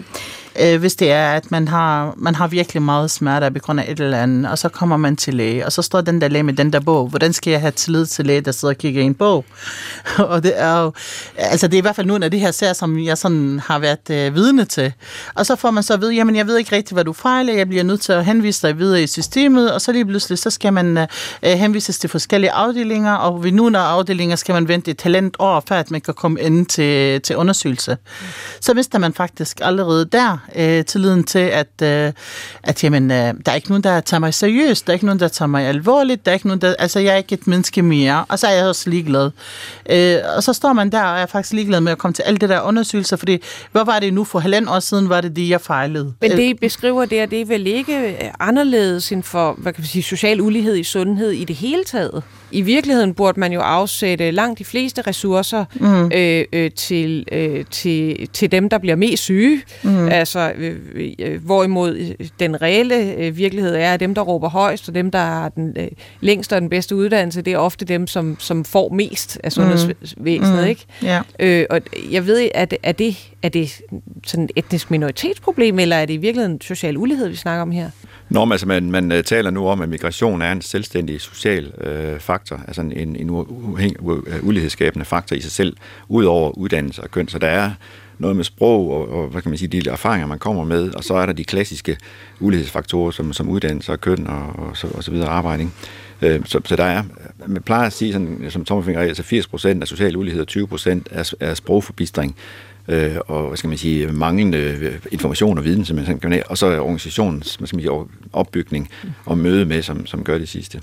øh, 0.60 0.80
hvis 0.80 0.96
det 0.96 1.10
er, 1.10 1.32
at 1.32 1.50
man 1.50 1.68
har, 1.68 2.14
man 2.16 2.34
har 2.34 2.46
virkelig 2.46 2.82
meget 2.82 3.10
smerte 3.10 3.50
på 3.50 3.58
grund 3.58 3.80
af 3.80 3.90
et 3.90 4.00
eller 4.00 4.22
andet, 4.22 4.50
og 4.50 4.58
så 4.58 4.68
kommer 4.68 4.96
man 4.96 5.16
til 5.16 5.34
læge, 5.34 5.66
og 5.66 5.72
så 5.72 5.82
står 5.82 6.00
den 6.00 6.20
der 6.20 6.28
læge 6.28 6.42
med 6.42 6.54
den 6.54 6.72
der 6.72 6.80
bog. 6.80 7.08
Hvordan 7.08 7.32
skal 7.32 7.50
jeg 7.50 7.60
have 7.60 7.70
tillid 7.70 8.06
til 8.06 8.26
læge, 8.26 8.40
der 8.40 8.52
sidder 8.52 8.74
og 8.74 8.78
kigger 8.78 9.02
i 9.02 9.04
en 9.04 9.14
bog? 9.14 9.44
og 10.18 10.42
det 10.42 10.52
er 10.56 10.80
jo, 10.80 10.92
altså 11.36 11.66
det 11.66 11.74
er 11.74 11.78
i 11.78 11.80
hvert 11.80 11.96
fald 11.96 12.06
nogle 12.06 12.24
af 12.24 12.30
de 12.30 12.38
her 12.38 12.50
sager, 12.50 12.72
som 12.72 12.98
jeg 12.98 13.18
sådan 13.18 13.60
har 13.66 13.78
været 13.78 14.10
øh, 14.10 14.34
vidne 14.34 14.64
til. 14.64 14.92
Og 15.34 15.46
så 15.46 15.56
får 15.56 15.70
man 15.70 15.82
så 15.82 15.94
at 15.94 16.00
vide, 16.00 16.14
jamen 16.14 16.36
jeg 16.36 16.46
ved 16.46 16.56
ikke 16.56 16.76
rigtigt, 16.76 16.92
hvad 16.92 17.04
du 17.04 17.12
fejler, 17.12 17.54
jeg 17.54 17.68
bliver 17.68 17.84
nødt 17.84 18.00
til 18.00 18.12
at 18.12 18.24
henvise 18.24 18.66
dig 18.66 18.78
videre 18.78 19.02
i 19.02 19.06
systemet, 19.06 19.72
og 19.72 19.80
så 19.80 19.92
lige 19.92 20.06
pludselig, 20.06 20.38
så 20.38 20.50
skal 20.50 20.72
man 20.72 20.98
øh, 20.98 21.06
henvises 21.42 21.98
til 21.98 22.10
forskellige 22.10 22.50
afdelinger, 22.50 23.14
og 23.14 23.44
ved 23.44 23.52
nogle 23.52 23.78
af 23.78 23.82
afdelinger 23.82 24.36
skal 24.36 24.52
man 24.52 24.68
vente 24.68 24.90
et 24.90 24.98
talent 24.98 25.36
år, 25.38 25.62
før 25.68 25.76
at 25.76 25.90
man 25.90 26.00
kan 26.00 26.14
komme 26.14 26.40
ind 26.40 26.66
til, 26.66 27.22
til 27.22 27.36
undersøgelse. 27.36 27.96
Så 28.60 28.74
mister 28.74 28.98
man 28.98 29.12
faktisk 29.12 29.60
allerede 29.62 30.04
der 30.04 30.38
øh, 30.56 30.84
tilliden 30.84 31.24
til, 31.24 31.38
at, 31.38 31.82
øh, 31.82 32.12
at 32.62 32.84
jamen, 32.84 33.10
øh, 33.10 33.16
der 33.16 33.32
er 33.46 33.54
ikke 33.54 33.68
nogen, 33.68 33.82
der 33.82 34.00
tager 34.00 34.18
mig 34.18 34.34
seriøst, 34.34 34.86
der 34.86 34.92
er 34.92 34.94
ikke 34.94 35.06
nogen, 35.06 35.20
der 35.20 35.28
tager 35.28 35.46
mig 35.46 35.64
alvorligt, 35.64 36.26
der 36.26 36.32
er 36.32 36.34
ikke 36.34 36.46
nogen, 36.46 36.60
der, 36.60 36.74
altså 36.78 37.00
jeg 37.00 37.12
er 37.12 37.16
ikke 37.16 37.32
et 37.32 37.46
menneske 37.46 37.82
mere, 37.82 38.24
og 38.28 38.38
så 38.38 38.46
er 38.46 38.52
jeg 38.52 38.66
også 38.66 38.90
ligeglad. 38.90 39.30
Øh, 39.90 40.16
og 40.36 40.42
så 40.42 40.52
står 40.52 40.72
man 40.72 40.90
der, 40.92 41.02
og 41.02 41.18
er 41.18 41.26
faktisk 41.26 41.52
ligeglad 41.52 41.80
med 41.80 41.92
at 41.92 41.98
komme 41.98 42.14
til 42.14 42.22
alle 42.22 42.38
det 42.38 42.48
der 42.48 42.60
undersøgelser, 42.60 43.16
fordi 43.16 43.42
hvad 43.72 43.84
var 43.84 43.98
det 43.98 44.14
nu 44.14 44.24
for 44.24 44.38
halvandet 44.38 44.74
år 44.74 44.80
siden, 44.80 45.08
var 45.08 45.20
det 45.20 45.36
det, 45.36 45.48
jeg 45.48 45.60
fejlede. 45.60 46.14
Men 46.20 46.30
det, 46.30 46.38
I 46.38 46.54
beskriver 46.54 47.04
det, 47.04 47.30
det 47.30 47.40
er 47.40 47.44
vel 47.44 47.66
ikke 47.66 47.98
øh, 47.98 48.30
anderledes 48.40 49.12
end 49.12 49.22
for, 49.22 49.52
hvad 49.58 49.72
kan 49.72 49.82
man 49.82 49.86
sige, 49.88 50.02
social 50.02 50.40
ulighed 50.40 50.76
i 50.76 50.84
sundhed 50.84 51.30
i 51.30 51.44
det 51.44 51.56
hele 51.56 51.84
taget? 51.84 52.22
I 52.50 52.60
virkeligheden 52.60 53.14
burde 53.14 53.40
man 53.40 53.52
jo 53.52 53.60
afsætte 53.60 54.30
langt 54.30 54.58
de 54.58 54.64
fleste 54.64 55.02
ressourcer 55.02 55.64
mm. 55.74 56.10
øh, 56.14 56.44
øh, 56.52 56.70
til, 56.70 57.26
øh, 57.32 57.64
til, 57.70 58.28
til 58.32 58.52
dem, 58.52 58.68
der 58.68 58.78
bliver 58.78 58.96
mest 58.96 59.22
syge. 59.22 59.62
Mm. 59.82 60.08
Altså, 60.08 60.52
øh, 60.56 60.76
øh, 61.18 61.44
hvorimod 61.44 62.14
den 62.40 62.62
reelle 62.62 63.14
øh, 63.14 63.36
virkelighed 63.36 63.74
er, 63.74 63.94
at 63.94 64.00
dem, 64.00 64.14
der 64.14 64.22
råber 64.22 64.48
højst, 64.48 64.88
og 64.88 64.94
dem, 64.94 65.10
der 65.10 65.18
har 65.18 65.48
den 65.48 65.76
øh, 65.76 65.88
længste 66.20 66.54
og 66.54 66.60
den 66.60 66.70
bedste 66.70 66.96
uddannelse, 66.96 67.42
det 67.42 67.52
er 67.52 67.58
ofte 67.58 67.84
dem, 67.84 68.06
som, 68.06 68.36
som 68.40 68.64
får 68.64 68.88
mest 68.88 69.40
af 69.44 69.52
sundhedsvæsenet. 69.52 70.62
Mm. 70.62 70.68
Ikke? 70.68 70.86
Ja. 71.02 71.20
Øh, 71.38 71.66
og 71.70 71.80
jeg 72.10 72.26
ved, 72.26 72.38
det, 72.70 72.78
er 72.82 72.92
det, 72.92 73.32
er 73.42 73.48
det 73.48 73.80
sådan 74.26 74.44
et 74.44 74.50
etnisk 74.56 74.90
minoritetsproblem, 74.90 75.78
eller 75.78 75.96
er 75.96 76.06
det 76.06 76.14
i 76.14 76.16
virkeligheden 76.16 76.60
social 76.60 76.96
ulighed, 76.96 77.28
vi 77.28 77.36
snakker 77.36 77.62
om 77.62 77.70
her? 77.70 77.90
Nå, 78.30 78.44
men 78.44 78.52
altså, 78.52 78.66
man, 78.66 78.90
man 78.90 79.12
øh, 79.12 79.24
taler 79.24 79.50
nu 79.50 79.68
om, 79.68 79.80
at 79.80 79.88
migration 79.88 80.42
er 80.42 80.52
en 80.52 80.62
selvstændig 80.62 81.20
social 81.20 81.72
øh, 81.80 82.20
faktor, 82.20 82.60
altså 82.66 82.80
en, 82.80 82.92
en, 82.92 83.16
en 83.16 83.46
øh, 84.08 84.46
ulighedsskabende 84.46 85.04
faktor 85.04 85.36
i 85.36 85.40
sig 85.40 85.52
selv, 85.52 85.76
ud 86.08 86.24
over 86.24 86.58
uddannelse 86.58 87.02
og 87.02 87.10
køn. 87.10 87.28
Så 87.28 87.38
der 87.38 87.46
er 87.46 87.70
noget 88.18 88.36
med 88.36 88.44
sprog 88.44 88.90
og, 88.90 89.08
og 89.08 89.28
hvad 89.28 89.42
kan 89.42 89.50
man 89.50 89.58
sige, 89.58 89.80
de 89.80 89.90
erfaringer, 89.90 90.26
man 90.26 90.38
kommer 90.38 90.64
med, 90.64 90.94
og 90.94 91.04
så 91.04 91.14
er 91.14 91.26
der 91.26 91.32
de 91.32 91.44
klassiske 91.44 91.96
ulighedsfaktorer, 92.40 93.10
som, 93.10 93.32
som 93.32 93.48
uddannelse 93.48 93.92
og 93.92 94.00
køn 94.00 94.26
og, 94.26 94.58
og, 94.58 94.76
så, 94.76 94.86
og 94.94 95.04
så 95.04 95.10
videre 95.10 95.28
arbejde. 95.28 95.68
Øh, 96.22 96.40
så, 96.44 96.60
så 96.64 96.76
der 96.76 96.84
er, 96.84 97.02
man 97.46 97.62
plejer 97.62 97.86
at 97.86 97.92
sige, 97.92 98.12
sådan, 98.12 98.46
som 98.48 98.64
Tommelfinger 98.64 99.02
altså 99.02 99.22
80% 99.22 99.80
af 99.80 99.88
social 99.88 100.16
ulighed 100.16 100.56
og 100.56 100.68
20% 100.80 100.90
er, 101.10 101.34
er 101.40 101.54
sprogforbistring 101.54 102.36
øh, 102.88 103.16
og 103.26 103.46
hvad 103.46 103.56
skal 103.56 103.68
man 103.68 103.78
sige, 103.78 104.06
manglende 104.06 104.58
øh, 104.58 104.94
information 105.12 105.58
og 105.58 105.64
viden, 105.64 105.84
som 105.84 105.96
man 105.96 106.18
kan 106.18 106.42
og 106.46 106.58
så 106.58 106.66
er 106.66 106.80
organisationens 106.80 107.54
hvad 107.54 107.66
skal 107.66 107.76
man 107.76 107.82
sige, 107.82 107.92
opbygning 108.32 108.88
og 109.24 109.38
møde 109.38 109.64
med, 109.64 109.82
som, 109.82 110.06
som 110.06 110.24
gør 110.24 110.38
det 110.38 110.48
sidste. 110.48 110.80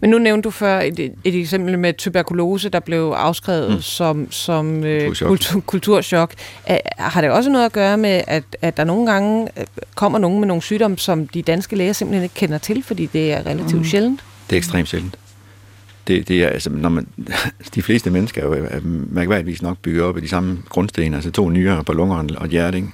Men 0.00 0.10
nu 0.10 0.18
nævnte 0.18 0.46
du 0.46 0.50
før 0.50 0.80
et, 0.80 0.98
et 1.24 1.40
eksempel 1.40 1.78
med 1.78 1.94
tuberkulose, 1.94 2.68
der 2.68 2.80
blev 2.80 3.14
afskrevet 3.16 3.70
mm. 3.70 3.80
som, 3.80 4.30
som 4.30 4.84
øh, 4.84 5.00
kulturchok. 5.00 5.28
Kultur, 5.28 5.60
kulturschok. 5.60 6.34
Har 6.98 7.20
det 7.20 7.30
også 7.30 7.50
noget 7.50 7.64
at 7.64 7.72
gøre 7.72 7.98
med, 7.98 8.22
at, 8.26 8.44
at 8.62 8.76
der 8.76 8.84
nogle 8.84 9.12
gange 9.12 9.48
øh, 9.58 9.66
kommer 9.94 10.18
nogen 10.18 10.40
med 10.40 10.48
nogle 10.48 10.62
sygdomme, 10.62 10.98
som 10.98 11.28
de 11.28 11.42
danske 11.42 11.76
læger 11.76 11.92
simpelthen 11.92 12.22
ikke 12.22 12.34
kender 12.34 12.58
til, 12.58 12.82
fordi 12.82 13.06
det 13.06 13.32
er 13.32 13.46
relativt 13.46 13.80
mm. 13.80 13.84
sjældent? 13.84 14.24
Det 14.50 14.56
er 14.56 14.58
ekstremt 14.58 14.88
sjældent 14.88 15.18
det, 16.08 16.28
det 16.28 16.42
er, 16.42 16.48
altså, 16.48 16.70
når 16.70 16.88
man, 16.88 17.06
de 17.74 17.82
fleste 17.82 18.10
mennesker 18.10 18.42
er 18.42 18.46
jo 18.46 18.66
er 18.70 18.80
mærkværdigvis 19.10 19.62
nok 19.62 19.78
bygget 19.78 20.02
op 20.02 20.16
af 20.16 20.22
de 20.22 20.28
samme 20.28 20.58
grundsten, 20.68 21.14
altså 21.14 21.30
to 21.30 21.48
nyere 21.48 21.84
på 21.84 21.92
lunger 21.92 22.36
og 22.36 22.74
ikke? 22.74 22.88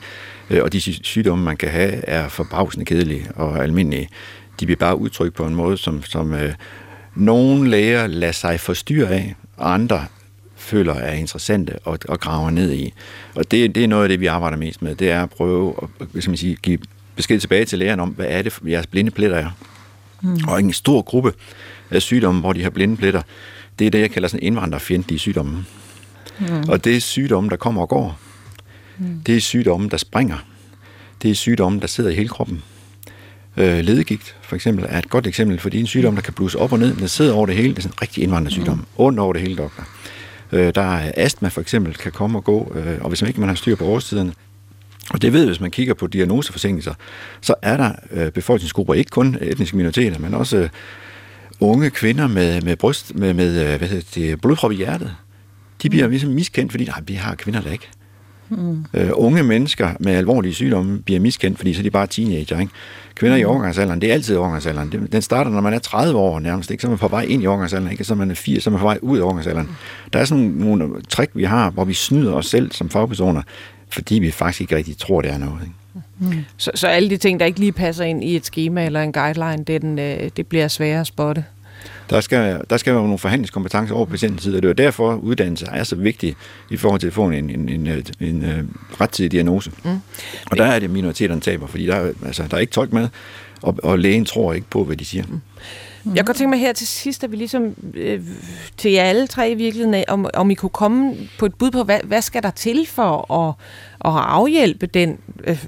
Øh, 0.51 0.63
og 0.63 0.73
de 0.73 0.81
sygdomme, 0.81 1.45
man 1.45 1.57
kan 1.57 1.69
have, 1.69 1.93
er 1.93 2.29
forbavsende 2.29 2.85
kedelige 2.85 3.27
og 3.35 3.63
almindelige. 3.63 4.09
De 4.61 4.67
bliver 4.67 4.79
bare 4.79 4.99
udtrykt 4.99 5.35
på 5.35 5.47
en 5.47 5.55
måde, 5.55 5.77
som, 5.77 6.03
som 6.03 6.35
øh, 6.35 6.55
nogle 7.15 7.71
læger 7.71 8.07
lader 8.07 8.33
sig 8.33 8.61
forstyrre 8.61 9.09
af, 9.09 9.35
og 9.57 9.75
andre 9.75 10.07
føler 10.57 10.95
er 10.95 11.13
interessante 11.13 11.79
og, 11.85 11.99
og 12.09 12.21
graver 12.21 12.51
ned 12.51 12.73
i. 12.73 12.93
Og 13.35 13.51
det, 13.51 13.75
det 13.75 13.85
er 13.85 13.89
noget 13.89 14.03
af 14.03 14.09
det, 14.09 14.21
vi 14.21 14.27
arbejder 14.27 14.57
mest 14.57 14.83
med, 14.83 14.95
det 14.95 15.11
er 15.11 15.23
at 15.23 15.31
prøve 15.31 15.75
at 16.01 16.07
hvis 16.13 16.29
man 16.29 16.37
siger, 16.37 16.57
give 16.57 16.79
besked 17.17 17.41
tilbage 17.41 17.65
til 17.65 17.79
lægerne 17.79 18.03
om, 18.03 18.09
hvad 18.09 18.27
er 18.29 18.43
det, 18.43 18.59
jeres 18.67 18.87
blinde 18.87 19.11
pletter 19.11 19.37
er. 19.37 19.51
Mm. 20.23 20.39
Og 20.49 20.61
en 20.61 20.73
stor 20.73 21.03
gruppe 21.03 21.33
sygdomme, 22.01 22.40
hvor 22.40 22.53
de 22.53 22.62
har 22.62 22.70
blinde 22.70 22.97
pletter, 22.97 23.22
det 23.78 23.86
er 23.86 23.90
det, 23.90 24.01
jeg 24.01 24.11
kalder 24.11 24.28
sådan 24.28 24.47
indvandrerfjendtlige 24.47 25.18
sygdomme. 25.18 25.64
Mm. 26.40 26.68
Og 26.68 26.84
det 26.84 26.97
er 26.97 27.01
sygdomme, 27.01 27.51
der 27.51 27.57
kommer 27.57 27.82
og 27.82 27.88
går. 27.88 28.18
Mm. 28.99 29.20
Det 29.26 29.36
er 29.36 29.40
sygdomme, 29.40 29.88
der 29.88 29.97
springer. 29.97 30.36
Det 31.22 31.30
er 31.30 31.34
sygdomme, 31.34 31.80
der 31.80 31.86
sidder 31.86 32.11
i 32.11 32.14
hele 32.14 32.28
kroppen. 32.28 32.62
Øh, 33.57 33.78
ledegigt, 33.78 34.36
for 34.43 34.57
eksempel, 34.57 34.86
er 34.88 34.99
et 34.99 35.11
godt 35.11 35.26
eksempel, 35.26 35.59
fordi 35.59 35.80
en 35.80 35.86
sygdom, 35.86 36.14
der 36.14 36.22
kan 36.22 36.34
bluse 36.34 36.59
op 36.59 36.72
og 36.72 36.78
ned, 36.78 36.97
der 36.97 37.07
sidder 37.07 37.34
over 37.34 37.47
det 37.47 37.57
hele. 37.57 37.68
Det 37.68 37.78
er 37.78 37.82
sådan 37.82 37.95
en 37.95 38.03
rigtig 38.03 38.22
indvandrersygdom. 38.22 38.78
Mm. 38.78 38.84
Ondt 38.97 39.18
over 39.18 39.32
det 39.32 39.43
hele, 39.43 39.57
doktor. 39.57 39.88
Øh, 40.53 40.74
der 40.74 40.97
er 40.97 41.12
astma, 41.16 41.49
for 41.49 41.61
eksempel, 41.61 41.95
kan 41.95 42.12
komme 42.12 42.38
og 42.38 42.45
gå, 42.45 42.72
øh, 42.74 42.99
og 43.01 43.09
hvis 43.09 43.22
man 43.22 43.28
ikke 43.28 43.40
man 43.40 43.49
har 43.49 43.57
styr 43.57 43.76
på 43.76 43.84
årstiderne, 43.84 44.32
og 45.11 45.22
det 45.22 45.32
ved, 45.32 45.47
hvis 45.47 45.61
man 45.61 45.70
kigger 45.70 45.95
på 45.95 46.07
diagnoseforsinkelser, 46.07 46.95
så 47.40 47.55
er 47.62 47.76
der 47.76 47.93
øh, 48.11 48.30
befolkningsgrupper, 48.30 48.95
ikke 48.95 49.11
kun 49.11 49.36
etniske 49.40 49.76
minoriteter, 49.76 50.18
men 50.18 50.34
også 50.34 50.68
unge 51.63 51.91
kvinder 51.91 52.27
med, 52.27 52.61
med, 52.61 52.77
bryst, 52.77 53.15
med, 53.15 53.35
med 53.35 53.73
øh, 53.73 53.79
hvad 53.79 53.89
hedder 53.89 54.05
det, 54.15 54.41
blodprop 54.41 54.73
i 54.73 54.75
hjertet. 54.75 55.15
De 55.83 55.91
bliver 55.91 56.07
mm. 56.07 56.11
ligesom 56.11 56.31
miskendt, 56.31 56.73
fordi 56.73 56.85
nej, 56.85 57.01
vi 57.07 57.15
har 57.15 57.35
kvinder 57.35 57.61
der 57.61 57.71
ikke. 57.71 57.89
Mm. 58.49 58.85
Øh, 58.95 59.11
unge 59.15 59.43
mennesker 59.43 59.91
med 60.01 60.13
alvorlige 60.13 60.55
sygdomme 60.55 60.99
bliver 60.99 61.21
miskendt, 61.21 61.59
fordi 61.59 61.75
så 61.75 61.81
er 61.81 61.83
de 61.83 61.91
bare 61.91 62.07
teenager. 62.07 62.61
Ikke? 62.61 62.73
Kvinder 63.15 63.37
mm. 63.37 63.41
i 63.41 63.45
overgangsalderen, 63.45 64.01
det 64.01 64.11
er 64.11 64.15
altid 64.15 64.37
overgangsalderen. 64.37 65.09
Den 65.13 65.23
starter, 65.23 65.51
når 65.51 65.61
man 65.61 65.75
er 65.75 65.79
30 65.79 66.19
år 66.19 66.41
nærmest. 66.41 66.71
Ikke? 66.71 66.81
Så 66.81 66.87
er 66.87 66.91
man 66.91 66.99
på 66.99 67.09
vej 67.09 67.23
ind 67.23 67.43
i 67.43 67.47
overgangsalderen, 67.47 67.93
ikke? 67.93 68.05
så 68.05 68.15
er 68.15 68.17
man 68.17 68.31
er 68.31 68.35
80, 68.35 68.65
så 68.65 68.71
er 68.71 68.73
man 68.73 68.81
på 68.81 68.87
vej 68.87 68.99
ud 69.03 69.19
af 69.19 69.23
overgangsalderen. 69.23 69.69
Der 70.13 70.19
er 70.19 70.25
sådan 70.25 70.45
nogle, 70.45 70.79
nogle 70.79 71.03
trick, 71.09 71.31
vi 71.35 71.45
har, 71.45 71.71
hvor 71.71 71.85
vi 71.85 71.95
snyder 71.95 72.33
os 72.33 72.47
selv 72.47 72.73
som 72.73 72.91
fagpersoner 72.91 73.43
fordi 73.93 74.15
vi 74.15 74.31
faktisk 74.31 74.61
ikke 74.61 74.77
rigtig 74.77 74.99
tror, 74.99 75.21
det 75.21 75.31
er 75.31 75.39
noget. 75.39 75.59
Ikke? 75.63 75.75
Mm. 76.18 76.32
Så, 76.57 76.70
så 76.74 76.88
alle 76.88 77.11
de 77.11 77.16
ting, 77.16 77.40
der 77.40 77.47
ikke 77.47 77.61
lige 77.61 77.72
passer 77.72 78.05
ind 78.05 78.24
i 78.24 78.36
et 78.36 78.45
schema 78.45 78.86
eller 78.86 79.03
en 79.03 79.12
guideline, 79.12 79.64
det, 79.64 79.82
den, 79.82 79.99
øh, 79.99 80.30
det 80.36 80.47
bliver 80.47 80.68
sværere 80.68 81.01
at 81.01 81.07
spotte. 81.07 81.45
Der 82.11 82.20
skal, 82.20 82.61
der 82.70 82.76
skal 82.76 82.95
være 82.95 83.03
nogle 83.03 83.18
forhandlingskompetencer 83.18 83.95
over 83.95 84.07
patientens 84.07 84.43
side, 84.43 84.57
og 84.57 84.62
det 84.62 84.70
er 84.70 84.74
derfor, 84.74 85.14
uddannelse 85.14 85.66
er 85.72 85.84
så 85.84 85.97
vigtig 85.97 86.36
i 86.70 86.76
forhold 86.76 87.01
til 87.01 87.07
at 87.07 87.12
få 87.12 87.26
en, 87.26 87.32
en, 87.32 87.51
en, 87.51 87.68
en, 87.68 87.86
en, 87.86 88.05
en 88.20 88.45
øh, 88.45 88.64
rettidig 89.01 89.32
diagnose. 89.32 89.70
Mm. 89.84 89.99
Og 90.51 90.57
der 90.57 90.64
er 90.64 90.78
det 90.78 90.90
minoriteterne 90.90 91.40
taber, 91.40 91.66
fordi 91.66 91.86
der, 91.86 92.12
altså, 92.26 92.43
der 92.51 92.57
er 92.57 92.61
ikke 92.61 92.72
tolk 92.72 92.93
med, 92.93 93.09
og, 93.62 93.78
og 93.82 93.99
lægen 93.99 94.24
tror 94.24 94.53
ikke 94.53 94.70
på, 94.70 94.84
hvad 94.84 94.97
de 94.97 95.05
siger. 95.05 95.24
Mm. 95.28 95.40
Mm-hmm. 96.05 96.16
Jeg 96.16 96.24
kan 96.24 96.26
godt 96.26 96.36
tænke 96.36 96.50
mig 96.50 96.61
her 96.61 96.72
til 96.72 96.86
sidst, 96.86 97.24
at 97.24 97.32
vi 97.32 97.36
ligesom 97.36 97.74
øh, 97.94 98.20
til 98.76 98.92
jer 98.92 99.03
alle 99.03 99.26
tre 99.26 99.50
i 99.50 99.55
virkeligheden, 99.55 100.05
om, 100.09 100.26
om 100.34 100.50
I 100.50 100.55
kunne 100.55 100.70
komme 100.70 101.14
på 101.38 101.46
et 101.46 101.55
bud 101.55 101.70
på, 101.70 101.82
hvad, 101.82 102.00
hvad 102.05 102.22
skal 102.22 102.42
der 102.42 102.50
til 102.50 102.86
for 102.86 103.32
at, 103.34 103.55
at 104.05 104.20
afhjælpe 104.26 104.86
den 104.86 105.18
øh, 105.44 105.64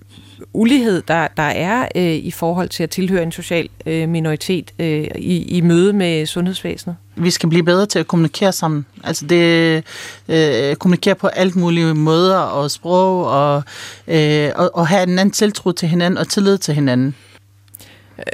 ulighed, 0.52 1.02
der, 1.08 1.28
der 1.36 1.42
er 1.42 1.88
øh, 1.96 2.14
i 2.14 2.30
forhold 2.30 2.68
til 2.68 2.82
at 2.82 2.90
tilhøre 2.90 3.22
en 3.22 3.32
social 3.32 3.68
øh, 3.86 4.08
minoritet 4.08 4.70
øh, 4.78 5.06
i, 5.16 5.56
i 5.56 5.60
møde 5.60 5.92
med 5.92 6.26
sundhedsvæsenet? 6.26 6.96
Vi 7.16 7.30
skal 7.30 7.48
blive 7.48 7.64
bedre 7.64 7.86
til 7.86 7.98
at 7.98 8.06
kommunikere 8.06 8.52
sammen. 8.52 8.86
Altså 9.04 9.26
det 9.26 9.84
øh, 10.28 10.76
kommunikere 10.76 11.14
på 11.14 11.26
alt 11.26 11.56
mulige 11.56 11.94
måder 11.94 12.38
og 12.38 12.70
sprog 12.70 13.26
og, 13.26 13.62
øh, 14.08 14.50
og, 14.54 14.70
og 14.74 14.86
have 14.86 15.02
en 15.02 15.18
anden 15.18 15.32
tiltro 15.32 15.72
til 15.72 15.88
hinanden 15.88 16.18
og 16.18 16.28
tillid 16.28 16.58
til 16.58 16.74
hinanden. 16.74 17.14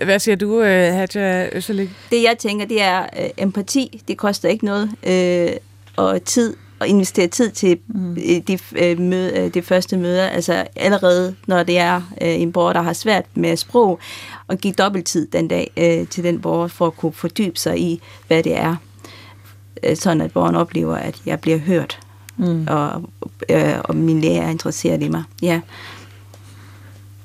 Hvad 0.04 0.18
siger 0.18 0.36
du, 0.36 0.60
øh, 0.60 0.94
Hadja 0.94 1.48
Øsselik? 1.52 1.90
Det 2.10 2.22
jeg 2.22 2.36
tænker, 2.38 2.66
det 2.66 2.82
er 2.82 3.02
øh, 3.02 3.30
empati. 3.36 4.02
Det 4.08 4.16
koster 4.16 4.48
ikke 4.48 4.64
noget. 4.64 4.90
Øh, 5.06 5.56
og 5.96 6.24
tid 6.24 6.56
at 6.80 6.88
investere 6.88 7.26
tid 7.26 7.50
til 7.50 7.78
mm. 7.88 8.14
de, 8.48 8.58
øh, 8.76 9.00
møde, 9.00 9.38
øh, 9.38 9.54
de 9.54 9.62
første 9.62 9.96
møder, 9.96 10.26
altså 10.26 10.66
allerede 10.76 11.34
når 11.46 11.62
det 11.62 11.78
er 11.78 11.96
øh, 11.96 12.40
en 12.40 12.52
borger, 12.52 12.72
der 12.72 12.82
har 12.82 12.92
svært 12.92 13.24
med 13.34 13.56
sprog, 13.56 13.98
og 14.46 14.58
give 14.58 14.72
dobbelttid 14.72 15.26
den 15.26 15.48
dag 15.48 15.70
øh, 15.76 16.08
til 16.08 16.24
den 16.24 16.40
borger, 16.40 16.68
for 16.68 16.86
at 16.86 16.96
kunne 16.96 17.12
fordybe 17.12 17.58
sig 17.58 17.80
i, 17.80 18.00
hvad 18.26 18.42
det 18.42 18.56
er, 18.56 18.76
øh, 19.82 19.96
sådan 19.96 20.20
at 20.20 20.32
borgeren 20.32 20.54
oplever, 20.54 20.96
at 20.96 21.22
jeg 21.26 21.40
bliver 21.40 21.58
hørt, 21.58 21.98
mm. 22.36 22.66
og, 22.68 23.02
øh, 23.48 23.74
og 23.84 23.96
min 23.96 24.20
læge 24.20 24.38
er 24.38 24.48
interesseret 24.48 25.02
i 25.02 25.08
mig. 25.08 25.22
Ja. 25.42 25.60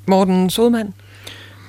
Morten 0.08 0.50
Sodman? 0.50 0.94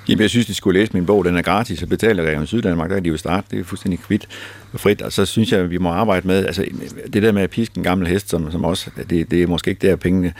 Jamen, 0.09 0.21
jeg 0.21 0.29
synes, 0.29 0.45
de 0.45 0.53
skulle 0.53 0.79
læse 0.79 0.93
min 0.93 1.05
bog. 1.05 1.25
Den 1.25 1.37
er 1.37 1.41
gratis 1.41 1.83
og 1.83 1.89
betaler 1.89 2.23
Region 2.23 2.47
Syddanmark. 2.47 2.89
Der 2.89 2.95
er 2.95 2.99
de 2.99 3.09
jo 3.09 3.17
starte. 3.17 3.47
Det 3.51 3.59
er 3.59 3.63
fuldstændig 3.63 3.99
kvidt 3.99 4.27
og 4.73 4.79
frit. 4.79 5.01
Og 5.01 5.13
så 5.13 5.25
synes 5.25 5.51
jeg, 5.51 5.59
at 5.59 5.69
vi 5.69 5.77
må 5.77 5.89
arbejde 5.89 6.27
med, 6.27 6.45
altså 6.45 6.65
det 7.13 7.23
der 7.23 7.31
med 7.31 7.41
at 7.41 7.49
piske 7.49 7.77
en 7.77 7.83
gammel 7.83 8.07
hest, 8.07 8.29
som, 8.29 8.51
som 8.51 8.65
også, 8.65 8.89
det, 9.09 9.31
det 9.31 9.43
er 9.43 9.47
måske 9.47 9.69
ikke 9.69 9.87
der, 9.87 9.95
pengene 9.95 10.33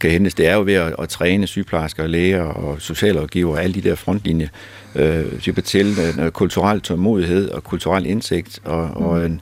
kan 0.00 0.10
hentes. 0.10 0.34
Det 0.34 0.46
er 0.46 0.54
jo 0.54 0.62
ved 0.62 0.74
at, 0.74 0.94
at 0.98 1.08
træne 1.08 1.46
sygeplejersker, 1.46 2.06
læger 2.06 2.42
og 2.42 2.80
socialrådgiver, 2.80 3.56
alle 3.56 3.74
de 3.74 3.80
der 3.80 3.94
frontlinje, 3.94 4.48
øh, 4.94 5.24
til 5.64 5.86
noget 6.16 6.32
kulturel 6.32 6.80
tålmodighed 6.80 7.50
og 7.50 7.64
kulturel 7.64 8.06
indsigt 8.06 8.60
og, 8.64 8.86
mm. 8.86 9.06
og 9.06 9.26
en, 9.26 9.40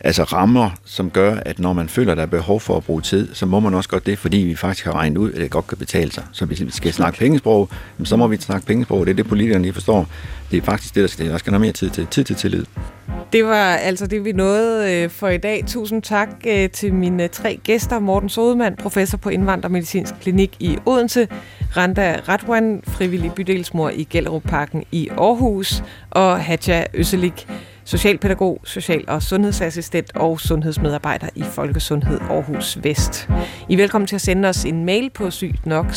altså 0.00 0.22
rammer, 0.22 0.70
som 0.84 1.10
gør, 1.10 1.34
at 1.34 1.58
når 1.58 1.72
man 1.72 1.88
føler, 1.88 2.14
der 2.14 2.22
er 2.22 2.26
behov 2.26 2.60
for 2.60 2.76
at 2.76 2.84
bruge 2.84 3.02
tid, 3.02 3.34
så 3.34 3.46
må 3.46 3.60
man 3.60 3.74
også 3.74 3.88
godt 3.88 4.06
det, 4.06 4.18
fordi 4.18 4.36
vi 4.36 4.54
faktisk 4.54 4.84
har 4.84 4.94
regnet 4.94 5.18
ud, 5.18 5.32
at 5.32 5.40
det 5.40 5.50
godt 5.50 5.66
kan 5.66 5.78
betale 5.78 6.12
sig. 6.12 6.24
Så 6.32 6.44
hvis 6.44 6.60
vi 6.64 6.70
skal 6.70 6.92
snakke 6.92 7.18
pengesprog, 7.18 7.68
så 8.04 8.16
må 8.16 8.26
vi 8.26 8.36
snakke 8.36 8.66
pengesprog. 8.66 9.06
Det 9.06 9.12
er 9.12 9.16
det, 9.16 9.28
politikerne 9.28 9.62
lige 9.62 9.72
forstår. 9.72 10.06
Det 10.50 10.56
er 10.56 10.62
faktisk 10.62 10.94
det, 10.94 11.02
der 11.02 11.08
skal, 11.08 11.30
der 11.30 11.38
skal 11.38 11.52
have 11.52 11.60
mere 11.60 11.72
tid 11.72 11.90
til. 11.90 12.06
Tid 12.06 12.24
til 12.24 12.36
tillid. 12.36 12.64
Det 13.32 13.44
var 13.44 13.74
altså 13.74 14.06
det, 14.06 14.24
vi 14.24 14.32
nåede 14.32 14.94
øh, 14.94 15.10
for 15.10 15.28
i 15.28 15.38
dag. 15.38 15.64
Tusind 15.66 16.02
tak 16.02 16.28
øh, 16.46 16.70
til 16.70 16.94
mine 16.94 17.22
øh, 17.22 17.28
tre 17.28 17.60
gæster. 17.64 17.98
Morten 17.98 18.28
Sodemann, 18.28 18.76
professor 18.76 19.18
på 19.18 19.28
Indvandrermedicinsk 19.28 20.14
Klinik 20.20 20.56
i 20.60 20.78
Odense. 20.86 21.28
Randa 21.76 22.20
Radwan, 22.28 22.82
frivillig 22.86 23.32
bydelsmor 23.32 23.90
i 23.90 24.04
Gellerup 24.10 24.42
Parken 24.42 24.84
i 24.92 25.08
Aarhus. 25.08 25.82
Og 26.10 26.40
Hatja 26.40 26.84
Øsselik, 26.94 27.46
socialpædagog, 27.88 28.60
social- 28.64 29.04
og 29.08 29.22
sundhedsassistent 29.22 30.16
og 30.16 30.40
sundhedsmedarbejder 30.40 31.28
i 31.34 31.42
Folkesundhed 31.42 32.20
Aarhus 32.20 32.78
Vest. 32.82 33.28
I 33.68 33.72
er 33.72 33.76
velkommen 33.76 34.06
til 34.06 34.14
at 34.14 34.20
sende 34.20 34.48
os 34.48 34.64
en 34.64 34.84
mail 34.84 35.10
på 35.10 35.30
sygt 35.30 35.66
nok 35.66 35.94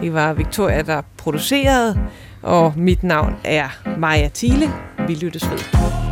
Det 0.00 0.12
var 0.12 0.32
Victoria, 0.32 0.82
der 0.82 1.02
producerede, 1.16 2.00
og 2.42 2.72
mit 2.76 3.02
navn 3.02 3.34
er 3.44 3.68
Maja 3.98 4.28
Thiele. 4.34 4.66
Vi 5.08 5.14
lyttes 5.14 5.50
ved. 5.50 6.11